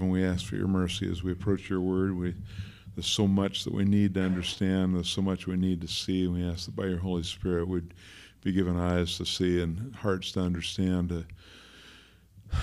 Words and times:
And 0.00 0.10
we 0.10 0.24
ask 0.24 0.46
for 0.46 0.56
your 0.56 0.68
mercy 0.68 1.10
as 1.10 1.22
we 1.22 1.32
approach 1.32 1.68
your 1.68 1.80
word. 1.80 2.16
We, 2.16 2.34
there's 2.94 3.06
so 3.06 3.26
much 3.28 3.64
that 3.64 3.74
we 3.74 3.84
need 3.84 4.14
to 4.14 4.22
understand, 4.22 4.94
there's 4.94 5.08
so 5.08 5.22
much 5.22 5.46
we 5.46 5.56
need 5.56 5.80
to 5.82 5.88
see. 5.88 6.24
And 6.24 6.34
we 6.34 6.44
ask 6.44 6.66
that 6.66 6.76
by 6.76 6.86
your 6.86 6.98
Holy 6.98 7.22
Spirit 7.22 7.68
we'd 7.68 7.94
be 8.42 8.52
given 8.52 8.78
eyes 8.78 9.16
to 9.18 9.24
see 9.24 9.60
and 9.60 9.94
hearts 9.94 10.32
to 10.32 10.40
understand 10.40 11.12
uh, 11.12 12.58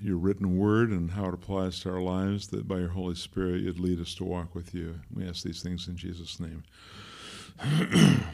your 0.00 0.16
written 0.16 0.58
word 0.58 0.90
and 0.90 1.10
how 1.10 1.26
it 1.26 1.34
applies 1.34 1.80
to 1.80 1.90
our 1.90 2.00
lives, 2.00 2.48
that 2.48 2.66
by 2.66 2.78
your 2.78 2.88
Holy 2.88 3.14
Spirit 3.14 3.62
you'd 3.62 3.78
lead 3.78 4.00
us 4.00 4.14
to 4.16 4.24
walk 4.24 4.54
with 4.54 4.74
you. 4.74 4.98
We 5.14 5.28
ask 5.28 5.44
these 5.44 5.62
things 5.62 5.86
in 5.88 5.96
Jesus' 5.96 6.40
name. 6.40 6.64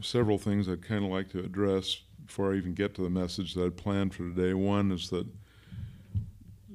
Several 0.00 0.38
things 0.38 0.68
I'd 0.68 0.86
kind 0.86 1.04
of 1.04 1.10
like 1.10 1.30
to 1.30 1.40
address 1.40 2.02
before 2.24 2.52
I 2.52 2.56
even 2.56 2.74
get 2.74 2.94
to 2.94 3.02
the 3.02 3.10
message 3.10 3.54
that 3.54 3.64
I'd 3.64 3.76
planned 3.76 4.14
for 4.14 4.22
today. 4.24 4.54
One 4.54 4.92
is 4.92 5.08
that 5.10 5.26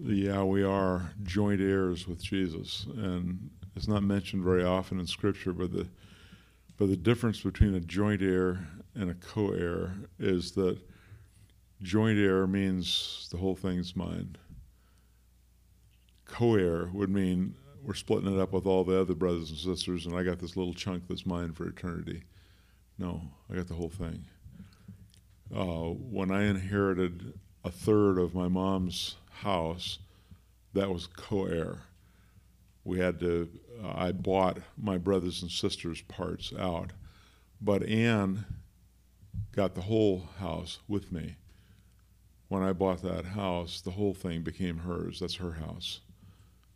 yeah, 0.06 0.44
we 0.44 0.64
are 0.64 1.14
joint 1.24 1.62
heirs 1.62 2.08
with 2.08 2.22
Jesus, 2.22 2.86
and 2.98 3.50
it's 3.76 3.88
not 3.88 4.04
mentioned 4.04 4.44
very 4.44 4.64
often 4.64 5.00
in 5.00 5.08
Scripture, 5.08 5.54
but 5.54 5.72
the 5.72 5.88
but 6.78 6.90
the 6.90 6.98
difference 6.98 7.42
between 7.42 7.76
a 7.76 7.80
joint 7.80 8.22
heir 8.22 8.68
and 8.96 9.10
a 9.10 9.14
co-heir 9.14 9.94
is 10.20 10.52
that 10.54 10.78
joint 11.84 12.18
heir 12.18 12.48
means 12.48 13.28
the 13.32 13.38
whole 13.38 13.56
thing's 13.56 13.96
mine. 13.96 14.36
Co-heir 16.26 16.90
would 16.94 17.12
mean 17.12 17.56
we're 17.84 17.94
splitting 17.94 18.34
it 18.34 18.42
up 18.42 18.54
with 18.54 18.66
all 18.66 18.84
the 18.84 19.00
other 19.00 19.14
brothers 19.14 19.52
and 19.52 19.60
sisters, 19.60 20.06
and 20.06 20.18
I 20.18 20.24
got 20.24 20.40
this 20.40 20.58
little 20.58 20.74
chunk 20.74 21.08
that's 21.08 21.28
mine 21.28 21.54
for 21.54 21.68
eternity. 21.68 22.24
No, 22.98 23.22
I 23.52 23.56
got 23.56 23.68
the 23.68 23.76
whole 23.76 23.90
thing. 23.90 24.26
Uh, 25.56 25.92
when 25.92 26.32
I 26.32 26.46
inherited 26.46 27.34
a 27.64 27.72
third 27.72 28.18
of 28.18 28.34
my 28.34 28.48
mom's 28.48 29.16
house 29.44 30.00
that 30.74 30.90
was 30.90 31.08
co-heir. 31.08 31.84
We 32.84 33.00
had 33.00 33.20
to. 33.20 33.50
Uh, 33.84 33.94
I 33.96 34.12
bought 34.12 34.60
my 34.78 34.98
brothers 34.98 35.42
and 35.42 35.52
sisters' 35.52 36.02
parts 36.02 36.52
out, 36.58 36.92
but 37.62 37.84
Anne 37.84 38.46
got 39.56 39.76
the 39.76 39.82
whole 39.82 40.28
house 40.40 40.80
with 40.88 41.12
me. 41.12 41.36
When 42.50 42.62
I 42.62 42.74
bought 42.74 43.02
that 43.04 43.26
house, 43.26 43.82
the 43.82 43.92
whole 43.92 44.14
thing 44.14 44.42
became 44.42 44.80
hers. 44.80 45.20
That's 45.20 45.36
her 45.36 45.54
house. 45.54 46.02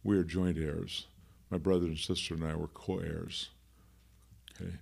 We 0.03 0.17
are 0.17 0.23
joint 0.23 0.57
heirs. 0.57 1.07
My 1.49 1.57
brother 1.57 1.85
and 1.85 1.97
sister 1.97 2.33
and 2.33 2.43
I 2.43 2.55
were 2.55 2.67
co-heirs. 2.67 3.49
Okay. 4.59 4.73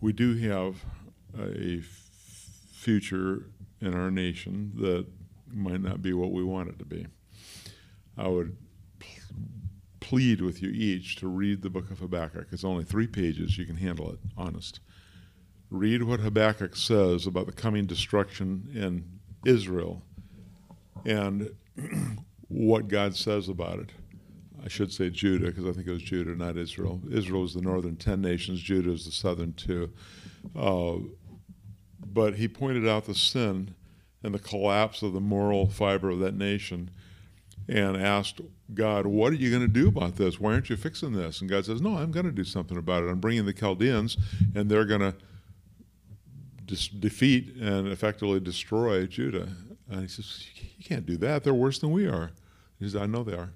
We 0.00 0.12
do 0.12 0.36
have 0.36 0.76
a 1.38 1.82
future 2.72 3.46
in 3.80 3.94
our 3.94 4.10
nation 4.10 4.72
that 4.76 5.06
might 5.52 5.80
not 5.80 6.02
be 6.02 6.12
what 6.12 6.32
we 6.32 6.42
want 6.42 6.68
it 6.68 6.78
to 6.78 6.84
be. 6.84 7.06
I 8.16 8.28
would 8.28 8.56
plead 10.00 10.40
with 10.40 10.62
you 10.62 10.70
each 10.70 11.16
to 11.16 11.28
read 11.28 11.62
the 11.62 11.70
book 11.70 11.90
of 11.90 11.98
Habakkuk. 11.98 12.48
It's 12.50 12.64
only 12.64 12.84
three 12.84 13.06
pages. 13.06 13.58
You 13.58 13.66
can 13.66 13.76
handle 13.76 14.10
it, 14.10 14.18
honest. 14.36 14.80
Read 15.70 16.02
what 16.02 16.20
Habakkuk 16.20 16.74
says 16.76 17.26
about 17.26 17.46
the 17.46 17.52
coming 17.52 17.86
destruction 17.86 18.70
in 18.74 19.04
Israel 19.44 20.02
and 21.04 21.50
what 22.48 22.88
God 22.88 23.14
says 23.14 23.48
about 23.48 23.80
it. 23.80 23.90
I 24.64 24.68
should 24.68 24.92
say 24.92 25.10
Judah 25.10 25.46
because 25.46 25.66
I 25.66 25.72
think 25.72 25.86
it 25.86 25.92
was 25.92 26.02
Judah, 26.02 26.34
not 26.34 26.56
Israel. 26.56 27.00
Israel 27.10 27.44
is 27.44 27.54
the 27.54 27.60
northern 27.60 27.96
ten 27.96 28.20
nations, 28.20 28.60
Judah 28.60 28.92
is 28.92 29.04
the 29.04 29.12
southern 29.12 29.52
two. 29.52 29.90
Uh, 30.56 30.96
but 32.06 32.34
he 32.34 32.48
pointed 32.48 32.88
out 32.88 33.04
the 33.04 33.14
sin 33.14 33.74
and 34.22 34.34
the 34.34 34.38
collapse 34.38 35.02
of 35.02 35.12
the 35.12 35.20
moral 35.20 35.68
fiber 35.68 36.10
of 36.10 36.18
that 36.20 36.34
nation 36.34 36.90
and 37.68 37.96
asked 37.96 38.40
God, 38.74 39.06
What 39.06 39.32
are 39.32 39.36
you 39.36 39.50
going 39.50 39.62
to 39.62 39.68
do 39.68 39.88
about 39.88 40.16
this? 40.16 40.40
Why 40.40 40.52
aren't 40.52 40.70
you 40.70 40.76
fixing 40.76 41.12
this? 41.12 41.40
And 41.40 41.50
God 41.50 41.66
says, 41.66 41.80
No, 41.80 41.96
I'm 41.96 42.10
going 42.10 42.26
to 42.26 42.32
do 42.32 42.44
something 42.44 42.76
about 42.76 43.02
it. 43.02 43.08
I'm 43.08 43.20
bringing 43.20 43.46
the 43.46 43.52
Chaldeans, 43.52 44.16
and 44.54 44.70
they're 44.70 44.84
going 44.84 45.00
to 45.00 45.14
dis- 46.64 46.88
defeat 46.88 47.54
and 47.56 47.88
effectively 47.88 48.40
destroy 48.40 49.06
Judah. 49.06 49.48
And 49.90 50.02
he 50.02 50.08
says, 50.08 50.46
You 50.76 50.84
can't 50.84 51.06
do 51.06 51.16
that. 51.18 51.44
They're 51.44 51.54
worse 51.54 51.78
than 51.78 51.92
we 51.92 52.06
are. 52.06 52.30
He 52.78 52.86
says, 52.86 52.96
I 52.96 53.06
know 53.06 53.22
they 53.22 53.34
are. 53.34 53.50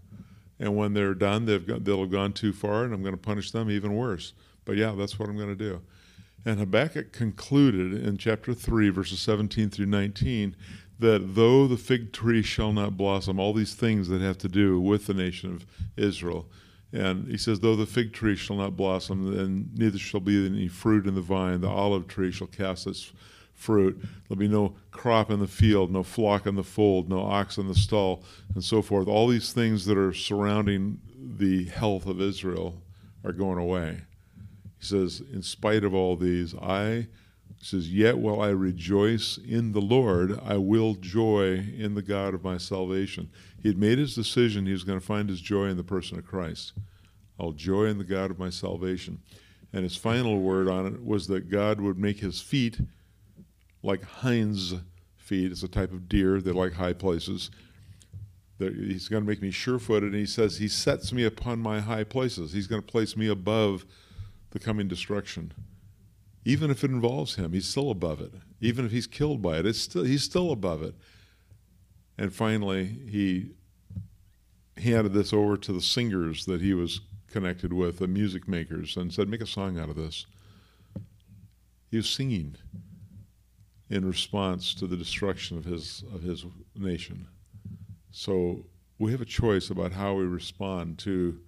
And 0.58 0.76
when 0.76 0.94
they're 0.94 1.14
done, 1.14 1.46
they've 1.46 1.66
got, 1.66 1.84
they'll 1.84 2.00
have 2.00 2.10
gone 2.10 2.32
too 2.32 2.52
far, 2.52 2.84
and 2.84 2.94
I'm 2.94 3.02
going 3.02 3.14
to 3.14 3.20
punish 3.20 3.50
them 3.50 3.70
even 3.70 3.96
worse. 3.96 4.32
But 4.64 4.76
yeah, 4.76 4.94
that's 4.96 5.18
what 5.18 5.28
I'm 5.28 5.36
going 5.36 5.48
to 5.48 5.56
do. 5.56 5.80
And 6.44 6.58
Habakkuk 6.58 7.12
concluded 7.12 8.04
in 8.04 8.16
chapter 8.16 8.52
3, 8.54 8.88
verses 8.90 9.20
17 9.20 9.70
through 9.70 9.86
19, 9.86 10.56
that 10.98 11.34
though 11.34 11.66
the 11.66 11.76
fig 11.76 12.12
tree 12.12 12.42
shall 12.42 12.72
not 12.72 12.96
blossom, 12.96 13.38
all 13.38 13.52
these 13.52 13.74
things 13.74 14.08
that 14.08 14.20
have 14.20 14.38
to 14.38 14.48
do 14.48 14.80
with 14.80 15.06
the 15.06 15.14
nation 15.14 15.54
of 15.54 15.66
Israel. 15.96 16.48
And 16.92 17.26
he 17.28 17.38
says, 17.38 17.60
though 17.60 17.76
the 17.76 17.86
fig 17.86 18.12
tree 18.12 18.36
shall 18.36 18.56
not 18.56 18.76
blossom, 18.76 19.34
then 19.34 19.70
neither 19.74 19.98
shall 19.98 20.20
be 20.20 20.46
any 20.46 20.68
fruit 20.68 21.06
in 21.06 21.14
the 21.14 21.20
vine. 21.20 21.60
The 21.60 21.68
olive 21.68 22.06
tree 22.06 22.30
shall 22.30 22.48
cast 22.48 22.86
its 22.86 23.12
fruit. 23.54 23.98
There'll 24.28 24.38
be 24.38 24.48
no 24.48 24.74
crop 24.90 25.30
in 25.30 25.40
the 25.40 25.46
field, 25.46 25.90
no 25.90 26.02
flock 26.02 26.46
in 26.46 26.54
the 26.54 26.62
fold, 26.62 27.08
no 27.08 27.20
ox 27.20 27.56
in 27.56 27.68
the 27.68 27.74
stall, 27.74 28.24
and 28.54 28.62
so 28.62 28.82
forth. 28.82 29.08
All 29.08 29.28
these 29.28 29.52
things 29.52 29.86
that 29.86 29.96
are 29.96 30.12
surrounding 30.12 31.00
the 31.16 31.64
health 31.66 32.06
of 32.06 32.20
Israel 32.20 32.82
are 33.24 33.32
going 33.32 33.58
away. 33.58 34.02
He 34.82 34.88
says, 34.88 35.22
in 35.32 35.42
spite 35.42 35.84
of 35.84 35.94
all 35.94 36.16
these, 36.16 36.56
I 36.56 37.06
says, 37.60 37.88
Yet 37.88 38.18
while 38.18 38.40
I 38.40 38.48
rejoice 38.48 39.38
in 39.38 39.70
the 39.70 39.80
Lord, 39.80 40.40
I 40.44 40.56
will 40.56 40.94
joy 40.94 41.64
in 41.78 41.94
the 41.94 42.02
God 42.02 42.34
of 42.34 42.42
my 42.42 42.58
salvation. 42.58 43.30
He 43.62 43.68
had 43.68 43.78
made 43.78 43.98
his 43.98 44.16
decision 44.16 44.66
he 44.66 44.72
was 44.72 44.82
going 44.82 44.98
to 44.98 45.06
find 45.06 45.28
his 45.28 45.40
joy 45.40 45.66
in 45.66 45.76
the 45.76 45.84
person 45.84 46.18
of 46.18 46.26
Christ. 46.26 46.72
I'll 47.38 47.52
joy 47.52 47.84
in 47.84 47.98
the 47.98 48.04
God 48.04 48.32
of 48.32 48.40
my 48.40 48.50
salvation. 48.50 49.20
And 49.72 49.84
his 49.84 49.96
final 49.96 50.40
word 50.40 50.66
on 50.66 50.86
it 50.86 51.04
was 51.04 51.28
that 51.28 51.48
God 51.48 51.80
would 51.80 51.96
make 51.96 52.18
his 52.18 52.40
feet 52.40 52.80
like 53.84 54.02
hinds' 54.02 54.74
feet. 55.16 55.52
It's 55.52 55.62
a 55.62 55.68
type 55.68 55.92
of 55.92 56.08
deer, 56.08 56.40
they 56.40 56.50
like 56.50 56.72
high 56.72 56.92
places. 56.92 57.52
He's 58.58 59.08
going 59.08 59.22
to 59.22 59.28
make 59.28 59.42
me 59.42 59.52
sure 59.52 59.78
footed. 59.78 60.10
And 60.10 60.18
he 60.18 60.26
says, 60.26 60.58
He 60.58 60.66
sets 60.66 61.12
me 61.12 61.22
upon 61.22 61.60
my 61.60 61.78
high 61.78 62.04
places. 62.04 62.52
He's 62.52 62.66
going 62.66 62.82
to 62.82 62.86
place 62.86 63.16
me 63.16 63.28
above 63.28 63.86
the 64.52 64.58
coming 64.58 64.88
destruction. 64.88 65.52
Even 66.44 66.70
if 66.70 66.84
it 66.84 66.90
involves 66.90 67.34
him, 67.34 67.52
he's 67.52 67.66
still 67.66 67.90
above 67.90 68.20
it. 68.20 68.32
Even 68.60 68.84
if 68.84 68.92
he's 68.92 69.06
killed 69.06 69.42
by 69.42 69.58
it, 69.58 69.66
it's 69.66 69.80
still, 69.80 70.04
he's 70.04 70.22
still 70.22 70.52
above 70.52 70.82
it. 70.82 70.94
And 72.18 72.32
finally, 72.32 72.84
he 73.08 73.50
handed 74.76 75.12
this 75.12 75.32
over 75.32 75.56
to 75.56 75.72
the 75.72 75.80
singers 75.80 76.44
that 76.46 76.60
he 76.60 76.74
was 76.74 77.00
connected 77.30 77.72
with, 77.72 77.98
the 77.98 78.06
music 78.06 78.46
makers, 78.46 78.96
and 78.96 79.12
said, 79.12 79.28
Make 79.28 79.40
a 79.40 79.46
song 79.46 79.78
out 79.78 79.88
of 79.88 79.96
this. 79.96 80.26
He 81.90 81.96
was 81.96 82.08
singing 82.08 82.56
in 83.88 84.04
response 84.06 84.74
to 84.74 84.86
the 84.86 84.96
destruction 84.96 85.58
of 85.58 85.64
his, 85.64 86.04
of 86.14 86.22
his 86.22 86.44
nation. 86.74 87.26
So 88.10 88.66
we 88.98 89.12
have 89.12 89.20
a 89.20 89.26
choice 89.26 89.70
about 89.70 89.92
how 89.92 90.14
we 90.14 90.24
respond 90.24 90.98
to 91.00 91.40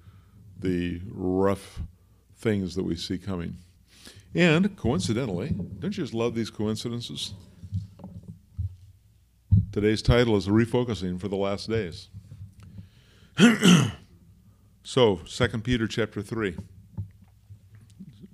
the 0.59 1.00
rough 1.09 1.81
things 2.44 2.75
that 2.75 2.84
we 2.84 2.94
see 2.94 3.16
coming. 3.16 3.56
And 4.34 4.77
coincidentally, 4.77 5.49
don't 5.78 5.97
you 5.97 6.05
just 6.05 6.12
love 6.12 6.34
these 6.34 6.50
coincidences? 6.50 7.32
Today's 9.72 10.03
title 10.03 10.37
is 10.37 10.47
Refocusing 10.47 11.19
for 11.19 11.28
the 11.28 11.37
Last 11.37 11.71
Days. 11.71 12.10
so, 14.84 15.21
2 15.27 15.49
Peter 15.60 15.88
chapter 15.88 16.21
3. 16.21 16.54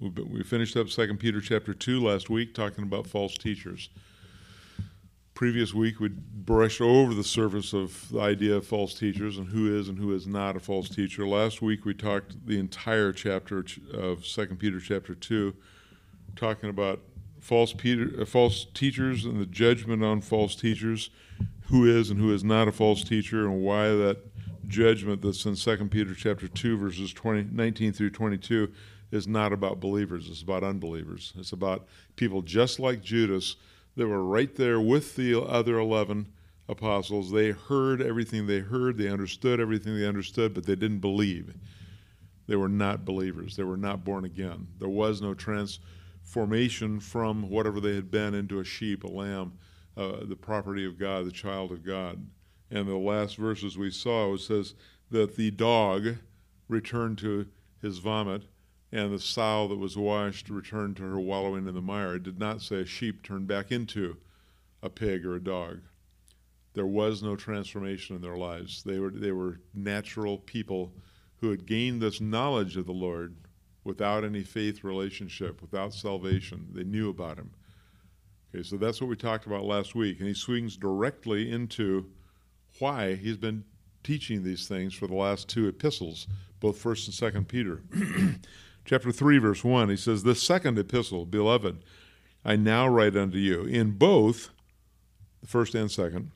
We 0.00 0.42
finished 0.42 0.76
up 0.76 0.88
2 0.88 1.14
Peter 1.14 1.40
chapter 1.40 1.72
2 1.72 2.00
last 2.00 2.28
week 2.28 2.52
talking 2.52 2.82
about 2.82 3.06
false 3.06 3.38
teachers 3.38 3.90
previous 5.40 5.72
week 5.72 5.98
we 6.00 6.10
brushed 6.10 6.82
over 6.82 7.14
the 7.14 7.24
surface 7.24 7.72
of 7.72 8.10
the 8.10 8.20
idea 8.20 8.56
of 8.56 8.66
false 8.66 8.92
teachers 8.92 9.38
and 9.38 9.48
who 9.48 9.74
is 9.74 9.88
and 9.88 9.96
who 9.96 10.14
is 10.14 10.26
not 10.26 10.54
a 10.54 10.60
false 10.60 10.86
teacher. 10.86 11.26
Last 11.26 11.62
week 11.62 11.86
we 11.86 11.94
talked 11.94 12.46
the 12.46 12.58
entire 12.58 13.10
chapter 13.10 13.64
of 13.90 14.26
Second 14.26 14.58
Peter 14.58 14.78
chapter 14.78 15.14
two, 15.14 15.56
talking 16.36 16.68
about 16.68 17.00
false 17.40 17.72
Peter, 17.72 18.10
uh, 18.20 18.26
false 18.26 18.66
teachers 18.74 19.24
and 19.24 19.40
the 19.40 19.46
judgment 19.46 20.04
on 20.04 20.20
false 20.20 20.54
teachers, 20.54 21.08
who 21.68 21.86
is 21.86 22.10
and 22.10 22.20
who 22.20 22.34
is 22.34 22.44
not 22.44 22.68
a 22.68 22.72
false 22.72 23.02
teacher, 23.02 23.46
and 23.46 23.62
why 23.62 23.88
that 23.88 24.18
judgment 24.66 25.22
that's 25.22 25.46
in 25.46 25.56
Second 25.56 25.90
Peter 25.90 26.14
chapter 26.14 26.48
two 26.48 26.76
verses 26.76 27.14
20, 27.14 27.48
19 27.50 27.94
through 27.94 28.10
twenty 28.10 28.36
two 28.36 28.70
is 29.10 29.26
not 29.26 29.54
about 29.54 29.80
believers. 29.80 30.28
It's 30.28 30.42
about 30.42 30.64
unbelievers. 30.64 31.32
It's 31.38 31.52
about 31.52 31.86
people 32.16 32.42
just 32.42 32.78
like 32.78 33.00
Judas 33.00 33.56
that 33.96 34.06
were 34.06 34.24
right 34.24 34.54
there 34.56 34.80
with 34.80 35.16
the 35.16 35.40
other 35.40 35.78
11 35.78 36.26
apostles. 36.68 37.30
They 37.30 37.50
heard 37.50 38.00
everything 38.00 38.46
they 38.46 38.60
heard, 38.60 38.96
they 38.96 39.08
understood 39.08 39.60
everything 39.60 39.96
they 39.96 40.06
understood, 40.06 40.54
but 40.54 40.64
they 40.64 40.76
didn't 40.76 41.00
believe. 41.00 41.54
They 42.46 42.56
were 42.56 42.68
not 42.68 43.04
believers. 43.04 43.56
They 43.56 43.62
were 43.62 43.76
not 43.76 44.04
born 44.04 44.24
again. 44.24 44.66
There 44.78 44.88
was 44.88 45.20
no 45.22 45.34
transformation 45.34 46.98
from 46.98 47.48
whatever 47.48 47.80
they 47.80 47.94
had 47.94 48.10
been 48.10 48.34
into 48.34 48.58
a 48.58 48.64
sheep, 48.64 49.04
a 49.04 49.08
lamb, 49.08 49.52
uh, 49.96 50.24
the 50.24 50.36
property 50.36 50.84
of 50.84 50.98
God, 50.98 51.26
the 51.26 51.32
child 51.32 51.70
of 51.70 51.84
God. 51.84 52.26
And 52.70 52.88
the 52.88 52.96
last 52.96 53.36
verses 53.36 53.76
we 53.78 53.90
saw, 53.90 54.34
it 54.34 54.40
says 54.40 54.74
that 55.10 55.36
the 55.36 55.50
dog 55.50 56.16
returned 56.68 57.18
to 57.18 57.46
his 57.82 57.98
vomit, 57.98 58.42
and 58.92 59.12
the 59.12 59.20
sow 59.20 59.68
that 59.68 59.78
was 59.78 59.96
washed 59.96 60.50
returned 60.50 60.96
to 60.96 61.02
her 61.02 61.20
wallowing 61.20 61.68
in 61.68 61.74
the 61.74 61.80
mire. 61.80 62.16
It 62.16 62.24
did 62.24 62.38
not 62.38 62.60
say 62.60 62.80
a 62.80 62.86
sheep 62.86 63.22
turned 63.22 63.46
back 63.46 63.70
into 63.70 64.16
a 64.82 64.90
pig 64.90 65.24
or 65.24 65.36
a 65.36 65.42
dog. 65.42 65.80
There 66.74 66.86
was 66.86 67.22
no 67.22 67.36
transformation 67.36 68.16
in 68.16 68.22
their 68.22 68.36
lives. 68.36 68.82
They 68.82 68.98
were, 68.98 69.10
they 69.10 69.32
were 69.32 69.60
natural 69.74 70.38
people 70.38 70.92
who 71.36 71.50
had 71.50 71.66
gained 71.66 72.00
this 72.00 72.20
knowledge 72.20 72.76
of 72.76 72.86
the 72.86 72.92
Lord 72.92 73.36
without 73.84 74.24
any 74.24 74.42
faith 74.42 74.84
relationship, 74.84 75.62
without 75.62 75.94
salvation. 75.94 76.68
They 76.72 76.84
knew 76.84 77.10
about 77.10 77.38
him. 77.38 77.52
Okay, 78.52 78.62
so 78.62 78.76
that's 78.76 79.00
what 79.00 79.08
we 79.08 79.16
talked 79.16 79.46
about 79.46 79.64
last 79.64 79.94
week. 79.94 80.18
And 80.18 80.28
he 80.28 80.34
swings 80.34 80.76
directly 80.76 81.50
into 81.50 82.10
why 82.78 83.14
he's 83.14 83.36
been 83.36 83.64
teaching 84.02 84.42
these 84.42 84.66
things 84.66 84.94
for 84.94 85.06
the 85.06 85.14
last 85.14 85.48
two 85.48 85.68
epistles, 85.68 86.26
both 86.58 86.78
First 86.78 87.06
and 87.06 87.14
Second 87.14 87.48
Peter. 87.48 87.82
Chapter 88.90 89.12
three, 89.12 89.38
verse 89.38 89.62
one, 89.62 89.88
he 89.88 89.94
says, 89.94 90.24
"This 90.24 90.42
second 90.42 90.76
epistle, 90.76 91.24
beloved, 91.24 91.84
I 92.44 92.56
now 92.56 92.88
write 92.88 93.16
unto 93.16 93.38
you 93.38 93.62
in 93.62 93.92
both, 93.92 94.50
the 95.40 95.46
first 95.46 95.76
and 95.76 95.88
second, 95.88 96.32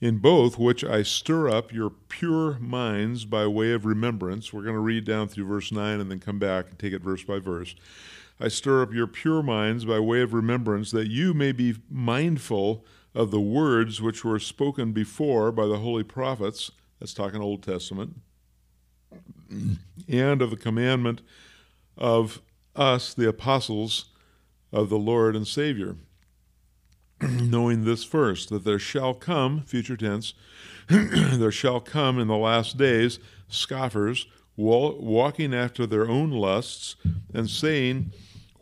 in 0.00 0.18
both 0.18 0.58
which 0.58 0.82
I 0.82 1.04
stir 1.04 1.48
up 1.48 1.72
your 1.72 1.90
pure 1.90 2.58
minds 2.58 3.24
by 3.24 3.46
way 3.46 3.70
of 3.70 3.86
remembrance." 3.86 4.52
We're 4.52 4.64
going 4.64 4.74
to 4.74 4.80
read 4.80 5.04
down 5.04 5.28
through 5.28 5.46
verse 5.46 5.70
nine 5.70 6.00
and 6.00 6.10
then 6.10 6.18
come 6.18 6.40
back 6.40 6.70
and 6.70 6.76
take 6.76 6.92
it 6.92 7.02
verse 7.02 7.22
by 7.22 7.38
verse. 7.38 7.76
I 8.40 8.48
stir 8.48 8.82
up 8.82 8.92
your 8.92 9.06
pure 9.06 9.40
minds 9.40 9.84
by 9.84 10.00
way 10.00 10.22
of 10.22 10.34
remembrance, 10.34 10.90
that 10.90 11.06
you 11.06 11.34
may 11.34 11.52
be 11.52 11.76
mindful 11.88 12.84
of 13.14 13.30
the 13.30 13.40
words 13.40 14.02
which 14.02 14.24
were 14.24 14.40
spoken 14.40 14.90
before 14.90 15.52
by 15.52 15.68
the 15.68 15.78
holy 15.78 16.02
prophets, 16.02 16.72
that's 16.98 17.14
talking 17.14 17.40
Old 17.40 17.62
Testament, 17.62 18.16
and 20.08 20.42
of 20.42 20.50
the 20.50 20.56
commandment 20.56 21.22
of 22.00 22.40
us, 22.74 23.14
the 23.14 23.28
apostles 23.28 24.06
of 24.72 24.88
the 24.88 24.98
Lord 24.98 25.36
and 25.36 25.46
Savior, 25.46 25.96
knowing 27.20 27.84
this 27.84 28.04
first, 28.04 28.48
that 28.48 28.64
there 28.64 28.78
shall 28.78 29.14
come, 29.14 29.62
future 29.62 29.96
tense, 29.96 30.34
there 30.88 31.52
shall 31.52 31.80
come 31.80 32.18
in 32.18 32.28
the 32.28 32.36
last 32.36 32.76
days 32.76 33.18
scoffers, 33.48 34.26
walking 34.56 35.54
after 35.54 35.86
their 35.86 36.08
own 36.08 36.30
lusts, 36.30 36.96
and 37.32 37.48
saying, 37.48 38.12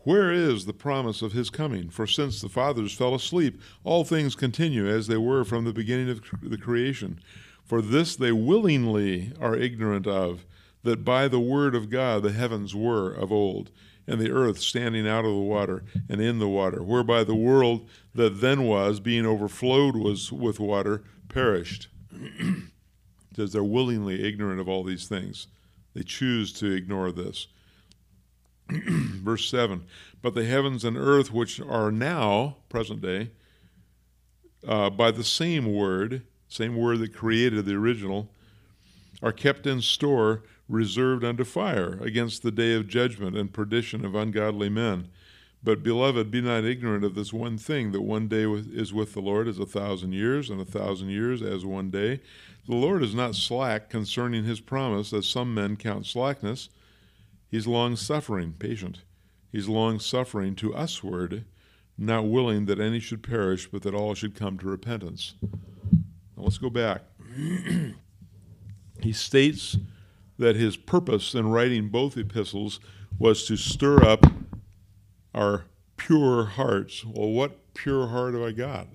where 0.08 0.32
is 0.32 0.64
the 0.64 0.72
promise 0.72 1.20
of 1.20 1.32
his 1.32 1.50
coming? 1.50 1.90
For 1.90 2.06
since 2.06 2.40
the 2.40 2.48
fathers 2.48 2.94
fell 2.94 3.14
asleep, 3.14 3.60
all 3.84 4.04
things 4.04 4.34
continue 4.34 4.88
as 4.88 5.06
they 5.06 5.18
were 5.18 5.44
from 5.44 5.64
the 5.64 5.72
beginning 5.72 6.08
of 6.08 6.22
the 6.42 6.56
creation. 6.56 7.20
For 7.64 7.82
this 7.82 8.16
they 8.16 8.32
willingly 8.32 9.32
are 9.38 9.54
ignorant 9.54 10.06
of, 10.06 10.46
that 10.82 11.04
by 11.04 11.28
the 11.28 11.40
word 11.40 11.74
of 11.74 11.90
God 11.90 12.22
the 12.22 12.32
heavens 12.32 12.74
were 12.74 13.12
of 13.12 13.32
old, 13.32 13.70
and 14.06 14.20
the 14.20 14.30
earth 14.30 14.58
standing 14.58 15.06
out 15.06 15.24
of 15.24 15.32
the 15.32 15.40
water 15.40 15.84
and 16.08 16.20
in 16.20 16.38
the 16.38 16.48
water, 16.48 16.82
whereby 16.82 17.24
the 17.24 17.34
world 17.34 17.88
that 18.14 18.40
then 18.40 18.62
was, 18.62 19.00
being 19.00 19.26
overflowed 19.26 19.96
was 19.96 20.32
with 20.32 20.58
water, 20.58 21.04
perished. 21.28 21.88
says 23.36 23.52
they're 23.52 23.62
willingly 23.62 24.26
ignorant 24.26 24.60
of 24.60 24.68
all 24.68 24.82
these 24.82 25.06
things. 25.06 25.46
They 25.94 26.02
choose 26.02 26.52
to 26.54 26.72
ignore 26.72 27.12
this. 27.12 27.46
Verse 28.70 29.48
7 29.48 29.84
But 30.22 30.34
the 30.34 30.44
heavens 30.44 30.84
and 30.84 30.96
earth, 30.96 31.32
which 31.32 31.60
are 31.60 31.92
now, 31.92 32.56
present 32.68 33.00
day, 33.00 33.30
uh, 34.66 34.90
by 34.90 35.10
the 35.10 35.24
same 35.24 35.72
word, 35.72 36.22
same 36.48 36.76
word 36.76 36.98
that 36.98 37.14
created 37.14 37.64
the 37.64 37.74
original, 37.74 38.30
are 39.22 39.32
kept 39.32 39.66
in 39.66 39.80
store, 39.80 40.42
reserved 40.68 41.24
unto 41.24 41.44
fire, 41.44 41.98
against 42.02 42.42
the 42.42 42.50
day 42.50 42.74
of 42.74 42.88
judgment 42.88 43.36
and 43.36 43.52
perdition 43.52 44.04
of 44.04 44.14
ungodly 44.14 44.68
men. 44.68 45.08
But, 45.62 45.82
beloved, 45.82 46.30
be 46.30 46.40
not 46.40 46.64
ignorant 46.64 47.04
of 47.04 47.14
this 47.14 47.32
one 47.32 47.58
thing 47.58 47.92
that 47.92 48.02
one 48.02 48.28
day 48.28 48.44
is 48.44 48.92
with 48.92 49.14
the 49.14 49.20
Lord 49.20 49.48
as 49.48 49.58
a 49.58 49.66
thousand 49.66 50.12
years, 50.12 50.50
and 50.50 50.60
a 50.60 50.64
thousand 50.64 51.08
years 51.08 51.42
as 51.42 51.64
one 51.64 51.90
day. 51.90 52.20
The 52.68 52.76
Lord 52.76 53.02
is 53.02 53.14
not 53.14 53.34
slack 53.34 53.90
concerning 53.90 54.44
his 54.44 54.60
promise, 54.60 55.12
as 55.12 55.26
some 55.26 55.54
men 55.54 55.76
count 55.76 56.06
slackness 56.06 56.68
He's 57.50 57.66
long 57.66 57.96
suffering, 57.96 58.52
patient. 58.58 59.02
He's 59.50 59.68
long 59.68 59.98
suffering 59.98 60.54
to 60.56 60.74
usward, 60.74 61.44
not 61.96 62.28
willing 62.28 62.66
that 62.66 62.78
any 62.78 63.00
should 63.00 63.22
perish, 63.22 63.68
but 63.70 63.82
that 63.82 63.94
all 63.94 64.14
should 64.14 64.34
come 64.34 64.58
to 64.58 64.66
repentance. 64.66 65.34
Now 65.42 66.44
let's 66.44 66.58
go 66.58 66.68
back. 66.68 67.02
he 69.00 69.12
states 69.12 69.78
that 70.38 70.56
his 70.56 70.76
purpose 70.76 71.34
in 71.34 71.50
writing 71.50 71.88
both 71.88 72.16
epistles 72.16 72.80
was 73.18 73.46
to 73.46 73.56
stir 73.56 74.02
up 74.02 74.24
our 75.34 75.64
pure 75.96 76.44
hearts. 76.44 77.04
Well, 77.04 77.30
what 77.30 77.74
pure 77.74 78.08
heart 78.08 78.34
have 78.34 78.42
I 78.42 78.52
got? 78.52 78.86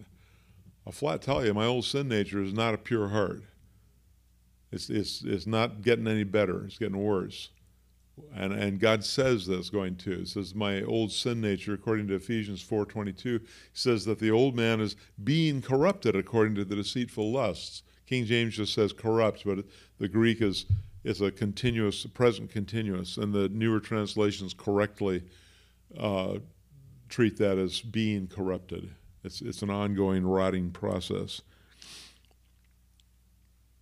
I'll 0.86 0.94
flat 0.94 1.22
tell 1.22 1.46
you, 1.46 1.54
my 1.54 1.66
old 1.66 1.86
sin 1.86 2.08
nature 2.08 2.42
is 2.42 2.54
not 2.54 2.74
a 2.74 2.78
pure 2.78 3.10
heart. 3.10 3.44
It's, 4.72 4.90
it's, 4.90 5.24
it's 5.24 5.46
not 5.46 5.82
getting 5.82 6.08
any 6.08 6.24
better, 6.24 6.66
it's 6.66 6.78
getting 6.78 6.98
worse. 6.98 7.50
And, 8.36 8.54
and 8.54 8.80
God 8.80 9.04
says 9.04 9.48
that's 9.48 9.70
going 9.70 9.96
to. 9.98 10.22
It 10.22 10.28
says, 10.28 10.54
My 10.54 10.84
old 10.84 11.12
sin 11.12 11.42
nature, 11.42 11.74
according 11.74 12.08
to 12.08 12.16
Ephesians 12.16 12.64
4.22, 12.64 13.44
says 13.74 14.06
that 14.06 14.20
the 14.20 14.32
old 14.32 14.56
man 14.56 14.82
is 14.82 14.96
being 15.24 15.62
corrupted 15.62 16.16
according 16.16 16.56
to 16.56 16.66
the 16.66 16.76
deceitful 16.76 17.32
lusts. 17.32 17.84
King 18.06 18.26
James 18.26 18.56
just 18.56 18.74
says 18.74 18.94
corrupt, 18.94 19.44
but 19.46 19.66
the 19.98 20.08
Greek 20.08 20.42
is, 20.42 20.66
is 21.04 21.22
a 21.22 21.32
continuous, 21.32 22.06
present 22.06 22.50
continuous, 22.50 23.18
and 23.18 23.34
the 23.34 23.50
newer 23.50 23.80
translations 23.80 24.54
correctly 24.54 25.24
uh, 26.00 26.36
treat 27.10 27.38
that 27.38 27.58
as 27.58 27.82
being 27.82 28.28
corrupted. 28.28 28.90
It's, 29.24 29.42
it's 29.42 29.62
an 29.62 29.70
ongoing 29.70 30.26
rotting 30.26 30.72
process. 30.72 31.42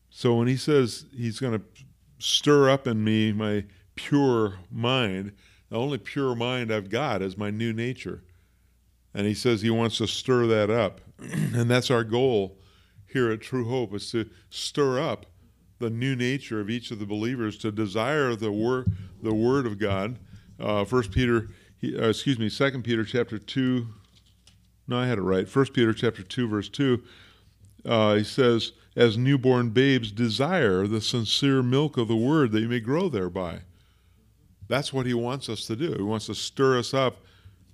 So 0.09 0.35
when 0.35 0.47
he 0.47 0.57
says 0.57 1.05
he's 1.15 1.39
going 1.39 1.59
to 1.59 1.65
stir 2.21 2.69
up 2.69 2.87
in 2.87 3.03
me 3.03 3.31
my 3.31 3.63
pure 3.95 4.55
mind. 4.71 5.33
The 5.69 5.77
only 5.77 5.97
pure 5.97 6.35
mind 6.35 6.71
I've 6.71 6.89
got 6.89 7.21
is 7.21 7.37
my 7.37 7.49
new 7.49 7.73
nature. 7.73 8.23
And 9.13 9.27
he 9.27 9.33
says 9.33 9.61
he 9.61 9.69
wants 9.69 9.97
to 9.97 10.07
stir 10.07 10.47
that 10.47 10.69
up. 10.69 11.01
and 11.19 11.69
that's 11.69 11.91
our 11.91 12.03
goal 12.03 12.57
here 13.07 13.29
at 13.31 13.41
True 13.41 13.67
Hope 13.67 13.93
is 13.93 14.09
to 14.11 14.29
stir 14.49 14.99
up 14.99 15.25
the 15.81 15.89
new 15.89 16.15
nature 16.15 16.61
of 16.61 16.69
each 16.69 16.91
of 16.91 16.99
the 16.99 17.05
believers 17.05 17.57
to 17.57 17.71
desire 17.71 18.35
the 18.35 18.51
word 18.51 18.91
the 19.21 19.33
word 19.33 19.65
of 19.65 19.77
God. 19.77 20.17
Uh, 20.59 20.85
First 20.85 21.11
Peter, 21.11 21.49
he, 21.77 21.97
uh, 21.97 22.09
excuse 22.09 22.39
me, 22.39 22.49
Second 22.49 22.83
Peter 22.83 23.03
chapter 23.03 23.37
two. 23.37 23.87
No, 24.87 24.97
I 24.97 25.07
had 25.07 25.17
it 25.17 25.23
right. 25.23 25.47
First 25.47 25.73
Peter 25.73 25.93
chapter 25.93 26.23
two, 26.23 26.47
verse 26.47 26.69
two. 26.69 27.03
Uh, 27.83 28.15
he 28.15 28.23
says, 28.23 28.71
"As 28.95 29.17
newborn 29.17 29.69
babes, 29.69 30.11
desire 30.11 30.87
the 30.87 31.01
sincere 31.01 31.61
milk 31.61 31.97
of 31.97 32.07
the 32.07 32.15
word, 32.15 32.51
that 32.51 32.61
you 32.61 32.69
may 32.69 32.79
grow 32.79 33.09
thereby." 33.09 33.61
That's 34.67 34.93
what 34.93 35.05
he 35.05 35.13
wants 35.13 35.49
us 35.49 35.65
to 35.67 35.75
do. 35.75 35.93
He 35.93 36.01
wants 36.01 36.27
to 36.27 36.35
stir 36.35 36.79
us 36.79 36.93
up 36.93 37.17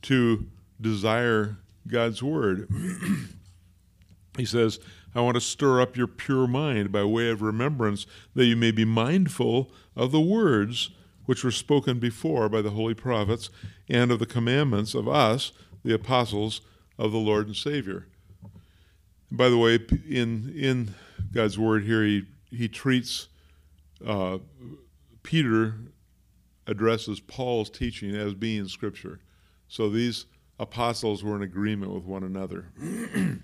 to 0.04 0.48
desire 0.82 1.58
God's 1.88 2.24
word. 2.24 2.68
he 4.38 4.46
says, 4.46 4.80
I 5.16 5.22
want 5.22 5.36
to 5.36 5.42
stir 5.42 5.82
up 5.82 5.98
your 5.98 6.08
pure 6.08 6.48
mind 6.48 6.92
by 6.92 7.04
way 7.04 7.30
of 7.30 7.42
remembrance, 7.42 8.06
that 8.36 8.46
you 8.46 8.56
may 8.56 8.72
be 8.72 8.86
mindful 8.86 9.72
of 9.96 10.12
the 10.12 10.22
words 10.22 10.92
which 11.26 11.44
were 11.44 11.52
spoken 11.52 12.00
before 12.00 12.48
by 12.50 12.62
the 12.62 12.72
holy 12.72 12.94
prophets, 12.94 13.50
and 13.90 14.12
of 14.12 14.20
the 14.20 14.26
commandments 14.26 14.94
of 14.94 15.08
us, 15.08 15.52
the 15.84 15.94
apostles 15.94 16.62
of 16.98 17.12
the 17.12 17.18
Lord 17.18 17.48
and 17.48 17.56
Savior. 17.56 18.08
by 19.32 19.50
the 19.50 19.58
way, 19.58 19.80
in 20.10 20.54
in 20.56 20.96
God's 21.32 21.60
word 21.60 21.84
here, 21.84 22.04
he 22.04 22.24
he 22.50 22.68
treats 22.68 23.28
uh, 24.06 24.38
Peter 25.24 25.76
addresses 26.66 27.20
Paul's 27.20 27.70
teaching 27.70 28.16
as 28.16 28.34
being 28.34 28.68
Scripture. 28.68 29.20
So 29.68 29.90
these 29.90 30.26
apostles 30.60 31.24
were 31.24 31.36
in 31.36 31.42
agreement 31.42 31.94
with 31.94 32.04
one 32.04 32.24
another. 32.24 32.70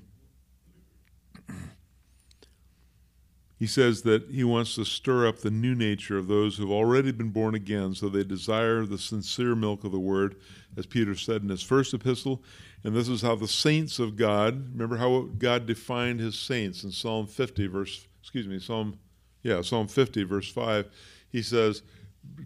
he 3.63 3.67
says 3.67 4.01
that 4.01 4.29
he 4.29 4.43
wants 4.43 4.75
to 4.75 4.83
stir 4.83 5.25
up 5.25 5.37
the 5.37 5.49
new 5.49 5.73
nature 5.73 6.17
of 6.17 6.27
those 6.27 6.57
who've 6.57 6.69
already 6.69 7.13
been 7.13 7.29
born 7.29 7.55
again, 7.55 7.95
so 7.95 8.09
they 8.09 8.25
desire 8.25 8.85
the 8.85 8.97
sincere 8.97 9.55
milk 9.55 9.85
of 9.85 9.93
the 9.93 9.99
word, 10.01 10.35
as 10.75 10.85
Peter 10.85 11.15
said 11.15 11.43
in 11.43 11.47
his 11.47 11.63
first 11.63 11.93
epistle. 11.93 12.43
And 12.83 12.93
this 12.93 13.07
is 13.07 13.21
how 13.21 13.35
the 13.35 13.47
saints 13.47 13.99
of 13.99 14.17
God, 14.17 14.73
remember 14.73 14.97
how 14.97 15.29
God 15.37 15.65
defined 15.65 16.19
his 16.19 16.37
saints 16.37 16.83
in 16.83 16.91
Psalm 16.91 17.25
50, 17.25 17.67
verse, 17.67 18.05
excuse 18.19 18.49
me, 18.49 18.59
Psalm, 18.59 18.99
yeah, 19.43 19.61
Psalm 19.61 19.87
50, 19.87 20.23
verse 20.23 20.51
5. 20.51 20.89
He 21.29 21.41
says, 21.41 21.83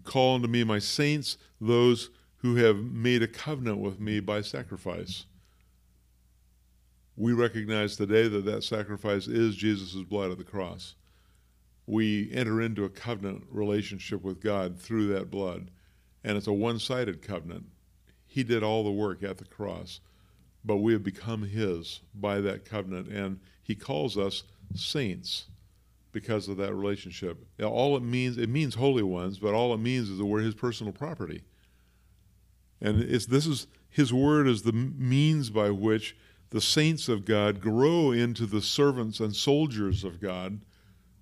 call 0.04 0.36
unto 0.36 0.46
me 0.46 0.62
my 0.62 0.78
saints, 0.78 1.36
those 1.60 2.10
who 2.36 2.54
have 2.54 2.76
made 2.76 3.24
a 3.24 3.26
covenant 3.26 3.78
with 3.78 3.98
me 3.98 4.20
by 4.20 4.40
sacrifice. 4.40 5.26
We 7.16 7.32
recognize 7.32 7.96
today 7.96 8.28
that 8.28 8.44
that 8.44 8.62
sacrifice 8.62 9.26
is 9.26 9.56
Jesus' 9.56 10.04
blood 10.04 10.30
at 10.30 10.38
the 10.38 10.44
cross. 10.44 10.94
We 11.88 12.30
enter 12.34 12.60
into 12.60 12.84
a 12.84 12.90
covenant 12.90 13.44
relationship 13.50 14.22
with 14.22 14.42
God 14.42 14.78
through 14.78 15.06
that 15.14 15.30
blood, 15.30 15.70
and 16.22 16.36
it's 16.36 16.46
a 16.46 16.52
one 16.52 16.78
sided 16.78 17.22
covenant. 17.22 17.64
He 18.26 18.44
did 18.44 18.62
all 18.62 18.84
the 18.84 18.90
work 18.90 19.22
at 19.22 19.38
the 19.38 19.46
cross, 19.46 20.00
but 20.62 20.76
we 20.76 20.92
have 20.92 21.02
become 21.02 21.44
His 21.44 22.02
by 22.14 22.42
that 22.42 22.66
covenant, 22.66 23.08
and 23.08 23.40
He 23.62 23.74
calls 23.74 24.18
us 24.18 24.42
saints 24.74 25.46
because 26.12 26.46
of 26.46 26.58
that 26.58 26.74
relationship. 26.74 27.46
All 27.62 27.96
it 27.96 28.02
means, 28.02 28.36
it 28.36 28.50
means 28.50 28.74
holy 28.74 29.02
ones, 29.02 29.38
but 29.38 29.54
all 29.54 29.72
it 29.72 29.78
means 29.78 30.10
is 30.10 30.18
that 30.18 30.26
we're 30.26 30.42
His 30.42 30.54
personal 30.54 30.92
property. 30.92 31.42
And 32.82 33.00
it's, 33.00 33.24
this 33.24 33.46
is 33.46 33.66
His 33.88 34.12
word 34.12 34.46
is 34.46 34.60
the 34.60 34.72
means 34.72 35.48
by 35.48 35.70
which 35.70 36.14
the 36.50 36.60
saints 36.60 37.08
of 37.08 37.24
God 37.24 37.62
grow 37.62 38.10
into 38.10 38.44
the 38.44 38.60
servants 38.60 39.20
and 39.20 39.34
soldiers 39.34 40.04
of 40.04 40.20
God, 40.20 40.60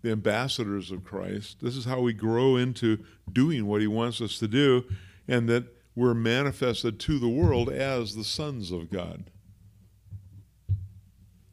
the 0.02 0.12
ambassadors 0.12 0.90
of 0.90 1.04
Christ. 1.04 1.58
This 1.60 1.76
is 1.76 1.84
how 1.84 2.00
we 2.00 2.12
grow 2.12 2.56
into 2.56 3.04
doing 3.30 3.66
what 3.66 3.80
He 3.80 3.86
wants 3.86 4.20
us 4.20 4.38
to 4.38 4.48
do, 4.48 4.84
and 5.26 5.48
that 5.48 5.64
we're 5.94 6.14
manifested 6.14 7.00
to 7.00 7.18
the 7.18 7.28
world 7.28 7.70
as 7.70 8.14
the 8.14 8.24
sons 8.24 8.70
of 8.70 8.90
God. 8.90 9.30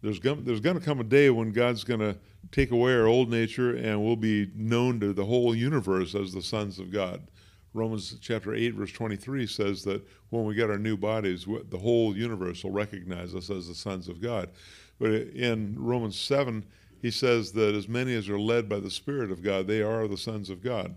There's 0.01 0.19
going, 0.19 0.43
there's 0.43 0.59
to 0.59 0.79
come 0.81 0.99
a 0.99 1.05
day 1.05 1.29
when 1.29 1.53
God's 1.53 1.85
going 1.85 2.01
to 2.01 2.17
take 2.51 2.71
away 2.71 2.93
our 2.93 3.07
old 3.07 3.29
nature 3.29 3.73
and 3.75 4.03
we'll 4.03 4.17
be 4.17 4.51
known 4.53 4.99
to 4.99 5.13
the 5.13 5.25
whole 5.25 5.55
universe 5.55 6.13
as 6.13 6.33
the 6.33 6.41
sons 6.41 6.77
of 6.77 6.91
God. 6.91 7.25
Romans 7.73 8.15
chapter 8.21 8.53
8, 8.53 8.75
verse 8.75 8.91
23 8.91 9.47
says 9.47 9.83
that 9.85 10.05
when 10.29 10.45
we 10.45 10.53
get 10.53 10.69
our 10.69 10.77
new 10.77 10.97
bodies, 10.97 11.45
the 11.69 11.77
whole 11.77 12.15
universe 12.15 12.63
will 12.63 12.71
recognize 12.71 13.33
us 13.33 13.49
as 13.49 13.67
the 13.67 13.73
sons 13.73 14.07
of 14.07 14.21
God. 14.21 14.49
But 14.99 15.11
in 15.11 15.75
Romans 15.79 16.19
7, 16.19 16.63
he 17.03 17.11
says 17.11 17.51
that 17.51 17.75
as 17.75 17.89
many 17.89 18.15
as 18.15 18.29
are 18.29 18.39
led 18.39 18.69
by 18.69 18.79
the 18.79 18.89
Spirit 18.89 19.29
of 19.29 19.43
God, 19.43 19.67
they 19.67 19.81
are 19.81 20.07
the 20.07 20.17
sons 20.17 20.49
of 20.49 20.63
God. 20.63 20.95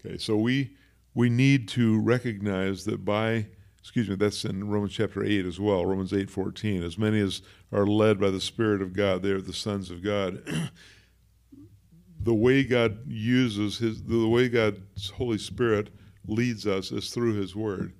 Okay, 0.00 0.16
so 0.16 0.36
we 0.38 0.72
we 1.14 1.28
need 1.28 1.68
to 1.68 2.00
recognize 2.00 2.86
that 2.86 3.04
by 3.04 3.46
excuse 3.78 4.08
me, 4.08 4.14
that's 4.14 4.46
in 4.46 4.70
Romans 4.70 4.94
chapter 4.94 5.22
8 5.22 5.44
as 5.44 5.60
well, 5.60 5.84
Romans 5.84 6.14
8 6.14 6.30
14. 6.30 6.82
As 6.82 6.96
many 6.96 7.20
as 7.20 7.42
are 7.70 7.86
led 7.86 8.18
by 8.18 8.30
the 8.30 8.40
Spirit 8.40 8.80
of 8.80 8.94
God, 8.94 9.22
they 9.22 9.30
are 9.30 9.42
the 9.42 9.52
sons 9.52 9.90
of 9.90 10.02
God. 10.02 10.42
the 12.20 12.34
way 12.34 12.64
God 12.64 12.98
uses 13.06 13.76
his, 13.76 14.02
the 14.02 14.26
way 14.26 14.48
God's 14.48 15.10
Holy 15.10 15.38
Spirit 15.38 15.90
leads 16.26 16.66
us 16.66 16.90
is 16.90 17.10
through 17.10 17.34
his 17.34 17.54
word. 17.54 17.92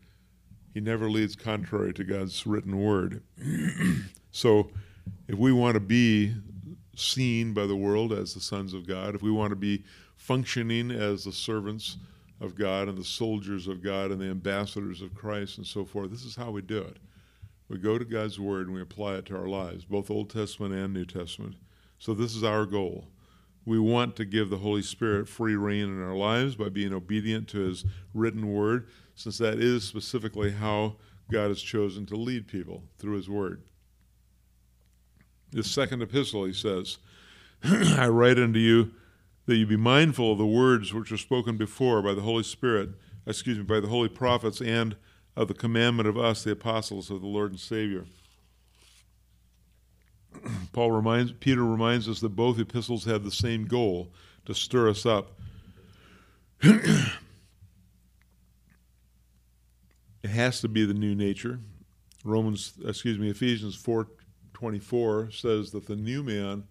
He 0.72 0.80
never 0.80 1.10
leads 1.10 1.36
contrary 1.36 1.92
to 1.92 2.04
God's 2.04 2.46
written 2.46 2.80
word. 2.82 3.22
so 4.30 4.70
if 5.28 5.38
we 5.38 5.52
want 5.52 5.74
to 5.74 5.80
be 5.80 6.34
seen 6.98 7.52
by 7.52 7.66
the 7.66 7.76
world 7.76 8.12
as 8.12 8.34
the 8.34 8.40
sons 8.40 8.74
of 8.74 8.86
God, 8.86 9.14
if 9.14 9.22
we 9.22 9.30
want 9.30 9.50
to 9.50 9.56
be 9.56 9.84
functioning 10.16 10.90
as 10.90 11.24
the 11.24 11.32
servants 11.32 11.96
of 12.40 12.54
God 12.54 12.88
and 12.88 12.96
the 12.96 13.04
soldiers 13.04 13.66
of 13.66 13.82
God 13.82 14.10
and 14.10 14.20
the 14.20 14.26
ambassadors 14.26 15.02
of 15.02 15.14
Christ 15.14 15.58
and 15.58 15.66
so 15.66 15.84
forth, 15.84 16.10
this 16.10 16.24
is 16.24 16.36
how 16.36 16.50
we 16.50 16.62
do 16.62 16.78
it. 16.78 16.98
We 17.68 17.78
go 17.78 17.98
to 17.98 18.04
God's 18.04 18.40
word 18.40 18.66
and 18.66 18.74
we 18.74 18.80
apply 18.80 19.16
it 19.16 19.26
to 19.26 19.36
our 19.36 19.48
lives, 19.48 19.84
both 19.84 20.10
Old 20.10 20.30
Testament 20.30 20.74
and 20.74 20.94
New 20.94 21.04
Testament. 21.04 21.56
So 21.98 22.14
this 22.14 22.34
is 22.34 22.44
our 22.44 22.64
goal. 22.64 23.08
We 23.66 23.78
want 23.78 24.16
to 24.16 24.24
give 24.24 24.48
the 24.48 24.56
Holy 24.56 24.82
Spirit 24.82 25.28
free 25.28 25.54
rein 25.54 25.84
in 25.84 26.02
our 26.02 26.16
lives 26.16 26.54
by 26.54 26.70
being 26.70 26.94
obedient 26.94 27.48
to 27.48 27.58
His 27.58 27.84
written 28.14 28.52
word, 28.52 28.88
since 29.14 29.36
that 29.38 29.58
is 29.58 29.84
specifically 29.84 30.52
how 30.52 30.96
God 31.30 31.48
has 31.48 31.60
chosen 31.60 32.06
to 32.06 32.16
lead 32.16 32.48
people 32.48 32.84
through 32.98 33.16
His 33.16 33.28
word. 33.28 33.62
This 35.50 35.70
second 35.70 36.02
epistle, 36.02 36.44
he 36.44 36.52
says, 36.52 36.98
I 37.64 38.08
write 38.08 38.38
unto 38.38 38.58
you 38.58 38.92
that 39.46 39.56
you 39.56 39.66
be 39.66 39.76
mindful 39.76 40.32
of 40.32 40.38
the 40.38 40.46
words 40.46 40.92
which 40.92 41.10
were 41.10 41.16
spoken 41.16 41.56
before 41.56 42.02
by 42.02 42.14
the 42.14 42.20
Holy 42.20 42.42
Spirit, 42.42 42.90
excuse 43.26 43.56
me, 43.56 43.64
by 43.64 43.80
the 43.80 43.88
holy 43.88 44.08
prophets, 44.08 44.60
and 44.60 44.96
of 45.36 45.48
the 45.48 45.54
commandment 45.54 46.08
of 46.08 46.18
us, 46.18 46.44
the 46.44 46.52
apostles 46.52 47.10
of 47.10 47.20
the 47.20 47.26
Lord 47.26 47.50
and 47.50 47.60
Savior 47.60 48.04
Paul 50.72 50.92
reminds 50.92 51.32
Peter 51.32 51.64
reminds 51.64 52.08
us 52.08 52.20
that 52.20 52.30
both 52.30 52.58
epistles 52.58 53.04
have 53.04 53.24
the 53.24 53.30
same 53.30 53.66
goal 53.66 54.12
to 54.46 54.54
stir 54.54 54.88
us 54.88 55.06
up. 55.06 55.38
it 56.62 57.10
has 60.24 60.60
to 60.60 60.68
be 60.68 60.84
the 60.84 60.94
new 60.94 61.14
nature. 61.14 61.60
Romans, 62.24 62.72
excuse 62.84 63.18
me, 63.18 63.30
Ephesians 63.30 63.76
4:24 64.60 65.30
says 65.32 65.70
that 65.72 65.86
the 65.86 65.96
new 65.96 66.22
man 66.22 66.64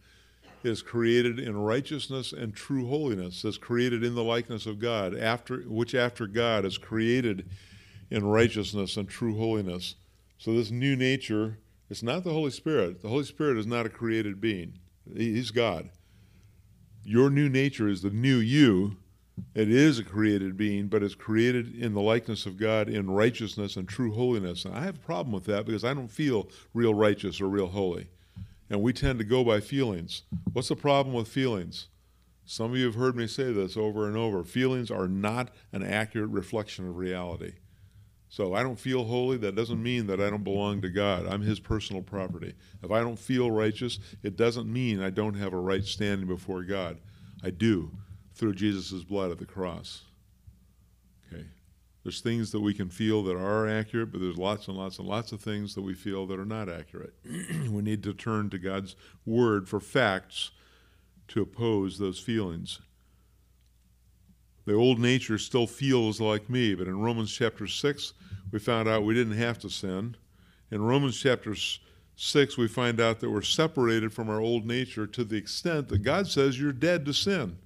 is 0.63 0.81
created 0.81 1.39
in 1.39 1.55
righteousness 1.55 2.33
and 2.33 2.53
true 2.53 2.87
holiness, 2.87 3.45
is 3.45 3.57
created 3.57 4.03
in 4.03 4.15
the 4.15 4.23
likeness 4.23 4.65
of 4.65 4.79
God, 4.79 5.15
after 5.15 5.61
which 5.61 5.95
after 5.95 6.27
God 6.27 6.65
is 6.65 6.77
created 6.77 7.47
in 8.09 8.25
righteousness 8.25 8.97
and 8.97 9.07
true 9.07 9.37
holiness. 9.37 9.95
So 10.37 10.53
this 10.53 10.71
new 10.71 10.95
nature 10.95 11.59
it's 11.89 12.03
not 12.03 12.23
the 12.23 12.33
Holy 12.33 12.51
Spirit. 12.51 13.01
The 13.01 13.07
Holy 13.07 13.23
Spirit 13.23 13.57
is 13.57 13.65
not 13.65 13.85
a 13.85 13.89
created 13.89 14.41
being, 14.41 14.79
He's 15.15 15.51
God. 15.51 15.89
Your 17.03 17.29
new 17.29 17.47
nature 17.47 17.87
is 17.87 18.01
the 18.01 18.09
new 18.09 18.37
you. 18.37 18.97
It 19.53 19.69
is 19.69 19.99
a 19.99 20.03
created 20.03 20.57
being, 20.57 20.87
but 20.87 21.03
it's 21.03 21.15
created 21.15 21.75
in 21.75 21.93
the 21.93 22.01
likeness 22.01 22.45
of 22.45 22.57
God 22.57 22.89
in 22.89 23.09
righteousness 23.09 23.75
and 23.75 23.87
true 23.87 24.13
holiness. 24.13 24.65
And 24.65 24.75
I 24.75 24.83
have 24.83 24.95
a 24.95 24.99
problem 24.99 25.33
with 25.33 25.45
that 25.45 25.65
because 25.65 25.83
I 25.83 25.93
don't 25.93 26.11
feel 26.11 26.49
real 26.73 26.93
righteous 26.93 27.41
or 27.41 27.47
real 27.47 27.67
holy. 27.67 28.07
And 28.69 28.81
we 28.81 28.93
tend 28.93 29.19
to 29.19 29.25
go 29.25 29.43
by 29.43 29.59
feelings. 29.59 30.23
What's 30.53 30.67
the 30.67 30.75
problem 30.75 31.15
with 31.15 31.27
feelings? 31.27 31.87
Some 32.45 32.71
of 32.71 32.77
you 32.77 32.85
have 32.85 32.95
heard 32.95 33.15
me 33.15 33.27
say 33.27 33.51
this 33.51 33.77
over 33.77 34.07
and 34.07 34.15
over. 34.15 34.43
Feelings 34.43 34.89
are 34.89 35.07
not 35.07 35.49
an 35.71 35.83
accurate 35.83 36.29
reflection 36.29 36.87
of 36.87 36.97
reality. 36.97 37.53
So 38.29 38.53
I 38.53 38.61
don't 38.61 38.79
feel 38.79 39.05
holy, 39.05 39.37
that 39.37 39.55
doesn't 39.55 39.81
mean 39.81 40.07
that 40.07 40.19
I 40.19 40.29
don't 40.29 40.43
belong 40.43 40.81
to 40.81 40.89
God. 40.89 41.25
I'm 41.27 41.41
His 41.41 41.59
personal 41.59 42.01
property. 42.01 42.53
If 42.83 42.91
I 42.91 42.99
don't 42.99 43.17
feel 43.17 43.51
righteous, 43.51 43.99
it 44.21 44.35
doesn't 44.35 44.71
mean 44.71 45.01
I 45.01 45.09
don't 45.09 45.35
have 45.35 45.53
a 45.53 45.59
right 45.59 45.83
standing 45.83 46.27
before 46.27 46.63
God. 46.63 46.97
I 47.43 47.51
do 47.51 47.91
through 48.37 48.55
Jesus' 48.55 49.03
blood 49.03 49.31
at 49.31 49.39
the 49.39 49.45
cross. 49.45 50.03
Okay. 51.31 51.45
There's 52.03 52.21
things 52.21 52.51
that 52.51 52.61
we 52.61 52.73
can 52.73 52.89
feel 52.89 53.23
that 53.23 53.35
are 53.35 53.67
accurate, 53.67 54.11
but 54.11 54.21
there's 54.21 54.37
lots 54.37 54.67
and 54.67 54.77
lots 54.77 54.99
and 54.99 55.07
lots 55.07 55.31
of 55.31 55.41
things 55.41 55.75
that 55.75 55.81
we 55.81 55.93
feel 55.93 56.25
that 56.27 56.39
are 56.39 56.45
not 56.45 56.69
accurate. 56.69 57.13
we 57.25 57.81
need 57.81 58.03
to 58.03 58.13
turn 58.13 58.49
to 58.51 58.57
God's 58.57 58.95
word 59.25 59.67
for 59.67 59.79
facts 59.79 60.51
to 61.29 61.41
oppose 61.41 61.97
those 61.97 62.19
feelings 62.19 62.79
the 64.67 64.73
old 64.73 64.99
nature 64.99 65.37
still 65.37 65.65
feels 65.65 66.19
like 66.19 66.49
me. 66.49 66.75
But 66.75 66.87
in 66.87 66.99
Romans 66.99 67.33
chapter 67.33 67.67
6, 67.67 68.13
we 68.51 68.59
found 68.59 68.89
out 68.89 69.05
we 69.05 69.13
didn't 69.13 69.37
have 69.37 69.57
to 69.59 69.69
sin. 69.69 70.17
In 70.71 70.81
Romans 70.81 71.17
chapter 71.17 71.55
6, 72.17 72.57
we 72.57 72.67
find 72.67 72.99
out 72.99 73.21
that 73.21 73.31
we're 73.31 73.41
separated 73.41 74.11
from 74.11 74.29
our 74.29 74.41
old 74.41 74.65
nature 74.65 75.07
to 75.07 75.23
the 75.23 75.37
extent 75.37 75.87
that 75.87 75.99
God 75.99 76.27
says 76.27 76.59
you're 76.59 76.73
dead 76.73 77.05
to 77.05 77.13
sin. 77.13 77.57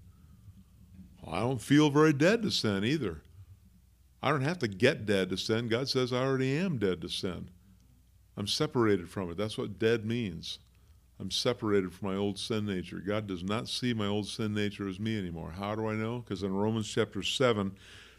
I 1.28 1.40
don't 1.40 1.62
feel 1.62 1.90
very 1.90 2.14
dead 2.14 2.42
to 2.44 2.52
sin 2.52 2.84
either. 2.84 3.22
I 4.24 4.30
don't 4.30 4.42
have 4.42 4.60
to 4.60 4.68
get 4.68 5.06
dead 5.06 5.30
to 5.30 5.38
sin. 5.38 5.68
God 5.68 5.90
says 5.90 6.14
I 6.14 6.18
already 6.24 6.56
am 6.58 6.78
dead 6.78 7.02
to 7.02 7.10
sin. 7.10 7.50
I'm 8.38 8.48
separated 8.48 9.10
from 9.10 9.30
it. 9.32 9.38
That's 9.38 9.58
what 9.58 9.80
dead 9.80 10.06
means. 10.06 10.60
I'm 11.20 11.32
separated 11.32 11.94
from 11.94 12.10
my 12.10 12.16
old 12.16 12.40
sin 12.40 12.66
nature. 12.66 12.98
God 12.98 13.28
does 13.28 13.44
not 13.44 13.68
see 13.68 13.94
my 13.94 14.08
old 14.08 14.28
sin 14.28 14.54
nature 14.54 14.88
as 14.88 15.00
me 15.00 15.18
anymore. 15.18 15.52
How 15.52 15.76
do 15.76 15.88
I 15.88 15.94
know? 15.94 16.20
Because 16.20 16.42
in 16.42 16.54
Romans 16.54 16.88
chapter 16.88 17.22
7, 17.22 17.72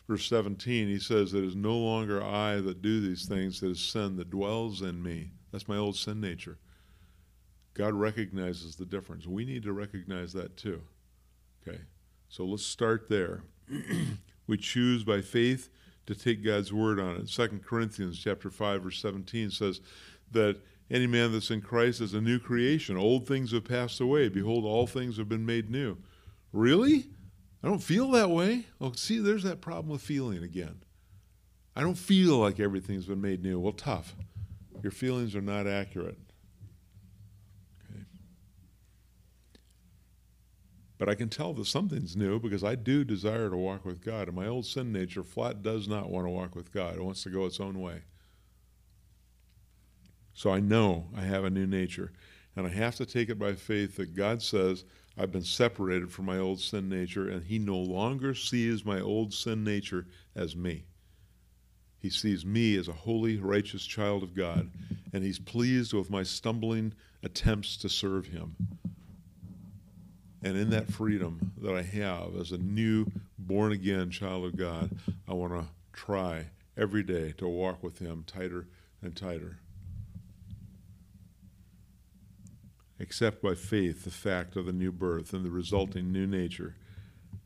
verse 0.09 0.29
17, 0.29 0.87
he 0.87 0.99
says, 1.01 1.35
It 1.35 1.43
is 1.43 1.57
no 1.57 1.77
longer 1.77 2.23
I 2.23 2.61
that 2.61 2.83
do 2.83 3.01
these 3.01 3.27
things, 3.27 3.63
it 3.63 3.71
is 3.71 3.81
sin 3.81 4.17
that 4.17 4.31
dwells 4.31 4.83
in 4.83 5.03
me. 5.03 5.33
That's 5.51 5.67
my 5.67 5.77
old 5.77 5.97
sin 5.97 6.21
nature. 6.21 6.59
God 7.75 7.95
recognizes 7.95 8.77
the 8.77 8.85
difference. 8.85 9.27
We 9.27 9.45
need 9.45 9.65
to 9.65 9.73
recognize 9.73 10.33
that 10.35 10.57
too. 10.57 10.83
Okay, 11.67 11.81
so 12.33 12.47
let's 12.47 12.65
start 12.65 13.11
there. 13.11 13.43
we 14.47 14.57
choose 14.57 15.05
by 15.05 15.21
faith 15.21 15.69
to 16.07 16.15
take 16.15 16.43
God's 16.43 16.73
word 16.73 16.99
on 16.99 17.17
it. 17.17 17.29
Second 17.29 17.63
Corinthians 17.63 18.19
chapter 18.19 18.49
5, 18.49 18.85
verse 18.85 19.03
17 19.03 19.51
says 19.51 19.83
that 20.31 20.57
any 20.91 21.07
man 21.07 21.33
that's 21.33 21.51
in 21.51 21.61
Christ 21.61 22.01
is 22.01 22.15
a 22.15 22.23
new 22.23 22.39
creation. 22.39 22.97
Old 22.97 23.29
things 23.29 23.53
have 23.53 23.65
passed 23.65 24.01
away. 24.01 24.31
Behold, 24.31 24.65
all 24.65 24.87
things 24.87 25.19
have 25.19 25.29
been 25.29 25.45
made 25.45 25.69
new. 25.69 25.99
Really? 26.55 27.11
I 27.63 27.69
don't 27.69 27.83
feel 27.83 28.11
that 28.13 28.31
way. 28.31 28.65
Oh, 28.81 28.93
see, 28.93 29.19
there's 29.19 29.43
that 29.43 29.61
problem 29.61 29.91
with 29.91 30.01
feeling 30.01 30.43
again. 30.43 30.85
I 31.77 31.83
don't 31.83 31.99
feel 31.99 32.39
like 32.39 32.59
everything's 32.59 33.05
been 33.05 33.21
made 33.21 33.43
new. 33.43 33.61
Well, 33.61 33.73
tough. 33.73 34.17
Your 34.83 34.91
feelings 34.91 35.37
are 35.37 35.43
not 35.43 35.67
accurate. 35.67 36.17
But 41.03 41.09
I 41.09 41.17
can 41.17 41.31
tell 41.31 41.53
that 41.55 41.67
something's 41.67 42.17
new 42.17 42.39
because 42.39 42.63
I 42.63 42.77
do 42.77 43.03
desire 43.03 43.51
to 43.51 43.57
walk 43.57 43.85
with 43.85 44.05
God. 44.05 44.29
And 44.29 44.37
my 44.37 44.47
old 44.47 44.67
sin 44.67 44.93
nature 44.93 45.25
flat 45.25 45.61
does 45.61 45.89
not 45.89 46.11
want 46.11 46.27
to 46.27 46.31
walk 46.31 46.55
with 46.55 46.73
God. 46.73 46.95
It 46.95 47.05
wants 47.05 47.25
to 47.25 47.29
go 47.29 47.45
its 47.45 47.59
own 47.59 47.81
way. 47.81 48.03
So 50.33 50.53
I 50.53 50.61
know 50.61 51.09
I 51.17 51.23
have 51.23 51.43
a 51.43 51.51
new 51.51 51.67
nature. 51.67 52.13
And 52.55 52.69
I 52.69 52.71
have 52.71 52.95
to 52.99 53.05
take 53.05 53.31
it 53.31 53.37
by 53.37 53.55
faith 53.55 53.97
that 53.97 54.15
God 54.15 54.43
says 54.43 54.85
I've 55.19 55.33
been 55.33 55.43
separated 55.43 56.13
from 56.13 56.27
my 56.27 56.39
old 56.39 56.61
sin 56.61 56.89
nature, 56.89 57.29
and 57.29 57.43
He 57.43 57.59
no 57.59 57.79
longer 57.79 58.33
sees 58.33 58.85
my 58.85 59.01
old 59.01 59.35
sin 59.35 59.65
nature 59.65 60.07
as 60.37 60.55
me. 60.55 60.85
He 61.99 62.11
sees 62.11 62.47
me 62.47 62.77
as 62.77 62.87
a 62.87 62.93
holy, 62.93 63.39
righteous 63.39 63.85
child 63.85 64.23
of 64.23 64.37
God, 64.37 64.71
and 65.13 65.25
He's 65.25 65.41
pleased 65.41 65.95
with 65.95 66.11
my 66.11 66.23
stumbling 66.23 66.95
attempts 67.25 67.77
to 67.79 67.89
serve 67.89 68.27
Him. 68.27 68.55
And 70.43 70.57
in 70.57 70.71
that 70.71 70.93
freedom 70.93 71.53
that 71.59 71.75
I 71.75 71.83
have 71.83 72.35
as 72.37 72.51
a 72.51 72.59
new, 72.59 73.07
born 73.39 73.73
again 73.73 74.11
child 74.11 74.45
of 74.45 74.57
God, 74.57 74.91
I 75.29 75.35
want 75.35 75.53
to 75.53 75.67
try 75.93 76.47
every 76.77 77.03
day 77.03 77.33
to 77.39 77.47
walk 77.47 77.83
with 77.83 78.01
Him 78.01 78.25
tighter 78.27 78.67
and 79.01 79.15
tighter. 79.15 79.59
Accept 82.99 83.43
by 83.43 83.55
faith 83.55 84.05
the 84.05 84.11
fact 84.11 84.57
of 84.57 84.67
the 84.67 84.73
new 84.73 84.93
birth 84.93 85.33
and 85.33 85.45
the 85.45 85.51
resulting 85.51 86.13
new 86.13 86.27
nature. 86.27 86.77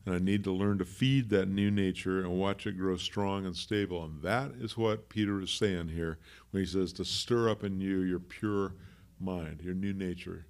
And 0.05 0.15
I 0.15 0.19
need 0.19 0.43
to 0.45 0.51
learn 0.51 0.77
to 0.77 0.85
feed 0.85 1.29
that 1.31 1.49
new 1.49 1.69
nature 1.69 2.19
and 2.19 2.39
watch 2.39 2.65
it 2.65 2.77
grow 2.77 2.95
strong 2.95 3.45
and 3.45 3.55
stable. 3.55 4.03
And 4.05 4.21
that 4.21 4.51
is 4.59 4.77
what 4.77 5.09
Peter 5.09 5.41
is 5.41 5.51
saying 5.51 5.89
here 5.89 6.17
when 6.51 6.63
he 6.63 6.69
says 6.69 6.93
to 6.93 7.05
stir 7.05 7.49
up 7.49 7.63
in 7.63 7.81
you 7.81 7.99
your 7.99 8.19
pure 8.19 8.73
mind, 9.19 9.61
your 9.61 9.73
new 9.73 9.93
nature. 9.93 10.45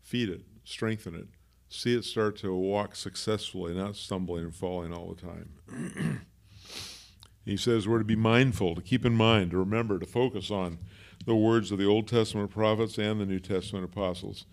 Feed 0.00 0.28
it, 0.28 0.42
strengthen 0.64 1.14
it, 1.14 1.26
see 1.74 1.96
it 1.96 2.04
start 2.04 2.36
to 2.38 2.54
walk 2.54 2.94
successfully, 2.94 3.74
not 3.74 3.96
stumbling 3.96 4.44
and 4.44 4.54
falling 4.54 4.92
all 4.92 5.14
the 5.14 5.20
time. 5.20 6.26
he 7.44 7.56
says 7.56 7.88
we're 7.88 7.98
to 7.98 8.04
be 8.04 8.16
mindful, 8.16 8.74
to 8.74 8.82
keep 8.82 9.04
in 9.04 9.14
mind, 9.14 9.50
to 9.50 9.58
remember, 9.58 9.98
to 9.98 10.06
focus 10.06 10.50
on 10.50 10.78
the 11.26 11.34
words 11.34 11.72
of 11.72 11.78
the 11.78 11.86
Old 11.86 12.06
Testament 12.06 12.50
prophets 12.50 12.98
and 12.98 13.20
the 13.20 13.26
New 13.26 13.40
Testament 13.40 13.84
apostles. 13.84 14.46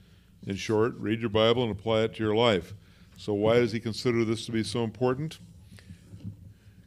In 0.47 0.55
short, 0.55 0.95
read 0.97 1.19
your 1.21 1.29
Bible 1.29 1.63
and 1.63 1.71
apply 1.71 2.01
it 2.01 2.15
to 2.15 2.23
your 2.23 2.35
life. 2.35 2.73
So, 3.17 3.33
why 3.33 3.59
does 3.59 3.71
he 3.71 3.79
consider 3.79 4.25
this 4.25 4.45
to 4.47 4.51
be 4.51 4.63
so 4.63 4.83
important? 4.83 5.37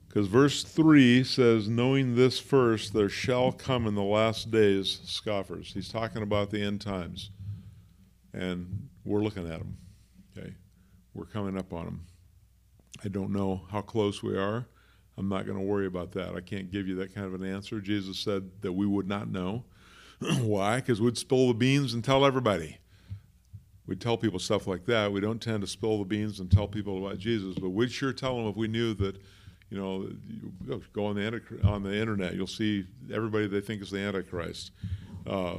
Because 0.09 0.27
verse 0.27 0.65
3 0.65 1.23
says, 1.25 1.69
Knowing 1.69 2.17
this 2.17 2.41
first, 2.41 2.93
there 2.93 3.09
shall 3.09 3.53
come 3.53 3.87
in 3.87 3.95
the 3.95 4.03
last 4.03 4.51
days 4.51 5.01
scoffers. 5.05 5.73
He's 5.75 5.89
talking 5.89 6.23
about 6.23 6.51
the 6.51 6.63
end 6.63 6.81
times. 6.81 7.31
And 8.33 8.89
we're 9.05 9.23
looking 9.23 9.45
at 9.45 9.59
them. 9.59 9.77
Okay? 10.37 10.55
We're 11.15 11.27
coming 11.27 11.57
up 11.57 11.73
on 11.73 11.85
them. 11.85 12.07
I 13.05 13.09
don't 13.09 13.31
know 13.31 13.63
how 13.71 13.81
close 13.81 14.23
we 14.23 14.37
are. 14.37 14.67
I'm 15.17 15.29
not 15.29 15.47
going 15.47 15.59
to 15.59 15.65
worry 15.65 15.87
about 15.87 16.13
that. 16.13 16.35
I 16.35 16.41
can't 16.41 16.71
give 16.71 16.89
you 16.89 16.97
that 16.97 17.15
kind 17.15 17.27
of 17.27 17.35
an 17.35 17.45
answer. 17.45 17.81
Jesus 17.81 18.19
said 18.19 18.51
that 18.63 18.73
we 18.73 18.87
would 18.87 19.07
not 19.07 19.31
know. 19.31 19.65
Why? 20.41 20.77
Because 20.77 21.01
we'd 21.01 21.19
spill 21.19 21.49
the 21.49 21.55
beans 21.55 21.95
and 21.95 22.03
tell 22.03 22.25
everybody. 22.25 22.79
We'd 23.87 24.01
tell 24.01 24.17
people 24.17 24.39
stuff 24.39 24.67
like 24.67 24.87
that. 24.87 25.13
We 25.13 25.21
don't 25.21 25.41
tend 25.41 25.61
to 25.61 25.67
spill 25.67 25.99
the 25.99 26.05
beans 26.05 26.41
and 26.41 26.51
tell 26.51 26.67
people 26.67 27.05
about 27.05 27.19
Jesus, 27.19 27.55
but 27.57 27.71
we'd 27.71 27.93
sure 27.93 28.13
tell 28.13 28.37
them 28.37 28.49
if 28.49 28.57
we 28.57 28.67
knew 28.67 28.95
that, 28.95 29.17
you 29.71 29.79
know, 29.79 30.09
you 30.67 30.83
go 30.93 31.07
on 31.07 31.17
the, 31.17 31.43
on 31.63 31.83
the 31.83 31.95
internet, 31.95 32.35
you'll 32.35 32.47
see 32.47 32.87
everybody 33.13 33.47
they 33.47 33.61
think 33.61 33.83
is 33.83 33.91
the 33.91 33.99
Antichrist. 33.99 34.73
Uh, 35.27 35.57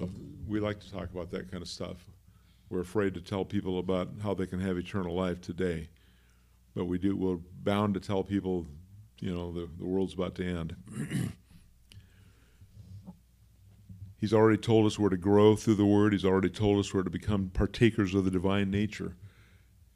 we 0.48 0.60
like 0.60 0.80
to 0.80 0.92
talk 0.92 1.12
about 1.12 1.30
that 1.32 1.52
kind 1.52 1.62
of 1.62 1.70
stuff. 1.70 1.98
We're 2.70 2.82
afraid 2.82 3.14
to 3.14 3.22
tell 3.22 3.46
people 3.46 3.80
about 3.80 4.10
how 4.24 4.34
they 4.34 4.46
can 4.46 4.60
have 4.60 4.78
eternal 4.78 5.16
life 5.16 5.42
today. 5.42 5.90
But 6.76 6.86
we 6.86 6.98
do, 6.98 7.16
we're 7.16 7.38
bound 7.64 7.94
to 7.94 8.00
tell 8.00 8.24
people, 8.24 8.66
you 9.20 9.34
know, 9.34 9.52
the, 9.52 9.70
the 9.78 9.86
world's 9.86 10.14
about 10.14 10.36
to 10.36 10.46
end. 10.46 10.76
He's 14.18 14.34
already 14.34 14.58
told 14.58 14.88
us 14.88 14.98
where 14.98 15.10
to 15.10 15.18
grow 15.18 15.56
through 15.56 15.76
the 15.76 15.86
Word. 15.86 16.14
He's 16.14 16.26
already 16.26 16.50
told 16.50 16.80
us 16.80 16.94
where 16.94 17.04
to 17.04 17.10
become 17.10 17.52
partakers 17.54 18.16
of 18.16 18.26
the 18.26 18.32
divine 18.32 18.72
nature. 18.72 19.16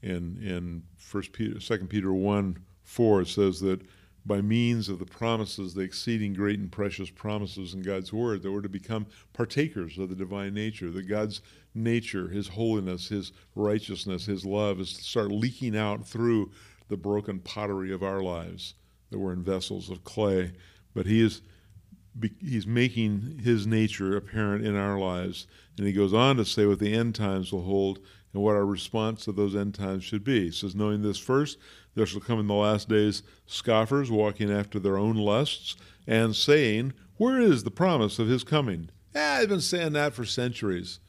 In 0.02 0.38
in 0.42 0.84
First 0.98 1.34
Peter, 1.34 1.60
Second 1.60 1.88
Peter 1.90 2.14
one 2.14 2.58
four, 2.84 3.22
it 3.22 3.28
says 3.28 3.60
that 3.62 3.82
by 4.30 4.42
means 4.42 4.88
of 4.88 5.00
the 5.00 5.06
promises, 5.06 5.74
the 5.74 5.82
exceeding 5.82 6.34
great 6.34 6.60
and 6.60 6.72
precious 6.72 7.10
promises 7.10 7.74
in 7.74 7.82
God's 7.82 8.14
Word, 8.14 8.44
that 8.44 8.52
we're 8.52 8.62
to 8.62 8.70
become 8.70 9.08
partakers 9.34 9.98
of 9.98 10.08
the 10.08 10.16
divine 10.16 10.54
nature. 10.54 10.92
That 10.92 11.10
God's 11.10 11.42
nature, 11.74 12.30
His 12.30 12.50
holiness, 12.50 13.10
His 13.10 13.34
righteousness, 13.56 14.28
His 14.28 14.46
love, 14.46 14.80
is 14.80 14.94
to 14.94 15.04
start 15.04 15.32
leaking 15.32 15.76
out 15.76 16.08
through 16.08 16.52
the 16.90 16.96
broken 16.96 17.40
pottery 17.40 17.92
of 17.92 18.04
our 18.04 18.22
lives. 18.22 18.76
That 19.10 19.18
we're 19.18 19.34
in 19.34 19.44
vessels 19.44 19.90
of 19.90 20.04
clay, 20.04 20.54
but 20.94 21.08
He 21.08 21.22
is 21.22 21.42
he's 22.42 22.68
making 22.68 23.40
his 23.44 23.66
nature 23.66 24.18
apparent 24.18 24.66
in 24.66 24.76
our 24.76 25.00
lives. 25.00 25.48
And 25.78 25.88
he 25.88 25.94
goes 25.94 26.14
on 26.14 26.36
to 26.38 26.46
say 26.46 26.66
what 26.66 26.80
the 26.80 26.94
end 26.94 27.16
times 27.16 27.52
will 27.52 27.64
hold 27.64 28.00
and 28.34 28.44
what 28.44 28.56
our 28.56 28.66
response 28.66 29.26
to 29.26 29.32
those 29.32 29.56
end 29.56 29.74
times 29.74 30.04
should 30.04 30.24
be. 30.24 30.52
Says, 30.52 30.76
Knowing 30.76 31.02
this 31.02 31.18
first, 31.18 31.58
there 31.96 32.06
shall 32.06 32.22
come 32.22 32.40
in 32.40 32.48
the 32.48 32.54
last 32.54 32.90
days 32.90 33.24
scoffers 33.46 34.12
walking 34.12 34.52
after 34.52 34.80
their 34.80 34.98
own 34.98 35.16
lusts 35.16 35.76
and 36.06 36.36
saying, 36.36 36.94
Where 37.18 37.40
is 37.40 37.64
the 37.64 37.72
promise 37.72 38.20
of 38.20 38.28
his 38.28 38.44
coming? 38.44 38.90
Yeah, 39.16 39.40
I've 39.42 39.50
been 39.50 39.62
saying 39.62 39.94
that 39.94 40.14
for 40.14 40.26
centuries. 40.26 41.00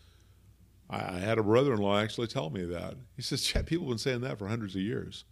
I, 0.88 1.18
had 1.18 1.38
a 1.38 1.42
brother 1.44 1.72
in 1.72 1.80
law 1.80 2.00
actually 2.00 2.26
tell 2.26 2.50
me 2.50 2.64
that. 2.64 2.94
He 3.14 3.22
says, 3.22 3.42
Chad, 3.42 3.66
people 3.66 3.87
have 3.87 3.90
been 3.90 3.98
saying 3.98 4.22
that 4.22 4.38
for 4.38 4.48
hundreds 4.48 4.74
of 4.74 4.80
years. 4.80 5.24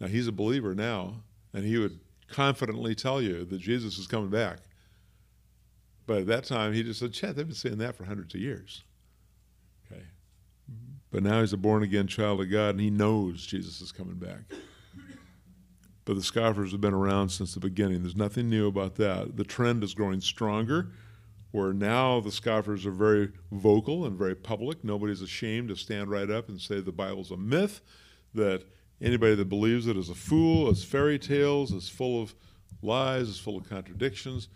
Now, 0.00 0.08
he's 0.08 0.26
a 0.26 0.32
believer 0.32 0.74
now, 0.74 1.22
and 1.54 1.64
he 1.64 1.78
would 1.78 2.00
confidently 2.28 2.96
tell 2.96 3.22
you 3.22 3.44
that 3.44 3.60
Jesus 3.60 3.98
is 3.98 4.08
coming 4.08 4.30
back. 4.30 4.58
But 6.06 6.22
at 6.22 6.26
that 6.26 6.44
time, 6.44 6.72
he 6.72 6.82
just 6.82 6.98
said, 6.98 7.12
Chad, 7.12 7.36
they've 7.36 7.46
been 7.46 7.54
saying 7.54 7.78
that 7.78 7.94
for 7.94 8.04
hundreds 8.04 8.34
of 8.34 8.40
years. 8.40 8.82
But 11.12 11.22
now 11.22 11.40
he's 11.40 11.52
a 11.52 11.58
born 11.58 11.82
again 11.82 12.06
child 12.08 12.40
of 12.40 12.50
God, 12.50 12.70
and 12.70 12.80
he 12.80 12.90
knows 12.90 13.46
Jesus 13.46 13.80
is 13.82 13.92
coming 13.92 14.14
back. 14.14 14.40
But 16.04 16.14
the 16.14 16.22
scoffers 16.22 16.72
have 16.72 16.80
been 16.80 16.94
around 16.94 17.28
since 17.28 17.54
the 17.54 17.60
beginning. 17.60 18.02
There's 18.02 18.16
nothing 18.16 18.50
new 18.50 18.66
about 18.66 18.96
that. 18.96 19.36
The 19.36 19.44
trend 19.44 19.84
is 19.84 19.94
growing 19.94 20.20
stronger, 20.20 20.88
where 21.52 21.74
now 21.74 22.18
the 22.20 22.32
scoffers 22.32 22.86
are 22.86 22.90
very 22.90 23.30
vocal 23.52 24.06
and 24.06 24.18
very 24.18 24.34
public. 24.34 24.82
Nobody's 24.82 25.20
ashamed 25.20 25.68
to 25.68 25.76
stand 25.76 26.10
right 26.10 26.30
up 26.30 26.48
and 26.48 26.58
say 26.58 26.80
the 26.80 26.90
Bible's 26.90 27.30
a 27.30 27.36
myth, 27.36 27.82
that 28.34 28.64
anybody 29.00 29.34
that 29.34 29.50
believes 29.50 29.86
it 29.86 29.98
is 29.98 30.08
a 30.08 30.14
fool, 30.14 30.70
is 30.70 30.82
fairy 30.82 31.18
tales, 31.18 31.72
is 31.72 31.90
full 31.90 32.22
of 32.22 32.34
lies, 32.80 33.28
is 33.28 33.38
full 33.38 33.58
of 33.58 33.68
contradictions. 33.68 34.48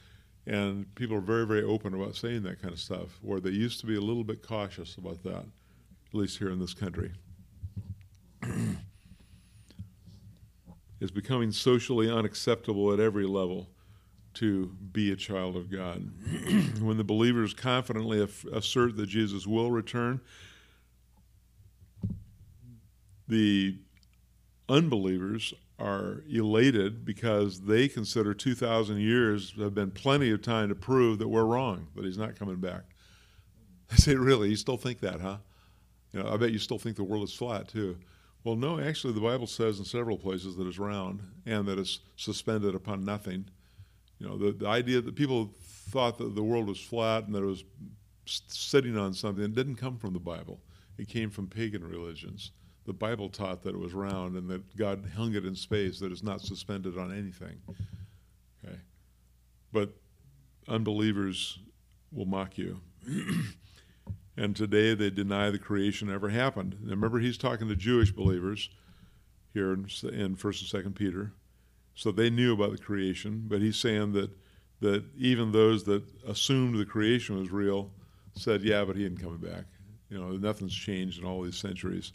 And 0.47 0.93
people 0.95 1.17
are 1.17 1.21
very, 1.21 1.47
very 1.47 1.63
open 1.63 1.93
about 1.93 2.17
saying 2.17 2.45
that 2.45 2.63
kind 2.63 2.73
of 2.73 2.81
stuff, 2.81 3.19
where 3.21 3.41
they 3.41 3.51
used 3.51 3.81
to 3.81 3.87
be 3.87 3.97
a 3.97 4.01
little 4.01 4.25
bit 4.25 4.43
cautious 4.43 4.97
about 4.97 5.23
that, 5.25 5.45
at 6.17 6.21
least 6.21 6.39
here 6.39 6.51
in 6.51 6.59
this 6.59 6.73
country. 6.73 7.13
it's 11.01 11.11
becoming 11.11 11.53
socially 11.53 12.11
unacceptable 12.11 12.91
at 12.91 13.01
every 13.01 13.27
level 13.27 13.69
to 14.33 14.75
be 14.93 15.13
a 15.13 15.17
child 15.17 15.57
of 15.57 15.71
God. 15.71 16.11
when 16.81 16.97
the 16.97 17.05
believers 17.05 17.53
confidently 17.53 18.27
assert 18.51 18.97
that 18.97 19.07
Jesus 19.09 19.47
will 19.47 19.71
return, 19.71 20.23
the 23.29 23.77
unbelievers 24.71 25.53
are 25.79 26.23
elated 26.31 27.05
because 27.05 27.61
they 27.61 27.89
consider 27.89 28.33
2,000 28.33 28.99
years 28.99 29.53
have 29.59 29.75
been 29.75 29.91
plenty 29.91 30.31
of 30.31 30.41
time 30.41 30.71
to 30.71 30.75
prove 30.75 31.19
that 31.19 31.29
we're 31.29 31.45
wrong, 31.45 31.89
that 31.95 32.07
he's 32.07 32.17
not 32.17 32.39
coming 32.39 32.57
back. 32.57 32.85
I 33.93 33.97
say, 33.97 34.15
really? 34.15 34.49
You 34.49 34.57
still 34.57 34.79
think 34.79 35.01
that, 35.01 35.21
huh? 35.21 35.37
You 36.13 36.23
know, 36.23 36.31
I 36.31 36.37
bet 36.37 36.53
you 36.53 36.59
still 36.59 36.79
think 36.79 36.97
the 36.97 37.05
world 37.05 37.25
is 37.25 37.35
flat, 37.35 37.69
too. 37.69 37.99
Well, 38.45 38.57
no, 38.57 38.79
actually, 38.81 39.13
the 39.13 39.21
Bible 39.21 39.47
says 39.47 39.79
in 39.79 39.85
several 39.85 40.17
places 40.17 40.57
that 40.57 40.67
it's 40.67 40.79
round 40.79 41.21
and 41.47 41.67
that 41.67 41.79
it's 41.79 42.01
suspended 42.17 42.75
upon 42.75 43.05
nothing. 43.05 43.47
You 44.19 44.29
know, 44.29 44.39
the, 44.39 44.53
the 44.53 44.69
idea 44.69 45.01
that 45.01 45.17
people 45.17 45.51
thought 45.91 46.19
that 46.19 46.35
the 46.35 46.43
world 46.43 46.69
was 46.69 46.81
flat 46.81 47.25
and 47.25 47.35
that 47.35 47.43
it 47.43 47.47
was 47.47 47.65
sitting 48.25 48.97
on 48.97 49.15
something 49.15 49.53
didn't 49.53 49.77
come 49.77 49.99
from 49.99 50.13
the 50.13 50.21
Bible. 50.21 50.61
It 50.97 51.09
came 51.09 51.31
from 51.31 51.49
pagan 51.49 51.85
religions 51.85 52.53
the 52.87 52.93
Bible 52.93 53.29
taught 53.29 53.63
that 53.65 53.75
it 53.75 53.79
was 53.79 53.93
round 53.93 54.37
and 54.37 54.49
that 54.49 54.77
God 54.77 55.05
hung 55.17 55.35
it 55.35 55.45
in 55.45 55.57
space, 55.57 55.99
that 55.99 56.13
it's 56.13 56.23
not 56.23 56.41
suspended 56.41 56.97
on 56.97 57.13
anything. 57.13 57.61
Okay? 58.65 58.77
But 59.73 59.91
unbelievers 60.69 61.59
will 62.13 62.27
mock 62.27 62.57
you. 62.57 62.81
and 64.37 64.55
today 64.55 64.95
they 64.95 65.11
deny 65.11 65.51
the 65.51 65.59
creation 65.59 66.11
ever 66.11 66.29
happened. 66.29 66.77
Remember, 66.83 67.19
he's 67.19 67.39
talking 67.39 67.69
to 67.69 67.77
Jewish 67.77 68.13
believers 68.13 68.69
here 69.55 69.73
in, 69.73 69.81
in 70.13 70.37
1st 70.37 70.75
and 70.75 70.85
2nd 70.85 70.95
Peter. 70.95 71.33
So 71.95 72.13
they 72.13 72.29
knew 72.29 72.53
about 72.53 72.73
the 72.73 72.79
creation, 72.79 73.45
but 73.49 73.63
he's 73.63 73.77
saying 73.77 74.13
that, 74.13 74.31
that 74.81 75.05
even 75.17 75.53
those 75.53 75.85
that 75.85 76.03
assumed 76.27 76.79
the 76.79 76.85
creation 76.85 77.39
was 77.39 77.51
real 77.51 77.91
said, 78.35 78.63
yeah, 78.63 78.85
but 78.85 78.97
he 78.97 79.07
ain't 79.07 79.21
coming 79.21 79.39
back. 79.39 79.65
You 80.11 80.19
know, 80.19 80.33
nothing's 80.33 80.75
changed 80.75 81.19
in 81.19 81.25
all 81.25 81.43
these 81.43 81.57
centuries. 81.57 82.13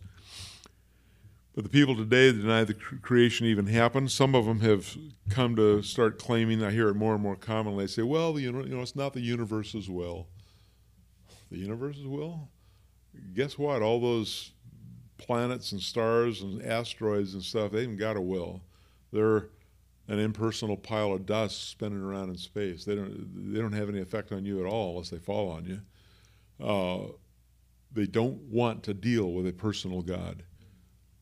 But 1.54 1.66
the 1.66 1.70
people 1.70 1.96
today 1.98 2.32
deny 2.32 2.64
the 2.64 2.76
creation 2.76 3.46
even 3.48 3.66
happened. 3.66 4.12
Some 4.12 4.36
of 4.36 4.46
them 4.46 4.62
have 4.62 4.96
come 5.30 5.56
to 5.58 5.82
start 5.82 6.18
claiming. 6.18 6.64
I 6.64 6.72
hear 6.72 6.88
it 6.88 6.94
more 6.94 7.14
and 7.14 7.22
more 7.22 7.36
commonly. 7.36 7.84
They 7.84 7.92
say, 7.92 8.04
"Well, 8.04 8.40
you 8.40 8.54
know, 8.54 8.64
you 8.64 8.74
know, 8.76 8.82
it's 8.82 8.96
not 8.96 9.12
the 9.12 9.20
universe 9.20 9.76
as 9.76 9.90
well." 9.90 10.28
The 11.52 11.58
universe's 11.58 12.08
will? 12.08 12.50
Guess 13.34 13.58
what? 13.58 13.82
All 13.82 14.00
those 14.00 14.54
planets 15.18 15.72
and 15.74 15.82
stars 15.82 16.42
and 16.42 16.64
asteroids 16.64 17.34
and 17.34 17.44
stuff, 17.44 17.72
they 17.72 17.84
even 17.84 17.98
got 17.98 18.18
a 18.18 18.22
will. 18.22 18.62
They're 19.12 19.50
an 20.08 20.20
impersonal 20.20 20.78
pile 20.78 21.14
of 21.14 21.26
dust 21.26 21.70
spinning 21.70 22.02
around 22.02 22.30
in 22.30 22.38
space. 22.38 22.86
They 22.86 22.96
don't 22.96 23.54
they 23.54 23.60
don't 23.60 23.74
have 23.74 23.90
any 23.90 24.00
effect 24.00 24.32
on 24.32 24.46
you 24.46 24.60
at 24.60 24.66
all 24.66 24.92
unless 24.92 25.10
they 25.10 25.20
fall 25.20 25.50
on 25.50 25.66
you. 25.66 25.82
Uh, 26.66 27.12
they 27.94 28.06
don't 28.06 28.40
want 28.44 28.84
to 28.84 28.94
deal 28.94 29.32
with 29.32 29.46
a 29.46 29.52
personal 29.52 30.02
God, 30.02 30.44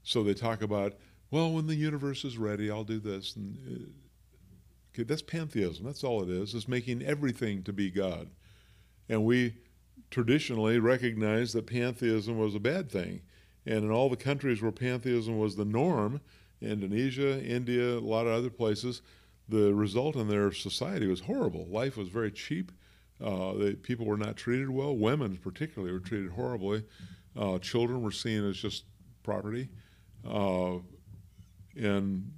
so 0.04 0.24
they 0.24 0.34
talk 0.34 0.62
about 0.62 0.94
well, 1.32 1.52
when 1.52 1.68
the 1.68 1.76
universe 1.76 2.26
is 2.26 2.40
ready, 2.40 2.72
I'll 2.72 2.84
do 2.84 3.00
this. 3.00 3.36
And, 3.36 3.58
uh, 3.68 4.94
okay, 4.94 5.04
that's 5.04 5.22
pantheism. 5.22 5.86
That's 5.86 6.04
all 6.04 6.24
it 6.24 6.30
is. 6.30 6.56
It's 6.56 6.68
making 6.68 7.04
everything 7.04 7.62
to 7.64 7.74
be 7.74 7.92
God, 7.92 8.30
and 9.08 9.26
we 9.26 9.56
traditionally 10.10 10.80
recognized 10.80 11.54
that 11.56 11.68
pantheism 11.68 12.38
was 12.38 12.56
a 12.56 12.60
bad 12.60 12.92
thing. 12.92 13.22
And 13.66 13.84
in 13.84 13.92
all 13.92 14.10
the 14.10 14.16
countries 14.16 14.62
where 14.62 14.72
pantheism 14.72 15.38
was 15.38 15.56
the 15.56 15.66
norm, 15.66 16.22
Indonesia, 16.62 17.44
India, 17.44 17.98
a 17.98 18.00
lot 18.00 18.26
of 18.26 18.34
other 18.34 18.50
places, 18.50 19.02
the 19.48 19.74
result 19.74 20.16
in 20.16 20.28
their 20.28 20.52
society 20.52 21.08
was 21.08 21.22
horrible. 21.22 21.66
Life 21.68 21.98
was 21.98 22.10
very 22.10 22.32
cheap. 22.32 22.72
Uh, 23.24 23.54
they, 23.54 23.74
people 23.74 24.06
were 24.06 24.18
not 24.18 24.38
treated 24.38 24.70
well. 24.70 24.96
Women, 24.96 25.38
particularly, 25.38 25.94
were 25.94 26.00
treated 26.00 26.32
horribly. 26.32 26.84
Uh, 27.36 27.60
children 27.60 28.02
were 28.02 28.12
seen 28.12 28.48
as 28.48 28.58
just 28.58 28.86
property. 29.24 29.70
Uh, 30.28 30.78
and 31.76 32.32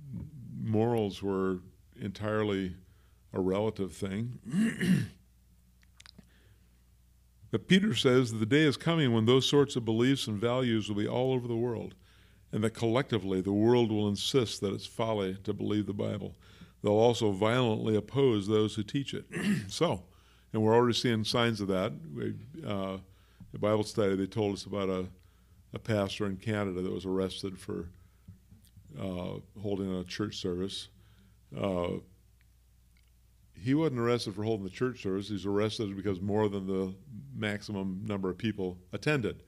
morals 0.61 1.21
were 1.21 1.59
entirely 1.99 2.75
a 3.33 3.39
relative 3.39 3.93
thing. 3.93 4.39
But 7.51 7.67
Peter 7.67 7.93
says 7.93 8.31
that 8.31 8.37
the 8.37 8.45
day 8.45 8.63
is 8.63 8.77
coming 8.77 9.13
when 9.13 9.25
those 9.25 9.47
sorts 9.47 9.75
of 9.75 9.85
beliefs 9.85 10.27
and 10.27 10.39
values 10.39 10.87
will 10.87 10.95
be 10.95 11.07
all 11.07 11.33
over 11.33 11.47
the 11.47 11.55
world, 11.55 11.95
and 12.51 12.63
that 12.63 12.71
collectively 12.71 13.41
the 13.41 13.51
world 13.51 13.91
will 13.91 14.07
insist 14.07 14.61
that 14.61 14.73
it's 14.73 14.85
folly 14.85 15.37
to 15.43 15.53
believe 15.53 15.85
the 15.85 15.93
Bible. 15.93 16.35
They'll 16.81 16.93
also 16.93 17.31
violently 17.31 17.95
oppose 17.95 18.47
those 18.47 18.75
who 18.75 18.83
teach 18.83 19.13
it. 19.13 19.25
so, 19.67 20.03
and 20.53 20.61
we're 20.61 20.73
already 20.73 20.97
seeing 20.97 21.23
signs 21.25 21.61
of 21.61 21.67
that. 21.67 21.93
We, 22.15 22.35
uh, 22.65 22.97
Bible 23.59 23.83
study, 23.83 24.15
they 24.15 24.25
told 24.25 24.53
us 24.53 24.65
about 24.65 24.89
a, 24.89 25.05
a 25.73 25.79
pastor 25.79 26.25
in 26.25 26.37
Canada 26.37 26.81
that 26.81 26.91
was 26.91 27.05
arrested 27.05 27.59
for 27.59 27.89
uh, 28.99 29.39
holding 29.61 29.93
a 29.93 30.03
church 30.03 30.37
service. 30.37 30.87
Uh, 31.55 31.97
he 33.61 33.75
wasn't 33.75 33.99
arrested 33.99 34.33
for 34.33 34.43
holding 34.43 34.63
the 34.63 34.71
church 34.71 35.03
service. 35.03 35.29
He's 35.29 35.45
arrested 35.45 35.95
because 35.95 36.19
more 36.19 36.49
than 36.49 36.65
the 36.65 36.95
maximum 37.35 38.01
number 38.05 38.29
of 38.29 38.37
people 38.37 38.79
attended, 38.91 39.43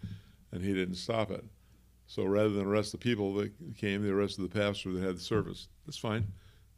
and 0.51 0.63
he 0.63 0.73
didn't 0.73 0.95
stop 0.95 1.31
it. 1.31 1.43
So 2.05 2.23
rather 2.25 2.49
than 2.49 2.67
arrest 2.67 2.91
the 2.91 2.99
people 2.99 3.33
that 3.35 3.51
came, 3.75 4.03
they 4.03 4.09
arrested 4.09 4.43
the 4.43 4.59
pastor 4.59 4.91
that 4.91 5.03
had 5.03 5.15
the 5.15 5.21
service. 5.21 5.67
That's 5.85 5.97
fine. 5.97 6.27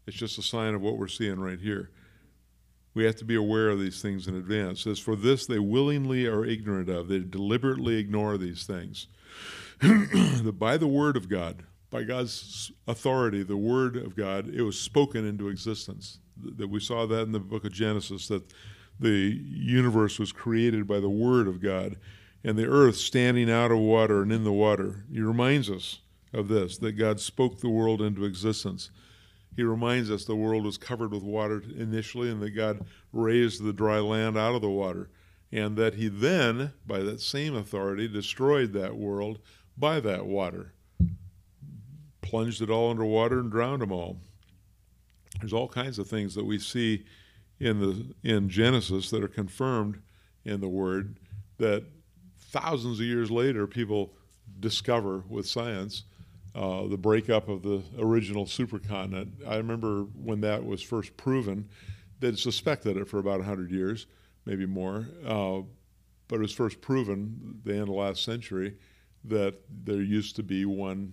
It's 0.07 0.15
just 0.15 0.37
a 0.37 0.43
sign 0.43 0.75
of 0.75 0.81
what 0.81 0.97
we're 0.97 1.07
seeing 1.07 1.39
right 1.39 1.59
here. 1.59 1.91
We 2.93 3.03
have 3.03 3.17
to 3.17 3.25
be 3.25 3.35
aware 3.35 3.69
of 3.69 3.79
these 3.79 4.01
things 4.01 4.27
in 4.27 4.35
advance. 4.35 4.79
It 4.79 4.83
says, 4.83 4.99
For 4.99 5.17
this 5.17 5.45
they 5.45 5.59
willingly 5.59 6.27
are 6.27 6.45
ignorant 6.45 6.87
of. 6.87 7.09
They 7.09 7.19
deliberately 7.19 7.97
ignore 7.97 8.37
these 8.37 8.63
things. 8.65 9.07
that 9.81 10.55
by 10.57 10.77
the 10.77 10.87
word 10.87 11.17
of 11.17 11.27
God, 11.27 11.63
by 11.89 12.03
God's 12.03 12.71
authority, 12.87 13.43
the 13.43 13.57
word 13.57 13.97
of 13.97 14.15
God, 14.15 14.47
it 14.47 14.61
was 14.61 14.79
spoken 14.79 15.27
into 15.27 15.49
existence 15.49 16.19
that 16.37 16.69
we 16.69 16.79
saw 16.79 17.05
that 17.05 17.21
in 17.21 17.31
the 17.31 17.39
book 17.39 17.65
of 17.65 17.71
Genesis 17.71 18.27
that 18.27 18.43
the 18.99 19.41
universe 19.43 20.19
was 20.19 20.31
created 20.31 20.87
by 20.87 20.99
the 20.99 21.09
word 21.09 21.47
of 21.47 21.61
God 21.61 21.97
and 22.43 22.57
the 22.57 22.67
earth 22.67 22.95
standing 22.95 23.49
out 23.49 23.71
of 23.71 23.79
water 23.79 24.21
and 24.21 24.31
in 24.31 24.43
the 24.43 24.53
water. 24.53 25.05
He 25.11 25.21
reminds 25.21 25.69
us 25.69 25.99
of 26.33 26.47
this 26.47 26.77
that 26.77 26.93
God 26.93 27.19
spoke 27.19 27.59
the 27.59 27.69
world 27.69 28.01
into 28.01 28.25
existence. 28.25 28.91
He 29.55 29.63
reminds 29.63 30.11
us 30.11 30.25
the 30.25 30.35
world 30.35 30.65
was 30.65 30.77
covered 30.77 31.11
with 31.11 31.23
water 31.23 31.63
initially 31.77 32.29
and 32.29 32.41
that 32.41 32.51
God 32.51 32.85
raised 33.13 33.63
the 33.63 33.73
dry 33.73 33.99
land 33.99 34.37
out 34.37 34.55
of 34.55 34.61
the 34.61 34.69
water 34.69 35.09
and 35.51 35.77
that 35.77 35.95
he 35.95 36.07
then 36.07 36.73
by 36.85 36.99
that 36.99 37.21
same 37.21 37.55
authority 37.55 38.07
destroyed 38.07 38.73
that 38.73 38.95
world 38.95 39.39
by 39.77 39.99
that 40.01 40.25
water. 40.25 40.73
Plunged 42.21 42.61
it 42.61 42.69
all 42.69 42.91
underwater 42.91 43.39
and 43.39 43.51
drowned 43.51 43.81
them 43.81 43.91
all. 43.91 44.19
There's 45.39 45.53
all 45.53 45.67
kinds 45.67 45.99
of 45.99 46.07
things 46.07 46.35
that 46.35 46.45
we 46.45 46.59
see 46.59 47.05
in 47.59 47.79
the 47.79 48.29
in 48.29 48.49
Genesis 48.49 49.09
that 49.11 49.23
are 49.23 49.29
confirmed 49.29 50.01
in 50.43 50.61
the 50.61 50.67
Word 50.67 51.17
that 51.57 51.83
thousands 52.37 52.99
of 52.99 53.05
years 53.05 53.31
later 53.31 53.67
people 53.67 54.13
discover 54.59 55.23
with 55.29 55.47
science. 55.47 56.03
Uh, 56.53 56.87
the 56.87 56.97
breakup 56.97 57.49
of 57.49 57.63
the 57.63 57.83
original 57.99 58.45
supercontinent. 58.45 59.27
I 59.45 59.57
remember 59.57 60.03
when 60.03 60.39
that 60.39 60.65
was 60.65 60.81
first 60.81 61.17
proven. 61.17 61.67
They'd 62.21 62.39
suspected 62.39 62.95
it 62.95 63.09
for 63.09 63.19
about 63.19 63.39
100 63.39 63.71
years, 63.71 64.07
maybe 64.45 64.65
more. 64.65 65.05
Uh, 65.25 65.63
but 66.29 66.37
it 66.37 66.41
was 66.41 66.53
first 66.53 66.79
proven 66.79 67.59
the 67.65 67.73
end 67.73 67.83
of 67.83 67.89
last 67.89 68.23
century 68.23 68.77
that 69.25 69.55
there 69.83 70.01
used 70.01 70.37
to 70.37 70.43
be 70.43 70.63
one 70.65 71.11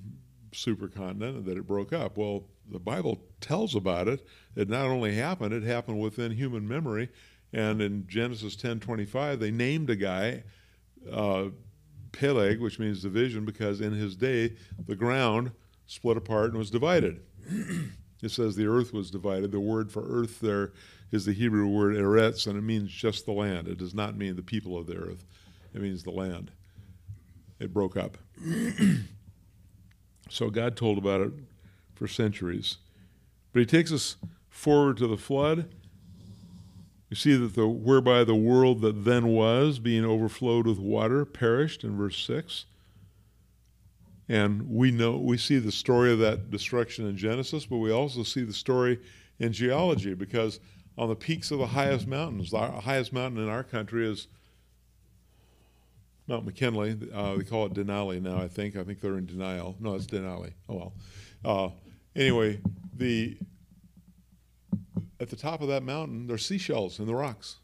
supercontinent 0.53 1.39
and 1.39 1.45
that 1.45 1.59
it 1.59 1.67
broke 1.67 1.93
up. 1.93 2.17
Well, 2.17 2.45
the 2.71 2.79
Bible 2.79 3.25
tells 3.41 3.75
about 3.75 4.09
it. 4.09 4.27
It 4.57 4.69
not 4.69 4.87
only 4.87 5.15
happened, 5.15 5.53
it 5.53 5.63
happened 5.63 6.01
within 6.01 6.33
human 6.33 6.67
memory. 6.67 7.09
And 7.53 7.83
in 7.83 8.07
Genesis 8.07 8.57
10:25, 8.57 9.39
they 9.39 9.51
named 9.51 9.91
a 9.91 9.97
guy 9.97 10.45
uh, 11.11 11.49
Peleg, 12.13 12.61
which 12.61 12.79
means 12.79 13.03
division, 13.03 13.45
because 13.45 13.81
in 13.81 13.93
his 13.93 14.17
day 14.17 14.57
the 14.87 14.97
ground 14.97 15.53
split 15.87 16.17
apart 16.17 16.51
and 16.51 16.59
was 16.59 16.71
divided. 16.71 17.21
it 18.23 18.31
says 18.31 18.57
the 18.57 18.67
earth 18.67 18.93
was 18.93 19.11
divided. 19.11 19.51
The 19.51 19.61
word 19.61 19.91
for 19.91 20.05
earth 20.09 20.41
there 20.41 20.73
is 21.11 21.27
the 21.27 21.33
Hebrew 21.33 21.67
word 21.67 21.95
eretz, 21.95 22.47
and 22.47 22.57
it 22.57 22.63
means 22.63 22.91
just 22.91 23.27
the 23.27 23.33
land. 23.33 23.69
It 23.69 23.79
does 23.79 23.95
not 23.95 24.17
mean 24.17 24.37
the 24.37 24.43
people 24.43 24.79
of 24.79 24.87
the 24.87 24.97
earth. 24.97 25.27
It 25.75 25.83
means 25.83 26.03
the 26.03 26.11
land. 26.11 26.51
It 27.59 27.73
broke 27.73 27.97
up. 27.97 28.17
so 30.31 30.51
God 30.51 30.77
told 30.77 30.99
about 30.99 31.21
it 31.21 31.33
for 32.03 32.09
centuries. 32.09 32.79
But 33.53 33.61
he 33.61 33.67
takes 33.67 33.93
us 33.93 34.17
forward 34.49 34.97
to 34.97 35.07
the 35.07 35.17
flood. 35.17 35.73
We 37.09 37.15
see 37.15 37.37
that 37.37 37.55
the 37.55 37.69
whereby 37.69 38.25
the 38.25 38.35
world 38.35 38.81
that 38.81 39.05
then 39.05 39.29
was, 39.29 39.79
being 39.79 40.05
overflowed 40.05 40.67
with 40.67 40.81
water, 40.81 41.25
perished 41.25 41.85
in 41.85 41.97
verse 41.97 42.19
six. 42.19 42.65
And 44.29 44.69
we 44.69 44.91
know 44.91 45.17
we 45.17 45.39
see 45.39 45.59
the 45.59 45.71
story 45.71 46.13
of 46.13 46.19
that 46.19 46.51
destruction 46.51 47.07
in 47.07 47.17
Genesis, 47.17 47.67
but 47.67 47.77
we 47.77 47.93
also 47.93 48.25
see 48.25 48.43
the 48.43 48.53
story 48.53 48.99
in 49.39 49.53
geology 49.53 50.15
because 50.15 50.59
on 50.99 51.09
the 51.09 51.15
peaks 51.15 51.53
of 51.53 51.61
the 51.61 51.67
highest 51.67 52.09
mountains, 52.09 52.51
the 52.51 52.59
highest 52.59 53.13
mountain 53.13 53.41
in 53.41 53.49
our 53.49 53.63
country 53.63 54.11
is 54.11 54.27
Mount 56.27 56.47
McKinley. 56.47 56.99
Uh, 57.15 57.37
they 57.37 57.45
call 57.45 57.67
it 57.67 57.75
Denali 57.75 58.21
now, 58.21 58.39
I 58.39 58.49
think. 58.49 58.75
I 58.75 58.83
think 58.83 59.01
they're 59.01 59.19
in 59.19 59.27
denial. 59.27 59.77
No, 59.79 59.95
it's 59.95 60.07
Denali. 60.07 60.55
Oh 60.69 60.75
well. 60.75 60.93
Uh, 61.45 61.69
anyway, 62.15 62.61
the 62.95 63.37
at 65.21 65.31
the 65.31 65.37
top 65.37 65.61
of 65.61 65.69
that 65.69 65.85
mountain, 65.85 66.27
there's 66.27 66.45
seashells 66.45 66.99
in 66.99 67.07
the 67.07 67.15
rocks. 67.15 67.61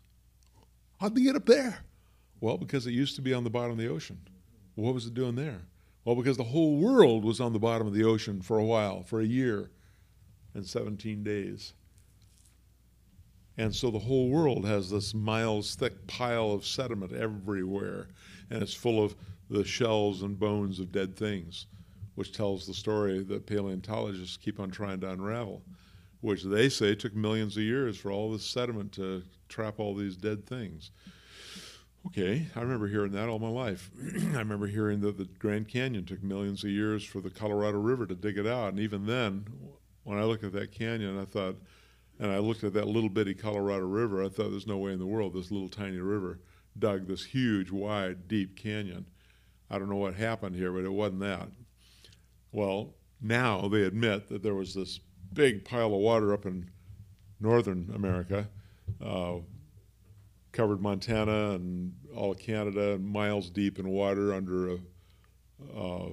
How'd 1.01 1.15
they 1.15 1.23
get 1.23 1.37
up 1.37 1.47
there? 1.47 1.79
Well, 2.41 2.57
because 2.57 2.87
it 2.87 2.93
used 2.93 3.17
to 3.17 3.23
be 3.23 3.35
on 3.35 3.43
the 3.43 3.51
bottom 3.51 3.73
of 3.73 3.79
the 3.79 3.89
ocean. 3.89 4.19
what 4.77 4.95
was 4.95 5.07
it 5.07 5.15
doing 5.15 5.35
there? 5.35 5.63
Well, 6.05 6.15
because 6.15 6.37
the 6.37 6.45
whole 6.45 6.77
world 6.77 7.25
was 7.25 7.41
on 7.41 7.53
the 7.53 7.59
bottom 7.59 7.87
of 7.87 7.95
the 7.95 8.05
ocean 8.05 8.41
for 8.41 8.59
a 8.59 8.65
while, 8.65 9.03
for 9.03 9.21
a 9.21 9.27
year 9.27 9.71
and 10.55 10.65
17 10.65 11.25
days. 11.25 11.75
And 13.57 13.75
so 13.75 13.91
the 13.91 13.99
whole 13.99 14.29
world 14.29 14.65
has 14.65 14.89
this 14.89 15.13
miles 15.13 15.75
thick 15.75 16.07
pile 16.07 16.53
of 16.53 16.65
sediment 16.65 17.13
everywhere, 17.13 18.07
and 18.51 18.63
it's 18.63 18.73
full 18.73 19.03
of 19.03 19.17
the 19.51 19.65
shells 19.65 20.23
and 20.23 20.39
bones 20.39 20.79
of 20.79 20.93
dead 20.93 21.17
things 21.17 21.67
which 22.19 22.33
tells 22.33 22.67
the 22.67 22.75
story 22.75 23.23
that 23.23 23.47
paleontologists 23.47 24.37
keep 24.37 24.59
on 24.59 24.73
trying 24.73 24.99
to 24.99 25.09
unravel, 25.09 25.63
which 26.21 26.43
they 26.43 26.69
say 26.69 26.93
took 26.93 27.15
millions 27.15 27.57
of 27.57 27.63
years 27.63 27.97
for 27.97 28.11
all 28.11 28.33
this 28.33 28.45
sediment 28.45 28.91
to 28.91 29.23
trap 29.49 29.79
all 29.79 29.95
these 29.95 30.17
dead 30.17 30.45
things. 30.45 30.91
Okay, 32.09 32.45
I 32.57 32.61
remember 32.61 32.89
hearing 32.89 33.13
that 33.13 33.29
all 33.29 33.39
my 33.39 33.49
life. 33.49 33.93
I 34.35 34.39
remember 34.39 34.67
hearing 34.67 35.01
that 35.03 35.17
the 35.17 35.27
Grand 35.39 35.69
Canyon 35.69 36.07
took 36.07 36.21
millions 36.21 36.65
of 36.65 36.71
years 36.71 37.05
for 37.05 37.21
the 37.21 37.31
Colorado 37.31 37.79
River 37.79 38.05
to 38.07 38.17
dig 38.17 38.37
it 38.37 38.49
out. 38.49 38.71
And 38.71 38.81
even 38.81 39.07
then, 39.07 39.45
when 40.03 40.19
I 40.19 40.25
looked 40.25 40.43
at 40.43 40.53
that 40.55 40.73
canyon, 40.73 41.21
I 41.21 41.25
thought, 41.25 41.55
and 42.19 42.33
I 42.33 42.39
looked 42.39 42.65
at 42.65 42.73
that 42.73 42.89
little 42.89 43.11
bitty 43.11 43.35
Colorado 43.35 43.87
River, 43.87 44.25
I 44.25 44.29
thought 44.29 44.51
there's 44.51 44.67
no 44.67 44.79
way 44.79 44.91
in 44.91 44.99
the 44.99 45.07
world 45.07 45.35
this 45.35 45.53
little 45.53 45.69
tiny 45.69 45.99
river 45.99 46.41
dug 46.77 47.07
this 47.07 47.27
huge, 47.27 47.71
wide, 47.71 48.27
deep 48.27 48.57
canyon. 48.57 49.07
I 49.71 49.79
don't 49.79 49.89
know 49.89 49.95
what 49.95 50.15
happened 50.15 50.57
here, 50.57 50.73
but 50.73 50.85
it 50.85 50.93
wasn't 50.93 51.21
that. 51.21 51.49
Well, 52.53 52.95
now 53.21 53.69
they 53.69 53.83
admit 53.83 54.29
that 54.29 54.43
there 54.43 54.55
was 54.55 54.75
this 54.75 55.01
big 55.33 55.65
pile 55.65 55.87
of 55.87 56.01
water 56.01 56.33
up 56.33 56.47
in 56.47 56.71
northern 57.41 57.91
America, 57.95 58.49
uh, 59.05 59.35
covered 60.53 60.81
Montana 60.81 61.51
and 61.51 61.93
all 62.17 62.33
of 62.33 62.39
Canada, 62.39 62.99
miles 62.99 63.51
deep 63.51 63.79
in 63.79 63.89
water 63.89 64.33
under 64.33 64.71
a, 64.71 64.79
uh, 65.77 66.09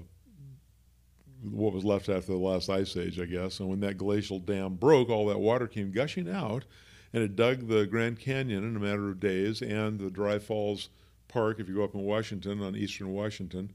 what 1.42 1.74
was 1.74 1.86
left 1.86 2.10
after 2.10 2.32
the 2.32 2.38
last 2.38 2.70
ice 2.70 2.98
age, 2.98 3.20
I 3.20 3.26
guess. 3.26 3.60
And 3.60 3.70
when 3.70 3.80
that 3.82 3.98
glacial 3.98 4.40
dam 4.40 4.76
broke, 4.76 5.10
all 5.10 5.28
that 5.28 5.40
water 5.40 5.68
came 5.68 5.92
gushing 5.92 6.30
out, 6.30 6.66
and 7.14 7.24
it 7.24 7.36
dug 7.36 7.68
the 7.68 7.86
Grand 7.86 8.20
Canyon 8.20 8.64
in 8.64 8.76
a 8.76 8.80
matter 8.80 9.10
of 9.10 9.20
days, 9.20 9.62
and 9.62 10.00
the 10.00 10.10
Dry 10.10 10.40
Falls 10.40 10.90
Park, 11.28 11.60
if 11.60 11.68
you 11.70 11.76
go 11.76 11.84
up 11.84 11.96
in 11.96 12.02
Washington, 12.02 12.62
on 12.62 12.76
eastern 12.76 13.10
Washington, 13.10 13.72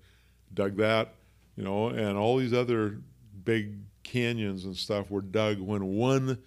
dug 0.52 0.76
that, 0.76 1.14
you 1.56 1.64
know, 1.64 1.88
and 1.88 2.16
all 2.16 2.36
these 2.36 2.52
other 2.52 2.98
big 3.44 3.74
canyons 4.02 4.64
and 4.64 4.76
stuff 4.76 5.10
were 5.10 5.20
dug 5.20 5.60
when 5.60 5.84
one 5.84 6.38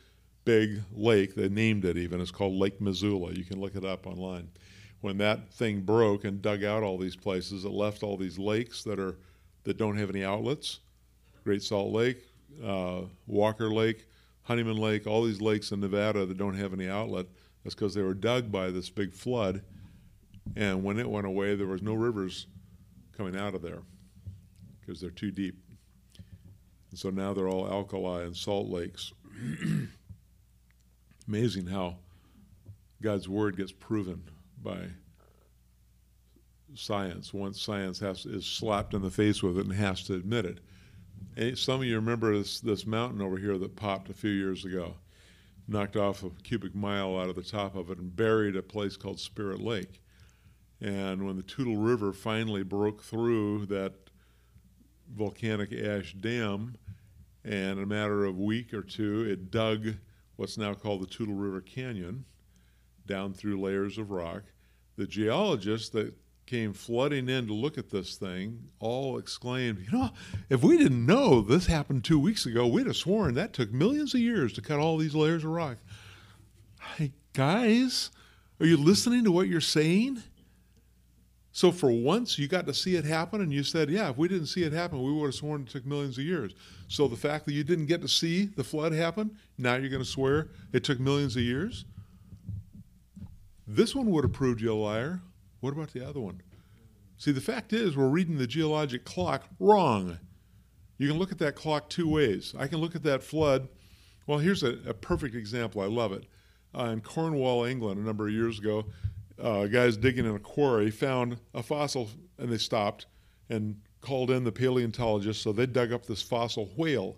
big 0.45 0.81
lake, 0.93 1.35
they 1.35 1.49
named 1.49 1.85
it 1.85 1.97
even, 1.97 2.19
it's 2.19 2.31
called 2.31 2.53
Lake 2.53 2.81
Missoula. 2.81 3.31
You 3.33 3.45
can 3.45 3.59
look 3.59 3.75
it 3.75 3.85
up 3.85 4.05
online. 4.05 4.49
When 5.01 5.17
that 5.17 5.53
thing 5.53 5.81
broke 5.81 6.23
and 6.23 6.41
dug 6.41 6.63
out 6.63 6.83
all 6.83 6.97
these 6.97 7.15
places, 7.15 7.65
it 7.65 7.71
left 7.71 8.03
all 8.03 8.17
these 8.17 8.39
lakes 8.39 8.83
that 8.83 8.99
are 8.99 9.17
that 9.63 9.77
don't 9.77 9.97
have 9.97 10.09
any 10.09 10.23
outlets. 10.23 10.79
Great 11.43 11.61
Salt 11.61 11.91
Lake, 11.91 12.21
uh, 12.63 13.01
Walker 13.27 13.69
Lake, 13.69 14.07
Honeyman 14.43 14.77
Lake, 14.77 15.07
all 15.07 15.23
these 15.23 15.41
lakes 15.41 15.71
in 15.71 15.79
Nevada 15.79 16.25
that 16.25 16.37
don't 16.37 16.55
have 16.55 16.73
any 16.73 16.89
outlet. 16.89 17.27
That's 17.63 17.75
because 17.75 17.93
they 17.93 18.01
were 18.01 18.13
dug 18.13 18.51
by 18.51 18.71
this 18.71 18.89
big 18.89 19.13
flood. 19.13 19.61
And 20.55 20.83
when 20.83 20.99
it 20.99 21.09
went 21.09 21.27
away, 21.27 21.55
there 21.55 21.67
was 21.67 21.81
no 21.81 21.93
rivers 21.93 22.47
coming 23.15 23.37
out 23.37 23.55
of 23.55 23.61
there 23.61 23.83
because 24.85 25.01
they're 25.01 25.09
too 25.09 25.31
deep. 25.31 25.55
And 26.91 26.99
so 26.99 27.09
now 27.09 27.33
they're 27.33 27.49
all 27.49 27.67
alkali 27.67 28.23
and 28.23 28.35
salt 28.35 28.69
lakes. 28.69 29.13
Amazing 31.27 31.67
how 31.67 31.97
God's 33.01 33.27
word 33.27 33.57
gets 33.57 33.71
proven 33.71 34.23
by 34.61 34.77
science 36.75 37.33
once 37.33 37.61
science 37.61 37.99
has 37.99 38.25
is 38.25 38.45
slapped 38.45 38.93
in 38.93 39.01
the 39.01 39.09
face 39.09 39.43
with 39.43 39.57
it 39.57 39.65
and 39.65 39.73
has 39.73 40.03
to 40.03 40.15
admit 40.15 40.45
it. 40.45 41.57
Some 41.57 41.81
of 41.81 41.87
you 41.87 41.95
remember 41.95 42.37
this 42.37 42.59
this 42.59 42.85
mountain 42.85 43.21
over 43.21 43.37
here 43.37 43.57
that 43.57 43.75
popped 43.75 44.09
a 44.09 44.13
few 44.13 44.31
years 44.31 44.65
ago, 44.65 44.95
knocked 45.67 45.95
off 45.95 46.23
a 46.23 46.29
cubic 46.43 46.75
mile 46.75 47.17
out 47.17 47.29
of 47.29 47.35
the 47.35 47.43
top 47.43 47.75
of 47.75 47.89
it 47.89 47.97
and 47.97 48.15
buried 48.15 48.55
a 48.55 48.61
place 48.61 48.97
called 48.97 49.19
Spirit 49.19 49.61
Lake. 49.61 50.01
And 50.81 51.25
when 51.25 51.37
the 51.37 51.43
Toutle 51.43 51.77
River 51.77 52.11
finally 52.11 52.63
broke 52.63 53.01
through 53.03 53.67
that 53.67 53.93
volcanic 55.11 55.73
ash 55.73 56.13
dam, 56.13 56.75
and 57.43 57.77
in 57.77 57.83
a 57.83 57.85
matter 57.85 58.25
of 58.25 58.37
a 58.37 58.41
week 58.41 58.73
or 58.73 58.81
two, 58.81 59.25
it 59.29 59.51
dug 59.51 59.95
what's 60.35 60.57
now 60.57 60.73
called 60.73 61.01
the 61.01 61.07
Toutle 61.07 61.35
River 61.35 61.61
Canyon 61.61 62.25
down 63.05 63.33
through 63.33 63.59
layers 63.59 63.97
of 63.97 64.11
rock. 64.11 64.43
The 64.95 65.07
geologists 65.07 65.89
that 65.89 66.13
came 66.45 66.73
flooding 66.73 67.29
in 67.29 67.47
to 67.47 67.53
look 67.53 67.77
at 67.77 67.89
this 67.89 68.15
thing 68.15 68.69
all 68.79 69.17
exclaimed, 69.17 69.79
You 69.79 69.97
know, 69.97 70.11
if 70.49 70.63
we 70.63 70.77
didn't 70.77 71.05
know 71.05 71.41
this 71.41 71.67
happened 71.67 72.03
two 72.03 72.19
weeks 72.19 72.45
ago, 72.45 72.67
we'd 72.67 72.87
have 72.87 72.95
sworn 72.95 73.33
that 73.35 73.53
took 73.53 73.71
millions 73.71 74.13
of 74.13 74.19
years 74.19 74.53
to 74.53 74.61
cut 74.61 74.79
all 74.79 74.97
these 74.97 75.15
layers 75.15 75.43
of 75.43 75.51
rock. 75.51 75.77
Hey, 76.97 77.13
guys, 77.33 78.11
are 78.59 78.65
you 78.65 78.77
listening 78.77 79.23
to 79.23 79.31
what 79.31 79.47
you're 79.47 79.61
saying? 79.61 80.23
So 81.55 81.71
for 81.71 81.91
once, 81.91 82.39
you 82.39 82.47
got 82.47 82.65
to 82.65 82.73
see 82.73 82.95
it 82.95 83.05
happen, 83.05 83.39
and 83.39 83.53
you 83.53 83.63
said, 83.63 83.91
"Yeah, 83.91 84.09
if 84.09 84.17
we 84.17 84.27
didn't 84.27 84.47
see 84.47 84.63
it 84.63 84.73
happen, 84.73 85.03
we 85.03 85.13
would 85.13 85.27
have 85.27 85.35
sworn 85.35 85.61
it 85.61 85.69
took 85.69 85.85
millions 85.85 86.17
of 86.17 86.23
years." 86.23 86.53
So 86.87 87.07
the 87.07 87.15
fact 87.15 87.45
that 87.45 87.53
you 87.53 87.63
didn't 87.63 87.85
get 87.85 88.01
to 88.01 88.07
see 88.07 88.45
the 88.45 88.63
flood 88.63 88.91
happen, 88.91 89.37
now 89.57 89.75
you're 89.75 89.89
going 89.89 90.01
to 90.01 90.09
swear 90.09 90.49
it 90.73 90.83
took 90.83 90.99
millions 90.99 91.35
of 91.35 91.43
years. 91.43 91.85
This 93.67 93.95
one 93.95 94.09
would 94.09 94.23
have 94.23 94.33
proved 94.33 94.61
you 94.61 94.73
a 94.73 94.75
liar. 94.75 95.21
What 95.59 95.73
about 95.73 95.93
the 95.93 96.05
other 96.05 96.19
one? 96.19 96.41
See, 97.17 97.31
the 97.31 97.39
fact 97.39 97.71
is, 97.71 97.95
we're 97.95 98.09
reading 98.09 98.39
the 98.39 98.47
geologic 98.47 99.05
clock 99.05 99.43
wrong. 99.59 100.17
You 100.97 101.07
can 101.07 101.19
look 101.19 101.31
at 101.31 101.37
that 101.37 101.55
clock 101.55 101.87
two 101.87 102.09
ways. 102.09 102.55
I 102.57 102.65
can 102.65 102.79
look 102.79 102.95
at 102.95 103.03
that 103.03 103.23
flood. 103.23 103.67
Well, 104.25 104.39
here's 104.39 104.63
a, 104.63 104.79
a 104.87 104.93
perfect 104.93 105.35
example. 105.35 105.81
I 105.81 105.85
love 105.85 106.13
it. 106.13 106.25
Uh, 106.75 106.85
in 106.85 107.01
Cornwall, 107.01 107.63
England, 107.63 107.99
a 107.99 108.03
number 108.03 108.27
of 108.27 108.33
years 108.33 108.57
ago, 108.57 108.85
uh, 109.43 109.67
guys 109.67 109.97
digging 109.97 110.25
in 110.25 110.35
a 110.35 110.39
quarry 110.39 110.89
found 110.89 111.37
a 111.53 111.61
fossil 111.61 112.09
and 112.39 112.49
they 112.49 112.57
stopped 112.57 113.07
and 113.49 113.75
called 113.99 114.31
in 114.31 114.43
the 114.43 114.51
paleontologist. 114.51 115.41
So 115.41 115.51
they 115.51 115.65
dug 115.65 115.91
up 115.91 116.05
this 116.05 116.21
fossil 116.21 116.71
whale. 116.77 117.17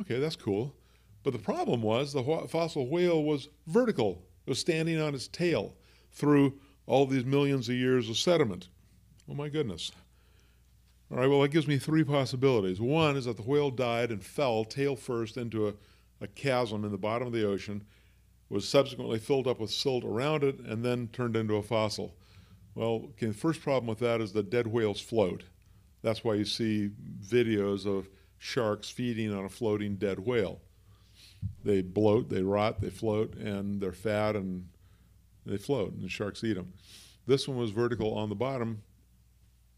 Okay, 0.00 0.18
that's 0.18 0.36
cool. 0.36 0.74
But 1.22 1.32
the 1.32 1.38
problem 1.38 1.80
was 1.80 2.12
the 2.12 2.22
fossil 2.48 2.88
whale 2.88 3.22
was 3.22 3.48
vertical, 3.68 4.22
it 4.46 4.50
was 4.50 4.58
standing 4.58 5.00
on 5.00 5.14
its 5.14 5.28
tail 5.28 5.74
through 6.12 6.58
all 6.86 7.06
these 7.06 7.24
millions 7.24 7.68
of 7.68 7.76
years 7.76 8.10
of 8.10 8.18
sediment. 8.18 8.68
Oh 9.30 9.34
my 9.34 9.48
goodness. 9.48 9.90
All 11.10 11.18
right, 11.18 11.28
well, 11.28 11.40
that 11.42 11.48
gives 11.48 11.68
me 11.68 11.78
three 11.78 12.04
possibilities. 12.04 12.80
One 12.80 13.16
is 13.16 13.26
that 13.26 13.36
the 13.36 13.42
whale 13.42 13.70
died 13.70 14.10
and 14.10 14.22
fell 14.22 14.64
tail 14.64 14.96
first 14.96 15.36
into 15.36 15.68
a, 15.68 15.74
a 16.20 16.26
chasm 16.26 16.84
in 16.84 16.90
the 16.90 16.98
bottom 16.98 17.26
of 17.26 17.32
the 17.32 17.46
ocean 17.46 17.84
was 18.54 18.68
subsequently 18.68 19.18
filled 19.18 19.48
up 19.48 19.58
with 19.58 19.72
silt 19.72 20.04
around 20.04 20.44
it 20.44 20.60
and 20.60 20.84
then 20.84 21.08
turned 21.08 21.34
into 21.34 21.56
a 21.56 21.62
fossil. 21.62 22.14
Well, 22.76 23.08
okay, 23.10 23.26
the 23.26 23.34
first 23.34 23.60
problem 23.60 23.88
with 23.88 23.98
that 23.98 24.20
is 24.20 24.32
that 24.32 24.48
dead 24.48 24.68
whales 24.68 25.00
float. 25.00 25.42
That's 26.02 26.22
why 26.22 26.34
you 26.34 26.44
see 26.44 26.90
videos 27.20 27.84
of 27.84 28.08
sharks 28.38 28.88
feeding 28.88 29.34
on 29.34 29.44
a 29.44 29.48
floating 29.48 29.96
dead 29.96 30.20
whale. 30.20 30.60
They 31.64 31.82
bloat, 31.82 32.30
they 32.30 32.42
rot, 32.42 32.80
they 32.80 32.90
float, 32.90 33.34
and 33.34 33.80
they're 33.80 33.92
fat 33.92 34.36
and 34.36 34.68
they 35.44 35.56
float, 35.56 35.92
and 35.92 36.02
the 36.02 36.08
sharks 36.08 36.44
eat 36.44 36.54
them. 36.54 36.74
This 37.26 37.48
one 37.48 37.56
was 37.56 37.70
vertical 37.70 38.14
on 38.14 38.28
the 38.28 38.36
bottom, 38.36 38.82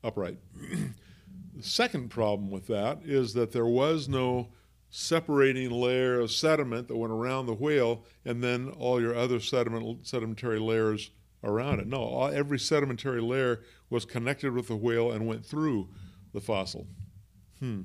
upright. 0.04 0.38
the 1.54 1.62
second 1.62 2.10
problem 2.10 2.50
with 2.50 2.66
that 2.66 2.98
is 3.04 3.32
that 3.32 3.52
there 3.52 3.66
was 3.66 4.06
no 4.06 4.48
separating 4.90 5.70
layer 5.70 6.20
of 6.20 6.30
sediment 6.30 6.88
that 6.88 6.96
went 6.96 7.12
around 7.12 7.46
the 7.46 7.54
whale 7.54 8.04
and 8.24 8.42
then 8.42 8.68
all 8.78 9.00
your 9.00 9.14
other 9.14 9.40
sediment, 9.40 10.06
sedimentary 10.06 10.58
layers 10.58 11.10
around 11.44 11.80
it. 11.80 11.86
No, 11.86 11.98
all, 11.98 12.28
every 12.28 12.58
sedimentary 12.58 13.20
layer 13.20 13.62
was 13.90 14.04
connected 14.04 14.52
with 14.52 14.68
the 14.68 14.76
whale 14.76 15.12
and 15.12 15.26
went 15.26 15.44
through 15.44 15.88
the 16.32 16.40
fossil. 16.40 16.86
Hmm. 17.60 17.82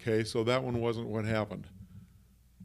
Okay, 0.00 0.24
so 0.24 0.44
that 0.44 0.62
one 0.62 0.80
wasn't 0.80 1.08
what 1.08 1.24
happened. 1.24 1.66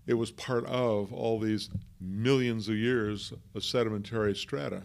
It 0.07 0.13
was 0.15 0.31
part 0.31 0.65
of 0.65 1.13
all 1.13 1.39
these 1.39 1.69
millions 1.99 2.67
of 2.67 2.75
years 2.75 3.33
of 3.55 3.63
sedimentary 3.63 4.35
strata. 4.35 4.83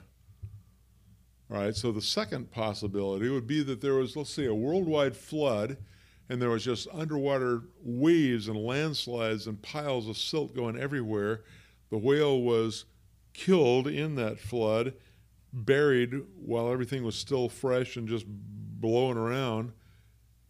All 1.51 1.59
right, 1.59 1.75
so 1.75 1.93
the 1.93 2.03
second 2.03 2.51
possibility 2.51 3.29
would 3.29 3.47
be 3.47 3.63
that 3.63 3.81
there 3.81 3.95
was, 3.95 4.17
let's 4.17 4.31
say, 4.31 4.47
a 4.47 4.55
worldwide 4.55 5.17
flood 5.17 5.77
and 6.29 6.43
there 6.43 6.51
was 6.51 6.65
just 6.65 6.89
underwater 6.93 7.63
waves 7.83 8.49
and 8.49 8.57
landslides 8.57 9.47
and 9.47 9.63
piles 9.63 10.09
of 10.09 10.17
silt 10.17 10.55
going 10.55 10.79
everywhere. 10.79 11.43
The 11.91 11.99
whale 11.99 12.41
was 12.41 12.85
killed 13.33 13.87
in 13.87 14.17
that 14.17 14.41
flood, 14.41 14.95
buried 15.53 16.15
while 16.37 16.71
everything 16.71 17.05
was 17.05 17.15
still 17.15 17.49
fresh 17.49 17.97
and 17.97 18.09
just 18.09 18.27
blowing 18.27 19.17
around, 19.17 19.73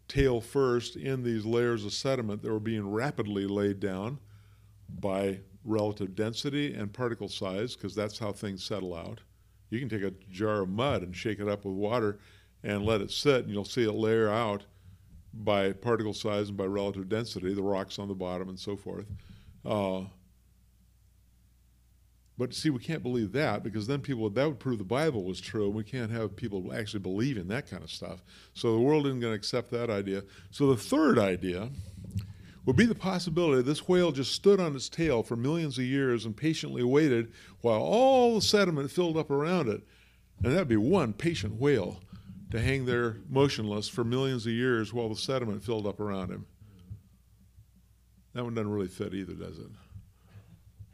tail 0.08 0.40
first, 0.40 0.96
in 0.96 1.22
these 1.22 1.44
layers 1.44 1.84
of 1.84 1.92
sediment 1.92 2.42
that 2.42 2.50
were 2.50 2.60
being 2.60 2.90
rapidly 2.90 3.46
laid 3.46 3.80
down 3.80 4.18
by 5.00 5.40
relative 5.64 6.14
density 6.14 6.72
and 6.72 6.92
particle 6.92 7.28
size, 7.28 7.74
because 7.74 7.94
that's 7.94 8.18
how 8.18 8.32
things 8.32 8.64
settle 8.64 8.94
out. 8.94 9.20
You 9.68 9.80
can 9.80 9.88
take 9.88 10.02
a 10.02 10.12
jar 10.30 10.62
of 10.62 10.68
mud 10.68 11.02
and 11.02 11.14
shake 11.14 11.40
it 11.40 11.48
up 11.48 11.64
with 11.64 11.74
water 11.74 12.18
and 12.62 12.84
let 12.84 13.00
it 13.00 13.10
sit, 13.10 13.44
and 13.44 13.52
you'll 13.52 13.64
see 13.64 13.82
it 13.82 13.92
layer 13.92 14.30
out 14.30 14.64
by 15.34 15.72
particle 15.72 16.14
size 16.14 16.48
and 16.48 16.56
by 16.56 16.64
relative 16.64 17.08
density, 17.08 17.54
the 17.54 17.62
rocks 17.62 17.98
on 17.98 18.08
the 18.08 18.14
bottom 18.14 18.48
and 18.48 18.58
so 18.58 18.76
forth. 18.76 19.06
Uh, 19.64 20.02
but 22.38 22.52
see, 22.52 22.68
we 22.68 22.80
can't 22.80 23.02
believe 23.02 23.32
that 23.32 23.62
because 23.62 23.86
then 23.86 24.00
people 24.00 24.28
that 24.28 24.46
would 24.46 24.58
prove 24.58 24.78
the 24.78 24.84
Bible 24.84 25.24
was 25.24 25.40
true, 25.40 25.66
and 25.66 25.74
we 25.74 25.84
can't 25.84 26.10
have 26.10 26.36
people 26.36 26.72
actually 26.74 27.00
believe 27.00 27.38
in 27.38 27.48
that 27.48 27.68
kind 27.68 27.82
of 27.82 27.90
stuff. 27.90 28.22
So 28.52 28.72
the 28.72 28.80
world 28.80 29.06
isn't 29.06 29.20
going 29.20 29.32
to 29.32 29.38
accept 29.38 29.70
that 29.70 29.88
idea. 29.88 30.22
So 30.50 30.66
the 30.68 30.76
third 30.76 31.18
idea 31.18 31.70
would 32.66 32.76
be 32.76 32.84
the 32.84 32.94
possibility 32.94 33.62
this 33.62 33.88
whale 33.88 34.12
just 34.12 34.32
stood 34.32 34.60
on 34.60 34.74
its 34.74 34.88
tail 34.88 35.22
for 35.22 35.36
millions 35.36 35.78
of 35.78 35.84
years 35.84 36.26
and 36.26 36.36
patiently 36.36 36.82
waited 36.82 37.32
while 37.62 37.80
all 37.80 38.34
the 38.34 38.42
sediment 38.42 38.90
filled 38.90 39.16
up 39.16 39.30
around 39.30 39.68
it. 39.68 39.82
And 40.42 40.52
that'd 40.52 40.68
be 40.68 40.76
one 40.76 41.14
patient 41.14 41.54
whale 41.54 42.00
to 42.50 42.60
hang 42.60 42.84
there 42.84 43.16
motionless 43.28 43.88
for 43.88 44.04
millions 44.04 44.46
of 44.46 44.52
years 44.52 44.92
while 44.92 45.08
the 45.08 45.16
sediment 45.16 45.64
filled 45.64 45.86
up 45.86 46.00
around 46.00 46.30
him. 46.30 46.46
That 48.34 48.44
one 48.44 48.54
doesn't 48.54 48.70
really 48.70 48.88
fit 48.88 49.14
either, 49.14 49.34
does 49.34 49.58
it? 49.58 49.70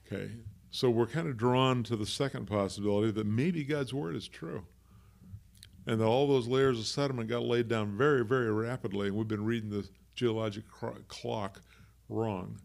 Okay, 0.07 0.31
so 0.71 0.89
we're 0.89 1.07
kind 1.07 1.29
of 1.29 1.37
drawn 1.37 1.83
to 1.85 1.97
the 1.97 2.07
second 2.07 2.47
possibility 2.47 3.11
that 3.11 3.27
maybe 3.27 3.65
God's 3.65 3.93
word 3.93 4.15
is 4.15 4.29
true. 4.29 4.65
And 5.87 6.01
that 6.01 6.05
all 6.05 6.29
those 6.29 6.47
layers 6.47 6.79
of 6.79 6.87
sediment 6.87 7.29
got 7.29 7.43
laid 7.43 7.67
down 7.67 7.97
very, 7.97 8.25
very 8.25 8.53
rapidly, 8.53 9.09
and 9.09 9.17
we've 9.17 9.27
been 9.27 9.45
reading 9.45 9.71
the 9.71 9.89
geologic 10.15 10.65
clock 11.09 11.61
wrong. 12.09 12.61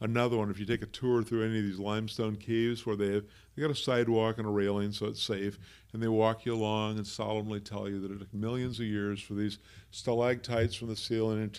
Another 0.00 0.36
one, 0.36 0.48
if 0.48 0.60
you 0.60 0.64
take 0.64 0.82
a 0.82 0.86
tour 0.86 1.24
through 1.24 1.44
any 1.44 1.58
of 1.58 1.64
these 1.64 1.80
limestone 1.80 2.36
caves 2.36 2.86
where 2.86 2.94
they 2.94 3.14
have 3.14 3.24
they 3.56 3.62
got 3.62 3.70
a 3.72 3.74
sidewalk 3.74 4.38
and 4.38 4.46
a 4.46 4.50
railing 4.50 4.92
so 4.92 5.06
it's 5.06 5.22
safe, 5.22 5.58
and 5.92 6.00
they 6.00 6.06
walk 6.06 6.46
you 6.46 6.54
along 6.54 6.96
and 6.96 7.06
solemnly 7.06 7.58
tell 7.58 7.88
you 7.88 8.00
that 8.00 8.12
it 8.12 8.20
took 8.20 8.32
millions 8.32 8.78
of 8.78 8.86
years 8.86 9.20
for 9.20 9.34
these 9.34 9.58
stalactites 9.90 10.76
from 10.76 10.86
the 10.86 10.94
ceiling 10.94 11.42
and 11.42 11.52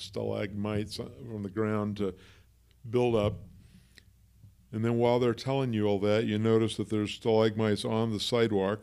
stalagmites 0.00 1.00
uh, 1.00 1.08
from 1.28 1.42
the 1.42 1.50
ground 1.50 1.96
to 1.96 2.14
build 2.88 3.16
up. 3.16 3.34
And 4.70 4.84
then 4.84 4.98
while 4.98 5.18
they're 5.18 5.34
telling 5.34 5.72
you 5.72 5.86
all 5.86 5.98
that, 6.00 6.24
you 6.24 6.38
notice 6.38 6.76
that 6.76 6.88
there's 6.88 7.12
stalagmites 7.12 7.84
on 7.84 8.12
the 8.12 8.20
sidewalk 8.20 8.82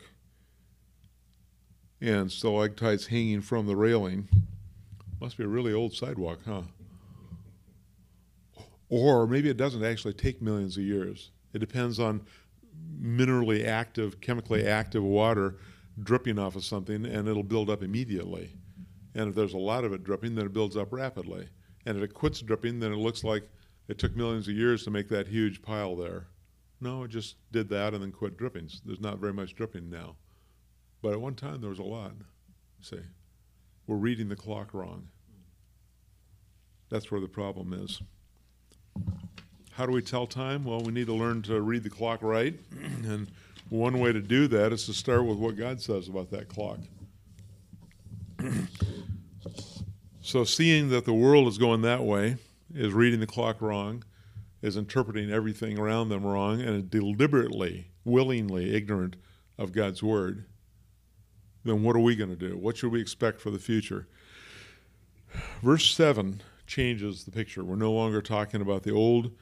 and 2.00 2.30
stalactites 2.30 3.06
hanging 3.06 3.40
from 3.40 3.66
the 3.66 3.76
railing. 3.76 4.28
Must 5.18 5.38
be 5.38 5.44
a 5.44 5.48
really 5.48 5.72
old 5.72 5.94
sidewalk, 5.94 6.40
huh? 6.44 6.62
Or 8.90 9.26
maybe 9.26 9.48
it 9.48 9.56
doesn't 9.56 9.84
actually 9.84 10.14
take 10.14 10.42
millions 10.42 10.76
of 10.76 10.82
years. 10.82 11.30
It 11.54 11.60
depends 11.60 11.98
on 11.98 12.26
minerally 13.00 13.66
active, 13.66 14.20
chemically 14.20 14.66
active 14.66 15.02
water 15.02 15.56
dripping 16.02 16.38
off 16.38 16.56
of 16.56 16.64
something, 16.64 17.06
and 17.06 17.28
it'll 17.28 17.42
build 17.42 17.70
up 17.70 17.82
immediately. 17.82 18.56
And 19.14 19.28
if 19.28 19.34
there's 19.34 19.54
a 19.54 19.58
lot 19.58 19.84
of 19.84 19.92
it 19.92 20.04
dripping, 20.04 20.34
then 20.34 20.46
it 20.46 20.52
builds 20.52 20.76
up 20.76 20.92
rapidly. 20.92 21.48
And 21.86 21.96
if 21.96 22.02
it 22.02 22.14
quits 22.14 22.40
dripping, 22.40 22.80
then 22.80 22.92
it 22.92 22.96
looks 22.96 23.24
like 23.24 23.48
it 23.88 23.98
took 23.98 24.16
millions 24.16 24.48
of 24.48 24.54
years 24.54 24.84
to 24.84 24.90
make 24.90 25.08
that 25.08 25.28
huge 25.28 25.62
pile 25.62 25.96
there. 25.96 26.26
No, 26.80 27.04
it 27.04 27.08
just 27.08 27.36
did 27.52 27.68
that 27.70 27.94
and 27.94 28.02
then 28.02 28.12
quit 28.12 28.36
dripping. 28.36 28.70
There's 28.84 29.00
not 29.00 29.18
very 29.18 29.32
much 29.32 29.54
dripping 29.54 29.90
now. 29.90 30.16
But 31.02 31.12
at 31.12 31.20
one 31.20 31.34
time, 31.34 31.60
there 31.60 31.70
was 31.70 31.78
a 31.78 31.84
lot. 31.84 32.12
See, 32.80 33.00
we're 33.86 33.96
reading 33.96 34.28
the 34.28 34.36
clock 34.36 34.74
wrong. 34.74 35.08
That's 36.88 37.10
where 37.10 37.20
the 37.20 37.28
problem 37.28 37.72
is. 37.72 38.00
How 39.72 39.86
do 39.86 39.92
we 39.92 40.02
tell 40.02 40.26
time? 40.26 40.64
Well, 40.64 40.80
we 40.80 40.92
need 40.92 41.06
to 41.06 41.14
learn 41.14 41.42
to 41.42 41.60
read 41.60 41.84
the 41.84 41.90
clock 41.90 42.22
right. 42.22 42.54
And 43.04 43.28
one 43.70 43.98
way 44.00 44.12
to 44.12 44.20
do 44.20 44.48
that 44.48 44.72
is 44.72 44.84
to 44.86 44.92
start 44.92 45.24
with 45.24 45.38
what 45.38 45.56
God 45.56 45.80
says 45.80 46.08
about 46.08 46.30
that 46.32 46.48
clock. 46.48 46.78
so, 50.20 50.44
seeing 50.44 50.90
that 50.90 51.04
the 51.04 51.14
world 51.14 51.48
is 51.48 51.56
going 51.56 51.82
that 51.82 52.02
way, 52.02 52.36
is 52.74 52.92
reading 52.92 53.20
the 53.20 53.26
clock 53.26 53.60
wrong, 53.60 54.04
is 54.60 54.76
interpreting 54.76 55.30
everything 55.30 55.78
around 55.78 56.08
them 56.08 56.26
wrong, 56.26 56.60
and 56.60 56.76
is 56.76 56.82
deliberately, 56.82 57.86
willingly 58.04 58.74
ignorant 58.74 59.16
of 59.56 59.72
God's 59.72 60.02
word, 60.02 60.44
then 61.64 61.82
what 61.82 61.96
are 61.96 62.00
we 62.00 62.16
going 62.16 62.30
to 62.30 62.36
do? 62.36 62.56
What 62.56 62.76
should 62.76 62.92
we 62.92 63.00
expect 63.00 63.40
for 63.40 63.50
the 63.50 63.58
future? 63.58 64.06
Verse 65.62 65.94
7 65.94 66.42
changes 66.70 67.24
the 67.24 67.32
picture. 67.32 67.64
We're 67.64 67.74
no 67.74 67.92
longer 67.92 68.22
talking 68.22 68.62
about 68.62 68.84
the 68.84 68.92
old 68.92 69.32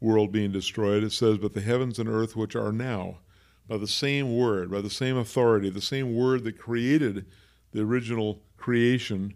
world 0.00 0.30
being 0.30 0.52
destroyed. 0.52 1.02
It 1.02 1.12
says, 1.12 1.38
But 1.38 1.54
the 1.54 1.62
heavens 1.62 1.98
and 1.98 2.08
earth 2.08 2.36
which 2.36 2.54
are 2.54 2.72
now, 2.72 3.20
by 3.66 3.78
the 3.78 3.88
same 3.88 4.36
word, 4.36 4.70
by 4.70 4.82
the 4.82 4.90
same 4.90 5.16
authority, 5.16 5.70
the 5.70 5.80
same 5.80 6.14
word 6.14 6.44
that 6.44 6.58
created 6.58 7.26
the 7.72 7.80
original 7.80 8.42
creation, 8.56 9.34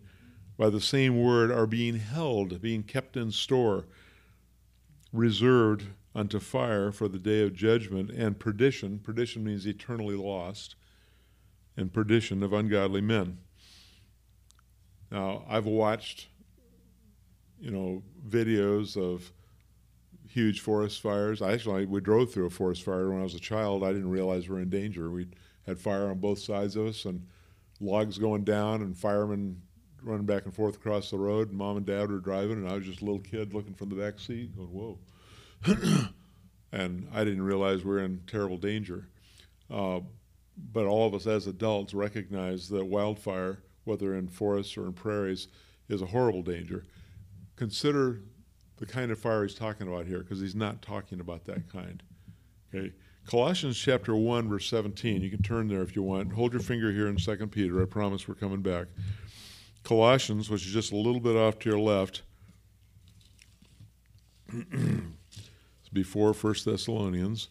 by 0.58 0.68
the 0.68 0.80
same 0.80 1.20
word 1.20 1.50
are 1.50 1.66
being 1.66 1.96
held, 1.96 2.60
being 2.60 2.82
kept 2.82 3.16
in 3.16 3.32
store, 3.32 3.86
reserved 5.12 5.86
unto 6.14 6.38
fire 6.38 6.92
for 6.92 7.08
the 7.08 7.18
day 7.18 7.42
of 7.42 7.54
judgment 7.54 8.10
and 8.10 8.38
perdition. 8.38 8.98
Perdition 8.98 9.42
means 9.42 9.66
eternally 9.66 10.16
lost, 10.16 10.76
and 11.78 11.92
perdition 11.92 12.42
of 12.42 12.52
ungodly 12.52 13.00
men. 13.00 13.38
Now, 15.10 15.44
I've 15.48 15.66
watched 15.66 16.28
you 17.62 17.70
know, 17.70 18.02
videos 18.28 18.96
of 18.96 19.32
huge 20.28 20.60
forest 20.60 21.00
fires. 21.00 21.40
I 21.40 21.52
actually 21.52 21.86
we 21.86 22.00
drove 22.00 22.32
through 22.32 22.46
a 22.46 22.50
forest 22.50 22.82
fire 22.82 23.10
when 23.10 23.20
I 23.20 23.22
was 23.22 23.34
a 23.34 23.40
child. 23.40 23.84
I 23.84 23.92
didn't 23.92 24.10
realize 24.10 24.48
we 24.48 24.56
are 24.56 24.60
in 24.60 24.68
danger. 24.68 25.10
We 25.10 25.28
had 25.66 25.78
fire 25.78 26.10
on 26.10 26.18
both 26.18 26.40
sides 26.40 26.74
of 26.74 26.86
us 26.86 27.04
and 27.04 27.24
logs 27.80 28.18
going 28.18 28.42
down 28.42 28.82
and 28.82 28.96
firemen 28.96 29.62
running 30.02 30.26
back 30.26 30.44
and 30.44 30.52
forth 30.52 30.74
across 30.74 31.10
the 31.10 31.18
road. 31.18 31.50
And 31.50 31.56
mom 31.56 31.76
and 31.76 31.86
dad 31.86 32.10
were 32.10 32.18
driving, 32.18 32.58
and 32.58 32.68
I 32.68 32.74
was 32.74 32.84
just 32.84 33.00
a 33.00 33.04
little 33.04 33.20
kid 33.20 33.54
looking 33.54 33.74
from 33.74 33.88
the 33.88 33.94
back 33.94 34.18
seat, 34.18 34.56
going, 34.56 34.68
"Whoa!" 34.68 34.98
and 36.72 37.08
I 37.14 37.22
didn't 37.22 37.42
realize 37.42 37.84
we 37.84 37.94
are 37.94 38.04
in 38.04 38.22
terrible 38.26 38.58
danger. 38.58 39.06
Uh, 39.70 40.00
but 40.72 40.86
all 40.86 41.06
of 41.06 41.14
us 41.14 41.28
as 41.28 41.46
adults 41.46 41.94
recognize 41.94 42.68
that 42.70 42.84
wildfire, 42.84 43.60
whether 43.84 44.16
in 44.16 44.26
forests 44.26 44.76
or 44.76 44.86
in 44.86 44.92
prairies, 44.92 45.46
is 45.88 46.02
a 46.02 46.06
horrible 46.06 46.42
danger 46.42 46.84
consider 47.62 48.20
the 48.78 48.86
kind 48.86 49.12
of 49.12 49.18
fire 49.20 49.44
he's 49.44 49.54
talking 49.54 49.86
about 49.86 50.04
here 50.04 50.18
because 50.18 50.40
he's 50.40 50.56
not 50.56 50.82
talking 50.82 51.20
about 51.20 51.44
that 51.44 51.70
kind. 51.70 52.02
Okay. 52.74 52.92
Colossians 53.24 53.78
chapter 53.78 54.16
1, 54.16 54.48
verse 54.48 54.66
17. 54.68 55.22
You 55.22 55.30
can 55.30 55.42
turn 55.42 55.68
there 55.68 55.80
if 55.80 55.94
you 55.94 56.02
want. 56.02 56.32
Hold 56.32 56.52
your 56.52 56.60
finger 56.60 56.90
here 56.90 57.06
in 57.06 57.14
2 57.14 57.46
Peter. 57.46 57.80
I 57.80 57.84
promise 57.84 58.26
we're 58.26 58.34
coming 58.34 58.62
back. 58.62 58.88
Colossians, 59.84 60.50
which 60.50 60.66
is 60.66 60.72
just 60.72 60.90
a 60.90 60.96
little 60.96 61.20
bit 61.20 61.36
off 61.36 61.60
to 61.60 61.70
your 61.70 61.78
left. 61.78 62.22
before 65.92 66.32
1 66.32 66.54
Thessalonians. 66.64 67.46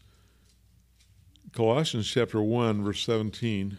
Colossians 1.54 2.12
chapter 2.12 2.42
1, 2.42 2.84
verse 2.84 3.06
17. 3.06 3.78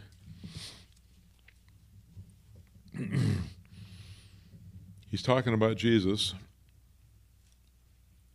he's 5.13 5.23
talking 5.23 5.55
about 5.55 5.77
Jesus. 5.77 6.35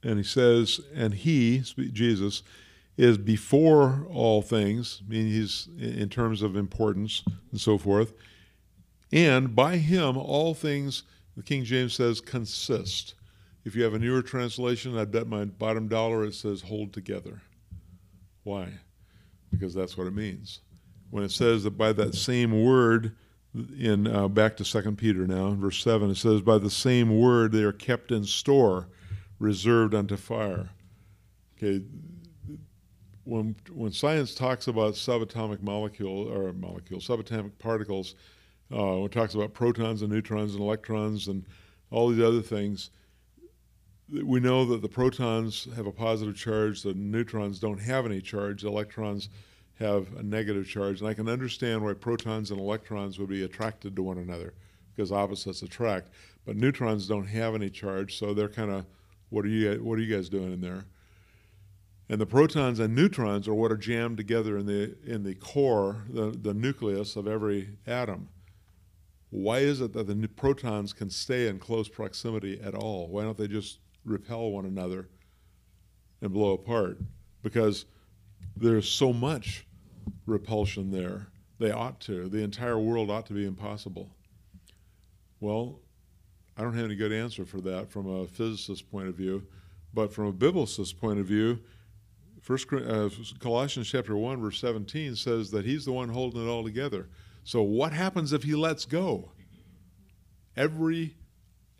And 0.03 0.17
he 0.17 0.23
says, 0.23 0.79
and 0.95 1.13
he, 1.13 1.63
Jesus, 1.91 2.43
is 2.97 3.17
before 3.17 4.07
all 4.09 4.41
things, 4.41 5.01
meaning 5.07 5.27
he's 5.27 5.67
in 5.77 6.07
terms 6.07 6.41
of 6.41 6.55
importance 6.55 7.23
and 7.51 7.59
so 7.59 7.77
forth. 7.77 8.13
And 9.11 9.55
by 9.55 9.77
him, 9.77 10.17
all 10.17 10.53
things, 10.53 11.03
the 11.35 11.43
King 11.43 11.63
James 11.65 11.93
says, 11.93 12.21
consist. 12.21 13.15
If 13.65 13.75
you 13.75 13.83
have 13.83 13.95
a 13.95 13.99
newer 13.99 14.21
translation, 14.21 14.97
I 14.97 15.05
bet 15.05 15.27
my 15.27 15.45
bottom 15.45 15.87
dollar 15.87 16.23
it 16.25 16.35
says 16.35 16.61
hold 16.61 16.93
together. 16.93 17.41
Why? 18.43 18.69
Because 19.51 19.73
that's 19.73 19.97
what 19.97 20.07
it 20.07 20.13
means. 20.13 20.61
When 21.09 21.23
it 21.23 21.31
says 21.31 21.63
that 21.63 21.77
by 21.77 21.91
that 21.93 22.13
same 22.13 22.63
word, 22.63 23.15
in 23.77 24.07
uh, 24.07 24.27
back 24.27 24.57
to 24.57 24.65
Second 24.65 24.97
Peter 24.97 25.27
now, 25.27 25.51
verse 25.51 25.81
seven, 25.83 26.09
it 26.09 26.15
says, 26.15 26.41
"By 26.41 26.57
the 26.57 26.69
same 26.69 27.17
word 27.17 27.51
they 27.51 27.63
are 27.63 27.71
kept 27.71 28.11
in 28.11 28.23
store, 28.23 28.87
reserved 29.39 29.93
unto 29.93 30.17
fire." 30.17 30.69
Okay, 31.57 31.83
when 33.23 33.55
when 33.71 33.91
science 33.91 34.33
talks 34.33 34.67
about 34.67 34.93
subatomic 34.93 35.61
molecule 35.61 36.27
or 36.31 36.53
molecule 36.53 36.99
subatomic 36.99 37.57
particles, 37.59 38.15
uh, 38.71 38.95
when 38.95 39.05
it 39.05 39.11
talks 39.11 39.35
about 39.35 39.53
protons 39.53 40.01
and 40.01 40.11
neutrons 40.11 40.53
and 40.53 40.61
electrons 40.61 41.27
and 41.27 41.45
all 41.91 42.09
these 42.09 42.23
other 42.23 42.41
things, 42.41 42.89
we 44.23 44.39
know 44.39 44.65
that 44.65 44.81
the 44.81 44.89
protons 44.89 45.67
have 45.75 45.87
a 45.87 45.91
positive 45.91 46.35
charge, 46.35 46.83
the 46.83 46.93
neutrons 46.93 47.59
don't 47.59 47.79
have 47.79 48.05
any 48.05 48.21
charge, 48.21 48.61
the 48.61 48.67
electrons 48.67 49.29
have 49.79 50.13
a 50.17 50.23
negative 50.23 50.67
charge. 50.67 51.01
And 51.01 51.09
I 51.09 51.13
can 51.13 51.29
understand 51.29 51.83
why 51.83 51.93
protons 51.93 52.51
and 52.51 52.59
electrons 52.59 53.19
would 53.19 53.29
be 53.29 53.43
attracted 53.43 53.95
to 53.95 54.03
one 54.03 54.17
another 54.17 54.53
because 54.95 55.11
opposites 55.11 55.61
attract. 55.61 56.09
But 56.45 56.55
neutrons 56.55 57.07
don't 57.07 57.27
have 57.27 57.53
any 57.55 57.69
charge, 57.69 58.17
so 58.17 58.33
they're 58.33 58.49
kind 58.49 58.71
of, 58.71 58.85
what 59.29 59.45
are 59.45 59.49
you 59.49 59.83
what 59.83 59.99
are 59.99 60.01
you 60.01 60.15
guys 60.15 60.29
doing 60.29 60.53
in 60.53 60.61
there? 60.61 60.85
And 62.09 62.21
the 62.21 62.25
protons 62.25 62.79
and 62.79 62.95
neutrons 62.95 63.47
are 63.47 63.53
what 63.53 63.71
are 63.71 63.77
jammed 63.77 64.17
together 64.17 64.57
in 64.57 64.65
the 64.65 64.95
in 65.05 65.23
the 65.23 65.35
core, 65.35 66.05
the, 66.09 66.31
the 66.31 66.53
nucleus 66.53 67.15
of 67.15 67.27
every 67.27 67.71
atom. 67.85 68.29
Why 69.29 69.59
is 69.59 69.81
it 69.81 69.91
that 69.93 70.07
the 70.07 70.27
protons 70.29 70.93
can 70.93 71.09
stay 71.09 71.47
in 71.47 71.59
close 71.59 71.89
proximity 71.89 72.61
at 72.61 72.73
all? 72.73 73.09
Why 73.09 73.23
don't 73.23 73.37
they 73.37 73.47
just 73.47 73.79
repel 74.05 74.51
one 74.51 74.65
another 74.65 75.09
and 76.21 76.31
blow 76.31 76.53
apart? 76.53 76.99
Because 77.43 77.85
there's 78.55 78.89
so 78.89 79.13
much 79.13 79.65
repulsion 80.25 80.91
there. 80.91 81.27
They 81.59 81.71
ought 81.71 81.99
to. 82.01 82.27
The 82.29 82.43
entire 82.43 82.79
world 82.79 83.09
ought 83.09 83.25
to 83.27 83.33
be 83.33 83.45
impossible. 83.45 84.09
Well, 85.39 85.79
I 86.57 86.61
don't 86.61 86.75
have 86.75 86.85
any 86.85 86.95
good 86.95 87.11
answer 87.11 87.45
for 87.45 87.61
that 87.61 87.89
from 87.89 88.07
a 88.07 88.27
physicist 88.27 88.89
point 88.89 89.07
of 89.07 89.15
view, 89.15 89.43
but 89.93 90.11
from 90.11 90.25
a 90.27 90.33
biblicist 90.33 90.99
point 90.99 91.19
of 91.19 91.25
view, 91.25 91.59
First 92.41 92.71
uh, 92.71 93.09
Colossians 93.39 93.89
chapter 93.89 94.15
one 94.15 94.39
verse 94.39 94.59
seventeen 94.59 95.17
says 95.17 95.51
that 95.51 95.65
He's 95.65 95.83
the 95.83 95.91
one 95.91 96.07
holding 96.07 96.45
it 96.45 96.49
all 96.49 96.63
together. 96.63 97.09
So 97.43 97.61
what 97.61 97.91
happens 97.91 98.31
if 98.31 98.43
He 98.43 98.55
lets 98.55 98.85
go? 98.85 99.31
Every 100.55 101.17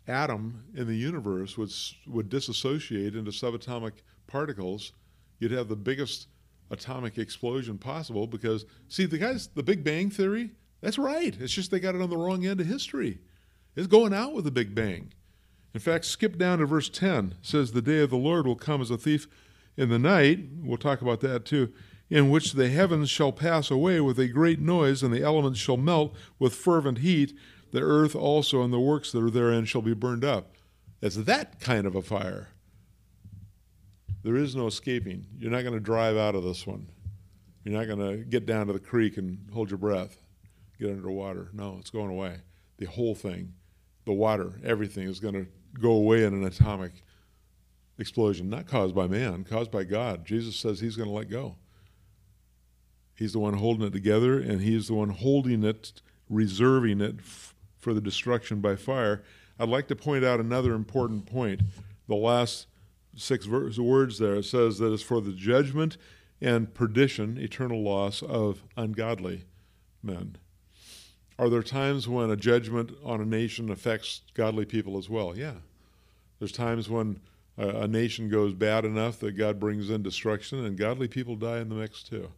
atom 0.06 0.64
in 0.74 0.86
the 0.86 0.96
universe 0.96 1.56
would 1.56 1.72
would 2.06 2.28
disassociate 2.28 3.14
into 3.14 3.30
subatomic 3.30 3.92
particles. 4.26 4.92
You'd 5.38 5.52
have 5.52 5.68
the 5.68 5.76
biggest 5.76 6.28
atomic 6.70 7.18
explosion 7.18 7.78
possible 7.78 8.26
because 8.26 8.64
see 8.88 9.06
the 9.06 9.18
guys 9.18 9.48
the 9.54 9.62
Big 9.62 9.82
Bang 9.82 10.10
theory 10.10 10.50
that's 10.80 10.98
right 10.98 11.36
it's 11.40 11.52
just 11.52 11.70
they 11.70 11.80
got 11.80 11.94
it 11.94 12.02
on 12.02 12.10
the 12.10 12.16
wrong 12.16 12.44
end 12.46 12.60
of 12.60 12.66
history 12.66 13.18
it's 13.76 13.86
going 13.86 14.12
out 14.12 14.34
with 14.34 14.44
the 14.44 14.50
Big 14.50 14.74
Bang 14.74 15.12
In 15.74 15.80
fact, 15.80 16.06
skip 16.06 16.38
down 16.38 16.58
to 16.58 16.66
verse 16.66 16.88
10. 16.88 17.36
It 17.38 17.46
says, 17.46 17.70
The 17.70 17.82
day 17.82 18.00
of 18.00 18.10
the 18.10 18.16
Lord 18.16 18.46
will 18.46 18.56
come 18.56 18.80
as 18.80 18.90
a 18.90 18.96
thief 18.98 19.28
in 19.76 19.88
the 19.88 19.98
night. 19.98 20.40
We'll 20.60 20.78
talk 20.78 21.00
about 21.02 21.20
that 21.20 21.44
too. 21.44 21.72
In 22.10 22.30
which 22.30 22.54
the 22.54 22.70
heavens 22.70 23.10
shall 23.10 23.32
pass 23.32 23.70
away 23.70 24.00
with 24.00 24.18
a 24.18 24.26
great 24.26 24.60
noise, 24.60 25.02
and 25.02 25.14
the 25.14 25.22
elements 25.22 25.60
shall 25.60 25.76
melt 25.76 26.16
with 26.38 26.54
fervent 26.54 26.98
heat. 26.98 27.38
The 27.70 27.82
earth 27.82 28.16
also 28.16 28.62
and 28.62 28.72
the 28.72 28.80
works 28.80 29.12
that 29.12 29.22
are 29.22 29.30
therein 29.30 29.66
shall 29.66 29.82
be 29.82 29.94
burned 29.94 30.24
up. 30.24 30.56
It's 31.02 31.16
that 31.16 31.60
kind 31.60 31.86
of 31.86 31.94
a 31.94 32.02
fire. 32.02 32.48
There 34.22 34.36
is 34.36 34.56
no 34.56 34.66
escaping. 34.66 35.26
You're 35.38 35.50
not 35.50 35.62
going 35.62 35.74
to 35.74 35.80
drive 35.80 36.16
out 36.16 36.34
of 36.34 36.42
this 36.42 36.66
one. 36.66 36.88
You're 37.64 37.78
not 37.78 37.86
going 37.86 38.18
to 38.18 38.24
get 38.24 38.46
down 38.46 38.66
to 38.66 38.72
the 38.72 38.78
creek 38.78 39.16
and 39.16 39.38
hold 39.52 39.70
your 39.70 39.78
breath, 39.78 40.22
get 40.78 40.90
underwater. 40.90 41.50
No, 41.52 41.76
it's 41.78 41.90
going 41.90 42.10
away. 42.10 42.38
The 42.78 42.86
whole 42.86 43.14
thing, 43.14 43.54
the 44.06 44.12
water, 44.12 44.60
everything 44.64 45.08
is 45.08 45.20
going 45.20 45.34
to 45.34 45.46
go 45.80 45.92
away 45.92 46.24
in 46.24 46.34
an 46.34 46.44
atomic 46.44 46.92
explosion, 47.98 48.48
not 48.48 48.66
caused 48.66 48.94
by 48.94 49.06
man, 49.06 49.44
caused 49.44 49.70
by 49.70 49.84
God. 49.84 50.24
Jesus 50.24 50.56
says 50.56 50.80
he's 50.80 50.96
going 50.96 51.08
to 51.08 51.14
let 51.14 51.28
go. 51.28 51.56
He's 53.14 53.32
the 53.32 53.40
one 53.40 53.54
holding 53.54 53.86
it 53.86 53.92
together, 53.92 54.38
and 54.38 54.60
he's 54.60 54.86
the 54.86 54.94
one 54.94 55.10
holding 55.10 55.64
it, 55.64 56.00
reserving 56.30 57.00
it 57.00 57.16
f- 57.18 57.54
for 57.76 57.92
the 57.92 58.00
destruction 58.00 58.60
by 58.60 58.76
fire. 58.76 59.24
I'd 59.58 59.68
like 59.68 59.88
to 59.88 59.96
point 59.96 60.24
out 60.24 60.38
another 60.38 60.74
important 60.74 61.26
point. 61.26 61.62
The 62.06 62.14
last 62.14 62.68
six 63.18 63.46
verse, 63.46 63.78
words 63.78 64.18
there 64.18 64.36
it 64.36 64.44
says 64.44 64.78
that 64.78 64.92
it's 64.92 65.02
for 65.02 65.20
the 65.20 65.32
judgment 65.32 65.96
and 66.40 66.72
perdition, 66.72 67.36
eternal 67.36 67.82
loss 67.82 68.22
of 68.22 68.62
ungodly 68.76 69.44
men. 70.02 70.36
Are 71.38 71.48
there 71.48 71.62
times 71.62 72.08
when 72.08 72.30
a 72.30 72.36
judgment 72.36 72.92
on 73.04 73.20
a 73.20 73.24
nation 73.24 73.70
affects 73.70 74.22
godly 74.34 74.64
people 74.64 74.98
as 74.98 75.08
well? 75.08 75.36
Yeah. 75.36 75.54
There's 76.38 76.52
times 76.52 76.88
when 76.88 77.20
a, 77.56 77.68
a 77.68 77.88
nation 77.88 78.28
goes 78.28 78.54
bad 78.54 78.84
enough 78.84 79.18
that 79.20 79.32
God 79.32 79.60
brings 79.60 79.90
in 79.90 80.02
destruction, 80.02 80.64
and 80.64 80.76
godly 80.76 81.08
people 81.08 81.36
die 81.36 81.58
in 81.58 81.68
the 81.68 81.74
mix 81.74 82.02
too. 82.02 82.30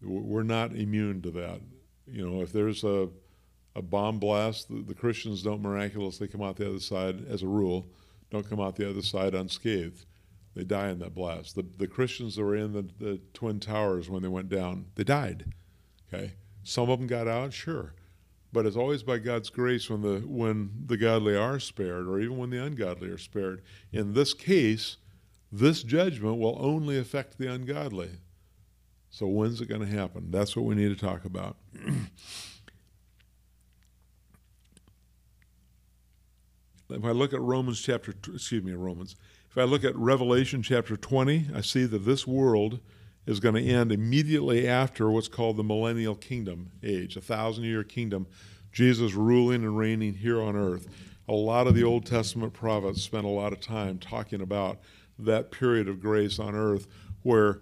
We're 0.00 0.44
not 0.44 0.76
immune 0.76 1.22
to 1.22 1.30
that. 1.32 1.60
You 2.06 2.28
know, 2.28 2.42
if 2.42 2.52
there's 2.52 2.84
a, 2.84 3.08
a 3.74 3.82
bomb 3.82 4.18
blast, 4.18 4.68
the, 4.68 4.82
the 4.82 4.94
Christians 4.94 5.42
don't 5.42 5.60
miraculously 5.62 6.28
come 6.28 6.42
out 6.42 6.56
the 6.56 6.68
other 6.68 6.78
side, 6.78 7.26
as 7.28 7.42
a 7.42 7.48
rule, 7.48 7.86
don't 8.30 8.48
come 8.48 8.60
out 8.60 8.76
the 8.76 8.88
other 8.88 9.02
side 9.02 9.34
unscathed. 9.34 10.04
They 10.54 10.64
die 10.64 10.88
in 10.88 10.98
that 10.98 11.14
blast. 11.14 11.54
The, 11.54 11.64
the 11.76 11.86
Christians 11.86 12.36
that 12.36 12.42
were 12.42 12.56
in 12.56 12.72
the, 12.72 12.88
the 12.98 13.20
Twin 13.32 13.60
Towers 13.60 14.10
when 14.10 14.22
they 14.22 14.28
went 14.28 14.48
down, 14.48 14.86
they 14.96 15.04
died. 15.04 15.52
Okay? 16.12 16.34
Some 16.64 16.90
of 16.90 16.98
them 16.98 17.06
got 17.06 17.28
out, 17.28 17.52
sure. 17.52 17.94
But 18.52 18.66
it's 18.66 18.76
always 18.76 19.02
by 19.02 19.18
God's 19.18 19.50
grace 19.50 19.90
when 19.90 20.00
the 20.00 20.20
when 20.26 20.70
the 20.86 20.96
godly 20.96 21.36
are 21.36 21.60
spared, 21.60 22.06
or 22.06 22.18
even 22.18 22.38
when 22.38 22.48
the 22.48 22.64
ungodly 22.64 23.08
are 23.08 23.18
spared. 23.18 23.62
In 23.92 24.14
this 24.14 24.32
case, 24.32 24.96
this 25.52 25.82
judgment 25.82 26.38
will 26.38 26.56
only 26.58 26.98
affect 26.98 27.38
the 27.38 27.52
ungodly. 27.52 28.10
So 29.10 29.26
when's 29.26 29.60
it 29.60 29.68
going 29.68 29.82
to 29.82 29.86
happen? 29.86 30.30
That's 30.30 30.56
what 30.56 30.64
we 30.64 30.74
need 30.74 30.88
to 30.88 31.06
talk 31.06 31.24
about. 31.24 31.56
if 36.90 37.04
I 37.04 37.10
look 37.10 37.32
at 37.32 37.40
Romans 37.40 37.80
chapter, 37.80 38.14
excuse 38.32 38.62
me, 38.62 38.72
Romans, 38.72 39.16
if 39.50 39.58
I 39.58 39.64
look 39.64 39.84
at 39.84 39.96
Revelation 39.96 40.62
chapter 40.62 40.96
20, 40.96 41.48
I 41.54 41.60
see 41.60 41.84
that 41.84 42.04
this 42.04 42.26
world 42.26 42.80
is 43.26 43.40
going 43.40 43.54
to 43.54 43.64
end 43.64 43.92
immediately 43.92 44.66
after 44.66 45.10
what's 45.10 45.28
called 45.28 45.58
the 45.58 45.64
millennial 45.64 46.14
kingdom 46.14 46.70
age, 46.82 47.16
a 47.16 47.20
thousand 47.20 47.64
year 47.64 47.84
kingdom, 47.84 48.26
Jesus 48.72 49.12
ruling 49.12 49.64
and 49.64 49.76
reigning 49.76 50.14
here 50.14 50.40
on 50.40 50.56
earth. 50.56 50.88
A 51.28 51.34
lot 51.34 51.66
of 51.66 51.74
the 51.74 51.84
Old 51.84 52.06
Testament 52.06 52.54
prophets 52.54 53.02
spent 53.02 53.26
a 53.26 53.28
lot 53.28 53.52
of 53.52 53.60
time 53.60 53.98
talking 53.98 54.40
about 54.40 54.78
that 55.18 55.50
period 55.50 55.88
of 55.88 56.00
grace 56.00 56.38
on 56.38 56.54
earth 56.54 56.86
where 57.22 57.60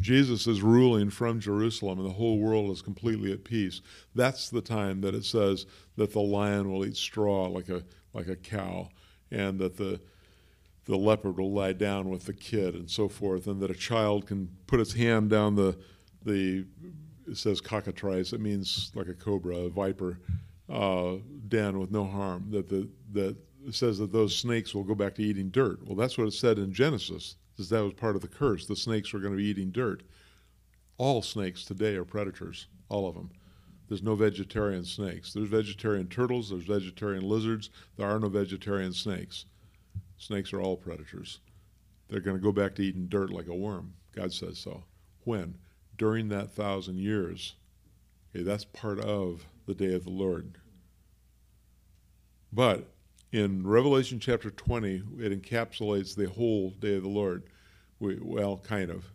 Jesus 0.00 0.46
is 0.46 0.62
ruling 0.62 1.10
from 1.10 1.40
Jerusalem 1.40 1.98
and 1.98 2.08
the 2.08 2.14
whole 2.14 2.38
world 2.38 2.70
is 2.70 2.80
completely 2.80 3.32
at 3.32 3.44
peace. 3.44 3.82
That's 4.14 4.48
the 4.48 4.62
time 4.62 5.02
that 5.02 5.14
it 5.14 5.26
says 5.26 5.66
that 5.96 6.12
the 6.12 6.20
lion 6.20 6.70
will 6.70 6.86
eat 6.86 6.96
straw 6.96 7.48
like 7.48 7.68
a 7.68 7.82
like 8.12 8.28
a 8.28 8.36
cow 8.36 8.88
and 9.30 9.58
that 9.58 9.76
the 9.76 10.00
the 10.86 10.96
leopard 10.96 11.38
will 11.38 11.52
lie 11.52 11.72
down 11.72 12.08
with 12.08 12.24
the 12.24 12.32
kid 12.32 12.74
and 12.74 12.90
so 12.90 13.08
forth, 13.08 13.46
and 13.46 13.60
that 13.60 13.70
a 13.70 13.74
child 13.74 14.26
can 14.26 14.48
put 14.66 14.80
its 14.80 14.92
hand 14.92 15.30
down 15.30 15.54
the 15.54 15.78
the 16.24 16.66
it 17.28 17.36
says 17.36 17.60
cockatrice. 17.60 18.32
It 18.32 18.40
means 18.40 18.90
like 18.94 19.08
a 19.08 19.14
cobra, 19.14 19.56
a 19.56 19.68
viper, 19.68 20.18
uh, 20.68 21.16
den 21.48 21.78
with 21.78 21.90
no 21.90 22.04
harm. 22.04 22.46
That 22.50 22.68
the 22.68 22.88
that 23.12 23.36
says 23.70 23.98
that 23.98 24.12
those 24.12 24.36
snakes 24.36 24.74
will 24.74 24.84
go 24.84 24.94
back 24.94 25.14
to 25.16 25.22
eating 25.22 25.50
dirt. 25.50 25.86
Well, 25.86 25.96
that's 25.96 26.18
what 26.18 26.26
it 26.26 26.32
said 26.32 26.58
in 26.58 26.72
Genesis. 26.72 27.36
Because 27.52 27.68
that 27.68 27.84
was 27.84 27.92
part 27.92 28.16
of 28.16 28.22
the 28.22 28.28
curse. 28.28 28.66
The 28.66 28.76
snakes 28.76 29.12
were 29.12 29.20
going 29.20 29.32
to 29.32 29.36
be 29.36 29.44
eating 29.44 29.70
dirt. 29.70 30.02
All 30.96 31.20
snakes 31.20 31.64
today 31.64 31.94
are 31.96 32.04
predators. 32.04 32.68
All 32.88 33.06
of 33.06 33.14
them. 33.14 33.30
There's 33.90 34.04
no 34.04 34.14
vegetarian 34.14 34.84
snakes. 34.84 35.32
There's 35.32 35.48
vegetarian 35.48 36.06
turtles. 36.06 36.50
There's 36.50 36.62
vegetarian 36.62 37.28
lizards. 37.28 37.70
There 37.96 38.08
are 38.08 38.20
no 38.20 38.28
vegetarian 38.28 38.92
snakes. 38.92 39.46
Snakes 40.16 40.52
are 40.52 40.62
all 40.62 40.76
predators. 40.76 41.40
They're 42.08 42.20
going 42.20 42.36
to 42.36 42.42
go 42.42 42.52
back 42.52 42.76
to 42.76 42.84
eating 42.84 43.08
dirt 43.08 43.30
like 43.30 43.48
a 43.48 43.54
worm. 43.54 43.94
God 44.14 44.32
says 44.32 44.60
so. 44.60 44.84
When? 45.24 45.58
During 45.98 46.28
that 46.28 46.52
thousand 46.52 47.00
years. 47.00 47.56
Okay, 48.32 48.44
that's 48.44 48.64
part 48.64 49.00
of 49.00 49.44
the 49.66 49.74
day 49.74 49.92
of 49.94 50.04
the 50.04 50.10
Lord. 50.10 50.58
But 52.52 52.92
in 53.32 53.66
Revelation 53.66 54.20
chapter 54.20 54.52
20, 54.52 55.02
it 55.18 55.42
encapsulates 55.42 56.14
the 56.14 56.28
whole 56.28 56.70
day 56.78 56.94
of 56.94 57.02
the 57.02 57.08
Lord. 57.08 57.42
We, 57.98 58.20
well, 58.22 58.58
kind 58.58 58.88
of. 58.88 59.06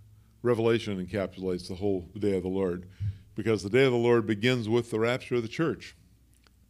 Revelation 0.41 1.03
encapsulates 1.03 1.69
the 1.69 1.75
whole 1.75 2.09
day 2.19 2.35
of 2.35 2.43
the 2.43 2.49
Lord 2.49 2.89
because 3.35 3.61
the 3.61 3.69
day 3.69 3.85
of 3.85 3.91
the 3.91 3.97
Lord 3.97 4.25
begins 4.25 4.67
with 4.67 4.89
the 4.89 4.99
rapture 4.99 5.35
of 5.35 5.41
the 5.41 5.47
church. 5.47 5.95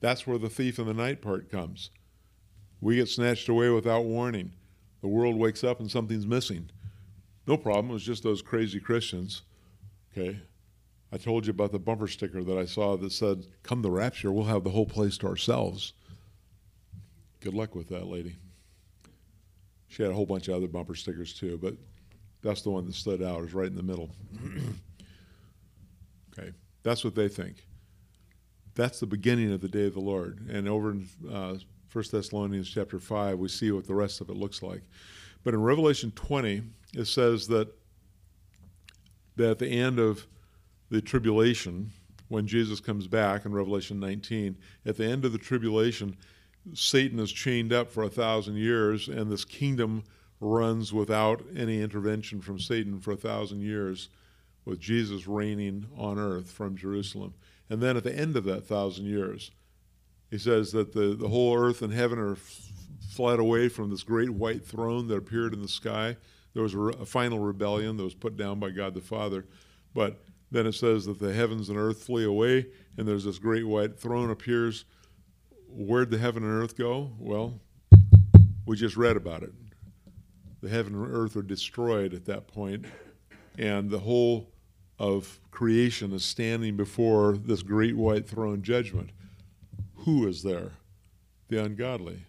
That's 0.02 0.28
where 0.28 0.38
the 0.38 0.50
thief 0.50 0.78
in 0.80 0.88
the 0.88 0.94
night 0.94 1.22
part 1.22 1.50
comes. 1.50 1.92
We 2.82 2.96
get 2.96 3.08
snatched 3.08 3.48
away 3.48 3.70
without 3.70 4.06
warning. 4.06 4.52
The 5.02 5.08
world 5.08 5.38
wakes 5.38 5.64
up 5.64 5.80
and 5.80 5.90
something's 5.90 6.28
missing. 6.28 6.70
No 7.48 7.58
problem. 7.58 7.92
It 7.92 7.94
was 7.94 8.04
just 8.04 8.24
those 8.24 8.42
crazy 8.42 8.80
Christians. 8.80 9.44
Okay. 10.12 10.40
I 11.12 11.18
told 11.18 11.46
you 11.46 11.52
about 11.52 11.72
the 11.72 11.80
bumper 11.80 12.08
sticker 12.08 12.44
that 12.44 12.58
I 12.58 12.66
saw 12.66 12.98
that 12.98 13.12
said, 13.12 13.46
Come 13.64 13.82
the 13.82 13.92
rapture, 13.92 14.32
we'll 14.32 14.46
have 14.46 14.64
the 14.64 14.72
whole 14.72 14.86
place 14.86 15.18
to 15.20 15.28
ourselves. 15.28 15.94
Good 17.40 17.54
luck 17.54 17.76
with 17.76 17.90
that 17.90 18.08
lady. 18.08 18.36
She 19.88 20.02
had 20.02 20.12
a 20.12 20.16
whole 20.16 20.26
bunch 20.26 20.48
of 20.48 20.56
other 20.56 20.68
bumper 20.68 20.96
stickers 20.96 21.34
too, 21.34 21.60
but 21.62 21.76
that's 22.42 22.64
the 22.64 22.72
one 22.72 22.86
that 22.86 22.96
stood 22.96 23.22
out. 23.22 23.40
It 23.40 23.44
was 23.44 23.54
right 23.54 23.68
in 23.68 23.76
the 23.76 23.84
middle. 23.84 24.10
okay. 26.38 26.52
That's 26.84 27.04
what 27.04 27.16
they 27.16 27.28
think. 27.28 27.66
That's 28.76 29.00
the 29.00 29.06
beginning 29.06 29.52
of 29.52 29.62
the 29.62 29.70
day 29.70 29.88
of 29.88 29.94
the 29.94 30.02
Lord. 30.02 30.48
And 30.50 30.68
over 30.68 30.92
in 30.92 31.08
uh, 31.32 31.56
1 31.92 32.04
Thessalonians 32.12 32.70
chapter 32.70 33.00
5, 33.00 33.40
we 33.40 33.48
see 33.48 33.72
what 33.72 33.88
the 33.88 33.96
rest 33.96 34.22
of 34.22 34.30
it 34.30 34.36
looks 34.36 34.62
like. 34.62 34.82
But 35.44 35.54
in 35.54 35.62
Revelation 35.62 36.12
20, 36.12 36.62
it 36.94 37.06
says 37.06 37.48
that, 37.48 37.70
that 39.38 39.52
at 39.52 39.60
the 39.60 39.68
end 39.68 40.00
of 40.00 40.28
the 40.90 41.02
tribulation, 41.02 41.92
when 42.28 42.48
Jesus 42.48 42.80
comes 42.80 43.08
back 43.08 43.46
in 43.46 43.54
Revelation 43.54 44.00
19, 44.00 44.58
at 44.86 44.98
the 44.98 45.06
end 45.06 45.24
of 45.24 45.32
the 45.32 45.38
tribulation, 45.38 46.18
Satan 46.74 47.20
is 47.20 47.32
chained 47.32 47.72
up 47.72 47.92
for 47.92 48.04
a 48.04 48.10
thousand 48.10 48.56
years, 48.56 49.08
and 49.08 49.32
this 49.32 49.46
kingdom 49.46 50.04
runs 50.42 50.92
without 50.92 51.44
any 51.56 51.82
intervention 51.82 52.42
from 52.42 52.60
Satan 52.60 53.00
for 53.00 53.12
a 53.12 53.18
thousand 53.18 53.62
years, 53.62 54.10
with 54.66 54.80
Jesus 54.80 55.28
reigning 55.28 55.86
on 55.96 56.20
earth 56.20 56.52
from 56.52 56.76
Jerusalem. 56.76 57.34
And 57.70 57.82
then 57.82 57.98
at 57.98 58.04
the 58.04 58.16
end 58.16 58.36
of 58.36 58.44
that 58.46 58.68
thousand 58.68 59.06
years, 59.06 59.52
he 60.30 60.38
says 60.38 60.72
that 60.72 60.94
the, 60.94 61.16
the 61.16 61.30
whole 61.30 61.56
earth 61.56 61.82
and 61.82 61.94
heaven 61.94 62.20
are 62.20 62.34
f- 62.34 62.72
fled 63.10 63.40
away 63.40 63.70
from 63.70 63.90
this 63.90 64.04
great 64.04 64.32
white 64.32 64.66
throne 64.66 65.08
that 65.08 65.18
appeared 65.18 65.54
in 65.54 65.62
the 65.62 65.68
sky. 65.68 66.18
There 66.54 66.64
was 66.64 66.74
a, 66.74 66.80
re- 66.80 66.96
a 67.00 67.06
final 67.06 67.40
rebellion 67.40 67.98
that 67.98 68.04
was 68.04 68.16
put 68.16 68.36
down 68.36 68.60
by 68.60 68.72
God 68.72 68.94
the 68.94 69.02
Father. 69.02 69.46
But 69.94 70.24
then 70.52 70.68
it 70.68 70.74
says 70.74 71.06
that 71.06 71.20
the 71.20 71.34
heavens 71.34 71.70
and 71.70 71.78
earth 71.78 72.04
flee 72.04 72.26
away, 72.26 72.68
and 72.98 73.08
there's 73.08 73.26
this 73.26 73.40
great 73.40 73.68
white 73.68 74.00
throne 74.00 74.30
appears. 74.30 74.86
Where'd 75.70 76.12
the 76.12 76.18
heaven 76.18 76.44
and 76.44 76.52
earth 76.52 76.78
go? 76.78 77.12
Well, 77.20 77.60
we 78.66 78.76
just 78.76 78.98
read 78.98 79.18
about 79.18 79.44
it. 79.44 79.54
The 80.62 80.70
heaven 80.70 80.96
and 80.96 81.14
earth 81.14 81.36
are 81.36 81.44
destroyed 81.44 82.14
at 82.14 82.26
that 82.26 82.48
point, 82.48 82.86
and 83.58 83.90
the 83.90 84.00
whole 84.00 84.52
of 84.98 85.40
creation 85.52 86.14
is 86.14 86.24
standing 86.24 86.76
before 86.76 87.38
this 87.38 87.64
great 87.64 87.96
white 87.96 88.28
throne 88.28 88.62
judgment. 88.62 89.10
Who 90.00 90.28
is 90.28 90.44
there? 90.44 90.72
The 91.50 91.64
ungodly. 91.64 92.20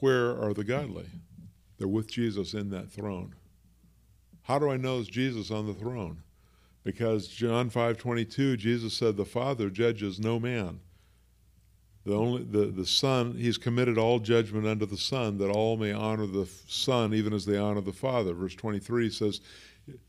Where 0.00 0.30
are 0.40 0.54
the 0.54 0.64
godly? 0.64 1.06
They're 1.78 1.88
with 1.88 2.10
Jesus 2.10 2.54
in 2.54 2.70
that 2.70 2.90
throne. 2.90 3.34
How 4.42 4.58
do 4.58 4.70
I 4.70 4.76
know 4.76 5.00
it's 5.00 5.08
Jesus 5.08 5.50
on 5.50 5.66
the 5.66 5.74
throne? 5.74 6.22
Because 6.82 7.28
John 7.28 7.70
5:22 7.70 8.56
Jesus 8.58 8.94
said 8.94 9.16
the 9.16 9.24
Father 9.24 9.70
judges 9.70 10.20
no 10.20 10.38
man. 10.38 10.80
The 12.04 12.14
only 12.14 12.42
the, 12.44 12.66
the 12.66 12.84
Son, 12.84 13.34
he's 13.34 13.56
committed 13.56 13.96
all 13.96 14.18
judgment 14.18 14.66
unto 14.66 14.84
the 14.84 14.98
Son, 14.98 15.38
that 15.38 15.48
all 15.48 15.78
may 15.78 15.92
honor 15.92 16.26
the 16.26 16.46
Son, 16.68 17.14
even 17.14 17.32
as 17.32 17.46
they 17.46 17.56
honor 17.56 17.80
the 17.80 17.94
Father. 17.94 18.34
Verse 18.34 18.54
23 18.54 19.08
says, 19.08 19.40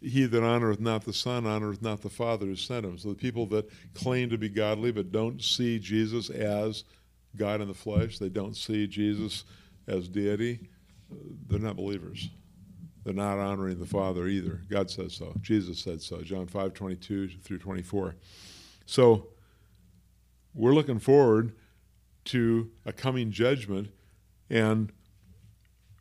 He 0.02 0.26
that 0.26 0.42
honoreth 0.42 0.80
not 0.80 1.04
the 1.04 1.14
Son 1.14 1.44
honoreth 1.44 1.82
not 1.82 2.02
the 2.02 2.10
Father 2.10 2.46
who 2.46 2.56
sent 2.56 2.86
him. 2.86 2.98
So 2.98 3.10
the 3.10 3.16
people 3.16 3.46
that 3.48 3.70
claim 3.94 4.30
to 4.30 4.38
be 4.38 4.50
godly 4.50 4.92
but 4.92 5.12
don't 5.12 5.42
see 5.42 5.80
Jesus 5.80 6.30
as 6.30 6.86
God 7.36 7.62
in 7.62 7.68
the 7.68 7.74
flesh, 7.74 8.18
they 8.18 8.30
don't 8.30 8.56
see 8.56 8.88
Jesus 8.88 9.44
as 9.88 10.08
deity, 10.08 10.70
they're 11.48 11.60
not 11.60 11.76
believers. 11.76 12.30
They're 13.04 13.14
not 13.14 13.38
honoring 13.38 13.80
the 13.80 13.86
Father 13.86 14.28
either. 14.28 14.62
God 14.68 14.90
says 14.90 15.14
so. 15.14 15.36
Jesus 15.42 15.80
said 15.80 16.02
so. 16.02 16.22
John 16.22 16.48
5 16.48 16.74
22 16.74 17.30
through 17.44 17.60
24. 17.60 18.16
So 18.88 19.28
we're 20.56 20.74
looking 20.74 20.98
forward 20.98 21.54
to 22.26 22.72
a 22.84 22.92
coming 22.92 23.30
judgment, 23.30 23.90
and 24.50 24.92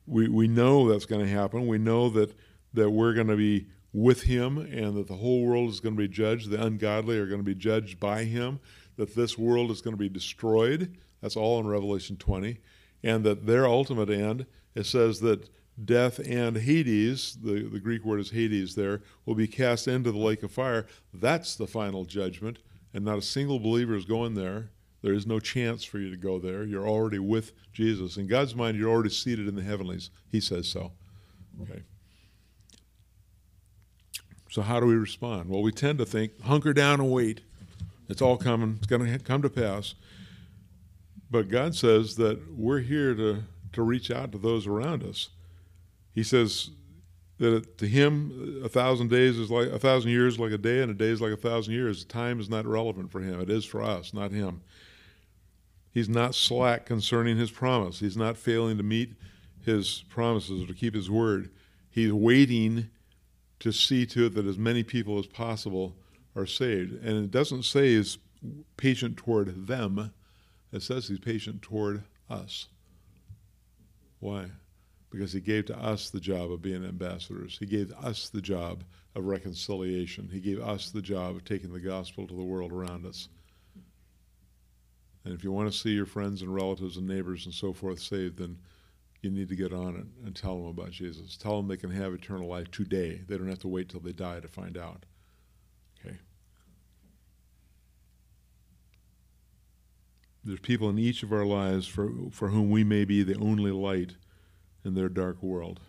we, 0.07 0.29
we 0.29 0.49
know 0.49 0.89
that's 0.89 1.05
going 1.05 1.21
to 1.21 1.31
happen. 1.31 1.67
We 1.67 1.77
know 1.77 2.09
that, 2.11 2.35
that 2.75 2.91
we're 2.91 3.15
going 3.15 3.29
to 3.29 3.37
be 3.37 3.67
with 3.93 4.23
Him 4.23 4.59
and 4.59 4.97
that 4.97 5.09
the 5.09 5.17
whole 5.17 5.47
world 5.47 5.71
is 5.71 5.81
going 5.81 5.95
to 5.95 6.01
be 6.01 6.09
judged. 6.09 6.51
The 6.51 6.63
ungodly 6.63 7.19
are 7.19 7.27
going 7.27 7.41
to 7.41 7.45
be 7.45 7.55
judged 7.55 7.99
by 7.99 8.25
Him, 8.25 8.61
that 8.97 9.15
this 9.15 9.39
world 9.39 9.71
is 9.71 9.81
going 9.81 9.95
to 9.95 9.99
be 9.99 10.09
destroyed. 10.09 10.97
That's 11.23 11.37
all 11.37 11.59
in 11.61 11.67
Revelation 11.67 12.17
20. 12.17 12.59
And 13.03 13.25
that 13.25 13.47
their 13.47 13.67
ultimate 13.67 14.11
end, 14.11 14.47
it 14.75 14.87
says 14.87 15.21
that 15.21 15.49
death 15.83 16.19
and 16.19 16.57
Hades, 16.57 17.39
the, 17.43 17.63
the 17.69 17.81
Greek 17.81 18.05
word 18.05 18.21
is 18.21 18.31
Hades 18.31 18.75
there, 18.75 19.03
will 19.25 19.35
be 19.35 19.47
cast 19.47 19.89
into 19.89 20.13
the 20.13 20.19
lake 20.19 20.43
of 20.43 20.53
fire. 20.53 20.87
That's 21.13 21.57
the 21.57 21.67
final 21.67 22.05
judgment, 22.05 22.59
and 22.93 23.05
not 23.05 23.19
a 23.19 23.23
single 23.23 23.59
believer 23.59 23.95
is 23.95 24.05
going 24.05 24.35
there. 24.35 24.71
There 25.03 25.15
is 25.15 25.27
no 25.27 25.39
chance 25.39 25.85
for 25.85 25.99
you 25.99 26.11
to 26.11 26.17
go 26.17 26.39
there. 26.39 26.65
You're 26.65 26.89
already 26.89 27.19
with 27.19 27.53
Jesus. 27.73 28.17
In 28.17 28.27
God's 28.27 28.55
mind, 28.55 28.79
you're 28.79 28.91
already 28.91 29.11
seated 29.11 29.47
in 29.47 29.55
the 29.55 29.63
heavenlies. 29.63 30.11
He 30.31 30.41
says 30.41 30.67
so. 30.67 30.93
Okay. 31.63 31.83
So, 34.55 34.63
how 34.63 34.79
do 34.79 34.87
we 34.87 34.95
respond? 34.95 35.51
Well, 35.51 35.63
we 35.63 35.73
tend 35.73 35.99
to 35.99 36.07
think, 36.07 36.41
hunker 36.43 36.73
down 36.73 37.01
and 37.01 37.11
wait. 37.11 37.41
It's 38.09 38.23
all 38.23 38.37
coming, 38.37 38.77
it's 38.79 38.87
going 38.87 39.05
to 39.05 39.19
come 39.19 39.43
to 39.43 39.51
pass. 39.51 39.97
But 41.29 41.49
God 41.49 41.75
says 41.75 42.15
that 42.17 42.57
we're 42.57 42.79
here 42.79 43.17
to, 43.17 43.43
to 43.73 43.83
reach 43.83 44.13
out 44.13 44.31
to 44.31 44.39
those 44.39 44.69
around 44.69 45.03
us. 45.03 45.31
He 46.15 46.23
says 46.23 46.71
that 47.39 47.79
to 47.79 47.89
him, 47.89 48.61
a 48.65 48.69
thousand 48.69 49.11
days 49.11 49.39
is 49.39 49.51
like 49.51 49.73
a 49.73 49.79
thousand 49.81 50.13
years 50.13 50.39
like 50.39 50.53
a 50.53 50.59
day, 50.59 50.83
and 50.83 50.91
a 50.93 50.95
day 50.95 51.09
is 51.09 51.21
like 51.21 51.33
a 51.33 51.37
thousand 51.37 51.75
years. 51.75 52.05
Time 52.05 52.39
is 52.39 52.49
not 52.49 52.65
relevant 52.65 53.11
for 53.11 53.19
him. 53.19 53.41
It 53.41 53.51
is 53.51 53.65
for 53.65 53.83
us, 53.83 54.15
not 54.15 54.31
him. 54.31 54.63
He's 55.91 56.09
not 56.09 56.33
slack 56.33 56.87
concerning 56.87 57.39
his 57.39 57.51
promise. 57.51 57.99
He's 57.99 58.17
not 58.17 58.37
failing 58.37 58.77
to 58.77 58.85
meet 58.85 59.15
his 59.65 60.05
promises 60.09 60.63
or 60.63 60.69
to 60.69 60.75
keep 60.75 60.95
his 60.95 61.11
word. 61.11 61.51
He's 61.91 62.13
waiting 62.13 62.91
to 63.65 63.73
see 63.73 64.05
to 64.05 64.27
it 64.27 64.35
that 64.35 64.45
as 64.45 64.59
many 64.59 64.83
people 64.83 65.19
as 65.19 65.27
possible 65.27 65.97
are 66.37 66.45
saved. 66.45 67.03
And 67.03 67.25
it 67.25 67.31
doesn't 67.31 67.63
say 67.63 67.95
he's 67.95 68.19
patient 68.77 69.17
toward 69.17 69.67
them, 69.67 70.13
it 70.71 70.83
says 70.83 71.09
he's 71.09 71.19
patient 71.19 71.63
toward 71.63 72.05
us. 72.29 72.69
Why? 74.21 74.51
Because 75.09 75.33
he 75.33 75.41
gave 75.41 75.65
to 75.67 75.79
us 75.79 76.11
the 76.11 76.21
job 76.21 76.53
of 76.53 76.61
being 76.61 76.85
ambassadors. 76.85 77.57
He 77.59 77.65
gave 77.65 77.91
us 77.93 78.29
the 78.29 78.43
job 78.43 78.85
of 79.15 79.25
reconciliation. 79.25 80.29
He 80.31 80.41
gave 80.41 80.61
us 80.61 80.91
the 80.91 81.01
job 81.01 81.35
of 81.35 81.47
taking 81.47 81.73
the 81.73 81.81
gospel 81.81 82.27
to 82.27 82.35
the 82.35 82.43
world 82.43 82.71
around 82.71 83.07
us. 83.07 83.31
And 85.25 85.33
if 85.33 85.43
you 85.43 85.53
want 85.53 85.73
to 85.73 85.79
see 85.79 85.93
your 85.93 86.05
friends 86.05 86.43
and 86.43 86.55
relatives 86.55 86.99
and 86.99 87.07
neighbors 87.07 87.47
and 87.47 87.55
so 87.55 87.73
forth 87.73 87.99
saved, 87.99 88.37
then 88.37 88.59
you 89.25 89.31
need 89.31 89.49
to 89.49 89.57
get 89.57 89.73
on 89.73 89.97
it 89.97 90.27
and 90.27 90.37
tell 90.37 90.57
them 90.59 90.67
about 90.67 90.91
Jesus. 90.91 91.37
Tell 91.37 91.57
them 91.57 91.69
they 91.69 91.77
can 91.77 91.91
have 91.91 92.13
eternal 92.13 92.49
life 92.49 92.71
today. 92.71 93.23
They 93.27 93.37
don't 93.37 93.49
have 93.49 93.61
to 93.61 93.69
wait 93.69 93.89
till 93.89 94.01
they 94.01 94.13
die 94.13 94.41
to 94.41 94.49
find 94.49 94.77
out. 94.77 95.05
Okay. 95.99 96.17
There's 100.45 100.61
people 100.61 100.91
in 100.91 100.99
each 100.99 101.23
of 101.23 101.33
our 101.33 101.47
lives 101.47 101.87
for, 101.87 102.11
for 102.31 102.49
whom 102.49 102.71
we 102.71 102.85
may 102.85 103.05
be 103.05 103.23
the 103.23 103.39
only 103.39 103.71
light 103.71 104.17
in 104.85 104.95
their 104.95 105.09
dark 105.09 105.43
world. 105.43 105.81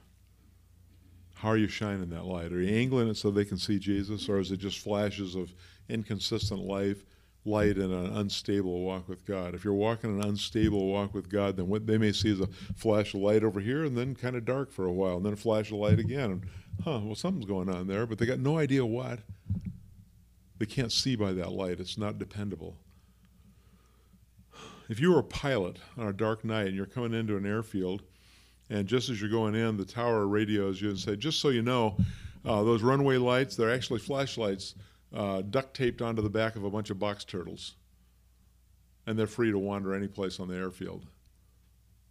How 1.36 1.50
are 1.50 1.58
you 1.58 1.68
shining 1.68 2.10
that 2.10 2.26
light? 2.26 2.54
Are 2.54 2.62
you 2.62 2.74
angling 2.74 3.10
it 3.10 3.18
so 3.18 3.30
they 3.30 3.46
can 3.46 3.58
see 3.58 3.78
Jesus, 3.78 4.30
or 4.30 4.40
is 4.40 4.52
it 4.52 4.58
just 4.58 4.80
flashes 4.80 5.36
of 5.36 5.54
inconsistent 5.90 6.62
life 6.62 7.06
light 7.46 7.78
in 7.78 7.92
an 7.92 8.18
unstable 8.18 8.82
walk 8.82 9.08
with 9.08 9.26
God. 9.26 9.54
If 9.54 9.64
you're 9.64 9.74
walking 9.74 10.20
an 10.20 10.28
unstable 10.28 10.88
walk 10.88 11.14
with 11.14 11.30
God, 11.30 11.58
then 11.58 11.68
what 11.68 11.86
they 11.86 11.98
may 11.98 12.12
see 12.12 12.32
is 12.32 12.42
a 12.42 12.50
flash 12.76 13.14
of 13.14 13.22
light 13.22 13.44
over 13.44 13.60
here 13.60 13.86
and 13.86 13.96
then 13.96 14.16
kind 14.16 14.36
of 14.36 14.46
dark 14.46 14.72
for 14.72 14.86
a 14.86 14.92
while, 14.92 15.18
and 15.18 15.26
then 15.26 15.34
a 15.34 15.38
flash 15.38 15.72
of 15.72 15.78
light 15.78 16.00
again. 16.00 16.32
And, 16.32 16.44
huh, 16.84 17.00
well, 17.04 17.16
something's 17.16 17.46
going 17.46 17.70
on 17.70 17.88
there, 17.88 18.06
but 18.06 18.18
they 18.18 18.26
got 18.26 18.40
no 18.40 18.58
idea 18.58 18.86
what. 18.86 19.20
They 20.58 20.66
can't 20.66 20.92
see 20.92 21.16
by 21.16 21.34
that 21.34 21.52
light, 21.52 21.80
it's 21.80 21.98
not 21.98 22.18
dependable. 22.18 22.78
If 24.88 25.00
you 25.00 25.12
were 25.12 25.20
a 25.20 25.24
pilot 25.24 25.78
on 25.98 26.08
a 26.08 26.14
dark 26.14 26.46
night 26.46 26.68
and 26.68 26.76
you're 26.76 26.86
coming 26.86 27.14
into 27.14 27.38
an 27.38 27.46
airfield, 27.46 28.04
and 28.70 28.88
just 28.88 29.10
as 29.10 29.22
you're 29.22 29.30
going 29.30 29.54
in, 29.54 29.78
the 29.78 29.86
tower 29.86 30.28
radios 30.28 30.82
you 30.82 30.90
and 30.90 30.98
say, 30.98 31.16
just 31.16 31.40
so 31.40 31.50
you 31.50 31.62
know, 31.62 31.98
uh, 32.46 32.64
those 32.64 32.82
runway 32.82 33.18
lights, 33.18 33.56
they're 33.56 33.74
actually 33.74 34.00
flashlights 34.00 34.76
uh, 35.16 35.42
duct 35.42 35.74
taped 35.74 36.02
onto 36.02 36.22
the 36.22 36.30
back 36.30 36.56
of 36.56 36.64
a 36.64 36.70
bunch 36.70 36.90
of 36.90 37.00
box 37.00 37.24
turtles. 37.24 37.76
And 39.08 39.18
they're 39.18 39.28
free 39.28 39.52
to 39.52 39.60
wander 39.60 39.94
any 39.94 40.08
place 40.08 40.40
on 40.40 40.48
the 40.48 40.56
airfield. 40.56 41.06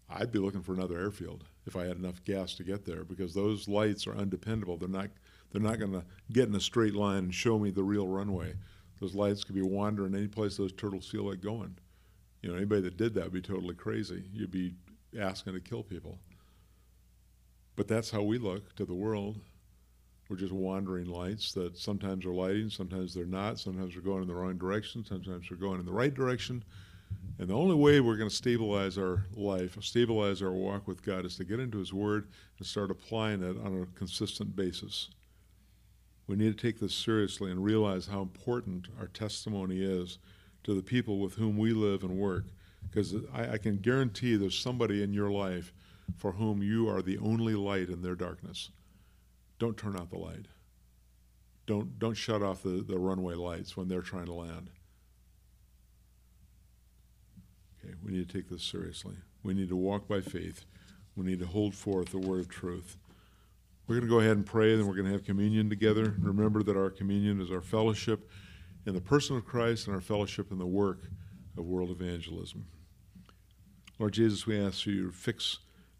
I'd 0.08 0.32
be 0.32 0.38
looking 0.38 0.62
for 0.62 0.72
another 0.72 0.98
airfield 0.98 1.44
if 1.66 1.76
I 1.76 1.84
had 1.84 1.96
enough 1.96 2.24
gas 2.24 2.54
to 2.54 2.64
get 2.64 2.84
there 2.84 3.04
because 3.04 3.34
those 3.34 3.68
lights 3.68 4.06
are 4.06 4.16
undependable. 4.16 4.76
They're 4.76 4.88
not 4.88 5.10
they're 5.50 5.62
not 5.62 5.78
going 5.78 5.92
to 5.92 6.04
get 6.32 6.48
in 6.48 6.54
a 6.54 6.60
straight 6.60 6.94
line 6.94 7.24
and 7.24 7.34
show 7.34 7.58
me 7.58 7.70
the 7.70 7.82
real 7.82 8.08
runway. 8.08 8.54
Those 9.00 9.14
lights 9.14 9.44
could 9.44 9.54
be 9.54 9.62
wandering 9.62 10.14
any 10.14 10.26
place 10.26 10.56
those 10.56 10.72
turtles 10.72 11.06
feel 11.08 11.28
like 11.28 11.40
going. 11.40 11.76
You 12.42 12.50
know, 12.50 12.56
anybody 12.56 12.82
that 12.82 12.96
did 12.96 13.14
that 13.14 13.24
would 13.24 13.32
be 13.32 13.40
totally 13.40 13.74
crazy. 13.74 14.24
You'd 14.32 14.50
be 14.50 14.74
asking 15.18 15.52
to 15.54 15.60
kill 15.60 15.84
people. 15.84 16.18
But 17.76 17.86
that's 17.86 18.10
how 18.10 18.22
we 18.22 18.38
look 18.38 18.74
to 18.76 18.84
the 18.84 18.94
world. 18.94 19.38
We're 20.28 20.36
just 20.36 20.52
wandering 20.52 21.06
lights 21.06 21.52
that 21.52 21.76
sometimes 21.76 22.24
are 22.24 22.32
lighting, 22.32 22.70
sometimes 22.70 23.12
they're 23.12 23.26
not, 23.26 23.58
sometimes 23.58 23.94
we're 23.94 24.02
going 24.02 24.22
in 24.22 24.28
the 24.28 24.34
wrong 24.34 24.56
direction, 24.56 25.04
sometimes 25.04 25.50
we're 25.50 25.58
going 25.58 25.80
in 25.80 25.86
the 25.86 25.92
right 25.92 26.14
direction. 26.14 26.64
And 27.38 27.48
the 27.48 27.54
only 27.54 27.74
way 27.74 28.00
we're 28.00 28.16
going 28.16 28.30
to 28.30 28.34
stabilize 28.34 28.96
our 28.96 29.26
life, 29.34 29.76
stabilize 29.82 30.40
our 30.40 30.52
walk 30.52 30.88
with 30.88 31.02
God, 31.02 31.26
is 31.26 31.36
to 31.36 31.44
get 31.44 31.60
into 31.60 31.78
His 31.78 31.92
Word 31.92 32.28
and 32.58 32.66
start 32.66 32.90
applying 32.90 33.42
it 33.42 33.56
on 33.64 33.82
a 33.82 33.98
consistent 33.98 34.56
basis. 34.56 35.10
We 36.26 36.36
need 36.36 36.56
to 36.56 36.66
take 36.66 36.80
this 36.80 36.94
seriously 36.94 37.50
and 37.50 37.62
realize 37.62 38.06
how 38.06 38.22
important 38.22 38.88
our 38.98 39.08
testimony 39.08 39.82
is 39.82 40.18
to 40.62 40.74
the 40.74 40.82
people 40.82 41.18
with 41.18 41.34
whom 41.34 41.58
we 41.58 41.72
live 41.72 42.02
and 42.02 42.16
work. 42.16 42.44
Because 42.88 43.14
I, 43.34 43.52
I 43.52 43.58
can 43.58 43.76
guarantee 43.76 44.36
there's 44.36 44.58
somebody 44.58 45.02
in 45.02 45.12
your 45.12 45.30
life 45.30 45.72
for 46.16 46.32
whom 46.32 46.62
you 46.62 46.88
are 46.88 47.02
the 47.02 47.18
only 47.18 47.54
light 47.54 47.88
in 47.88 48.00
their 48.00 48.14
darkness 48.14 48.70
don't 49.58 49.76
turn 49.76 49.96
out 49.96 50.10
the 50.10 50.18
light. 50.18 50.46
Don't, 51.66 51.98
don't 51.98 52.14
shut 52.14 52.42
off 52.42 52.62
the, 52.62 52.84
the 52.86 52.98
runway 52.98 53.34
lights 53.34 53.76
when 53.76 53.88
they're 53.88 54.02
trying 54.02 54.26
to 54.26 54.34
land. 54.34 54.70
Okay, 57.82 57.94
we 58.04 58.12
need 58.12 58.28
to 58.28 58.32
take 58.36 58.50
this 58.50 58.62
seriously. 58.62 59.16
We 59.42 59.54
need 59.54 59.68
to 59.68 59.76
walk 59.76 60.08
by 60.08 60.20
faith. 60.20 60.64
We 61.16 61.24
need 61.24 61.38
to 61.40 61.46
hold 61.46 61.74
forth 61.74 62.10
the 62.10 62.18
word 62.18 62.40
of 62.40 62.48
truth. 62.48 62.96
We're 63.86 63.96
going 63.96 64.08
to 64.08 64.14
go 64.14 64.20
ahead 64.20 64.36
and 64.36 64.46
pray, 64.46 64.76
then 64.76 64.86
we're 64.86 64.94
going 64.94 65.06
to 65.06 65.12
have 65.12 65.24
communion 65.24 65.68
together. 65.68 66.14
Remember 66.18 66.62
that 66.62 66.76
our 66.76 66.90
communion 66.90 67.40
is 67.40 67.50
our 67.50 67.60
fellowship 67.60 68.30
in 68.86 68.94
the 68.94 69.00
person 69.00 69.36
of 69.36 69.44
Christ 69.44 69.86
and 69.86 69.94
our 69.94 70.00
fellowship 70.00 70.50
in 70.50 70.58
the 70.58 70.66
work 70.66 71.02
of 71.56 71.64
world 71.64 71.90
evangelism. 71.90 72.66
Lord 73.98 74.14
Jesus, 74.14 74.46
we 74.46 74.58
ask 74.58 74.86
you 74.86 75.06
to 75.06 75.12
fix 75.12 75.58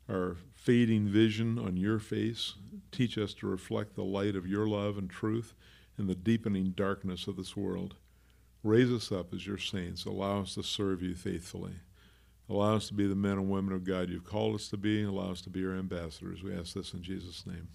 our 0.09 0.37
fading 0.65 1.07
vision 1.07 1.59
on 1.59 1.77
your 1.77 1.99
face. 1.99 2.55
Teach 2.91 3.19
us 3.19 3.35
to 3.35 3.47
reflect 3.47 3.95
the 3.95 4.03
light 4.03 4.35
of 4.35 4.47
your 4.47 4.67
love 4.67 4.97
and 4.97 5.11
truth 5.11 5.53
in 5.99 6.07
the 6.07 6.15
deepening 6.15 6.71
darkness 6.71 7.27
of 7.27 7.37
this 7.37 7.55
world. 7.55 7.97
Raise 8.63 8.91
us 8.91 9.13
up 9.13 9.35
as 9.35 9.47
your 9.47 9.59
saints. 9.59 10.07
Allow 10.07 10.41
us 10.41 10.55
to 10.55 10.63
serve 10.63 11.03
you 11.03 11.15
faithfully. 11.15 11.75
Allow 12.49 12.77
us 12.77 12.89
to 12.89 12.95
be 12.95 13.07
the 13.07 13.15
men 13.15 13.33
and 13.33 13.51
women 13.51 13.75
of 13.75 13.85
God 13.85 14.09
you've 14.09 14.25
called 14.25 14.55
us 14.55 14.69
to 14.69 14.79
be. 14.79 15.03
Allow 15.03 15.33
us 15.33 15.43
to 15.43 15.51
be 15.51 15.61
your 15.61 15.77
ambassadors. 15.77 16.43
We 16.43 16.55
ask 16.55 16.73
this 16.73 16.95
in 16.95 17.03
Jesus' 17.03 17.47
name. 17.47 17.69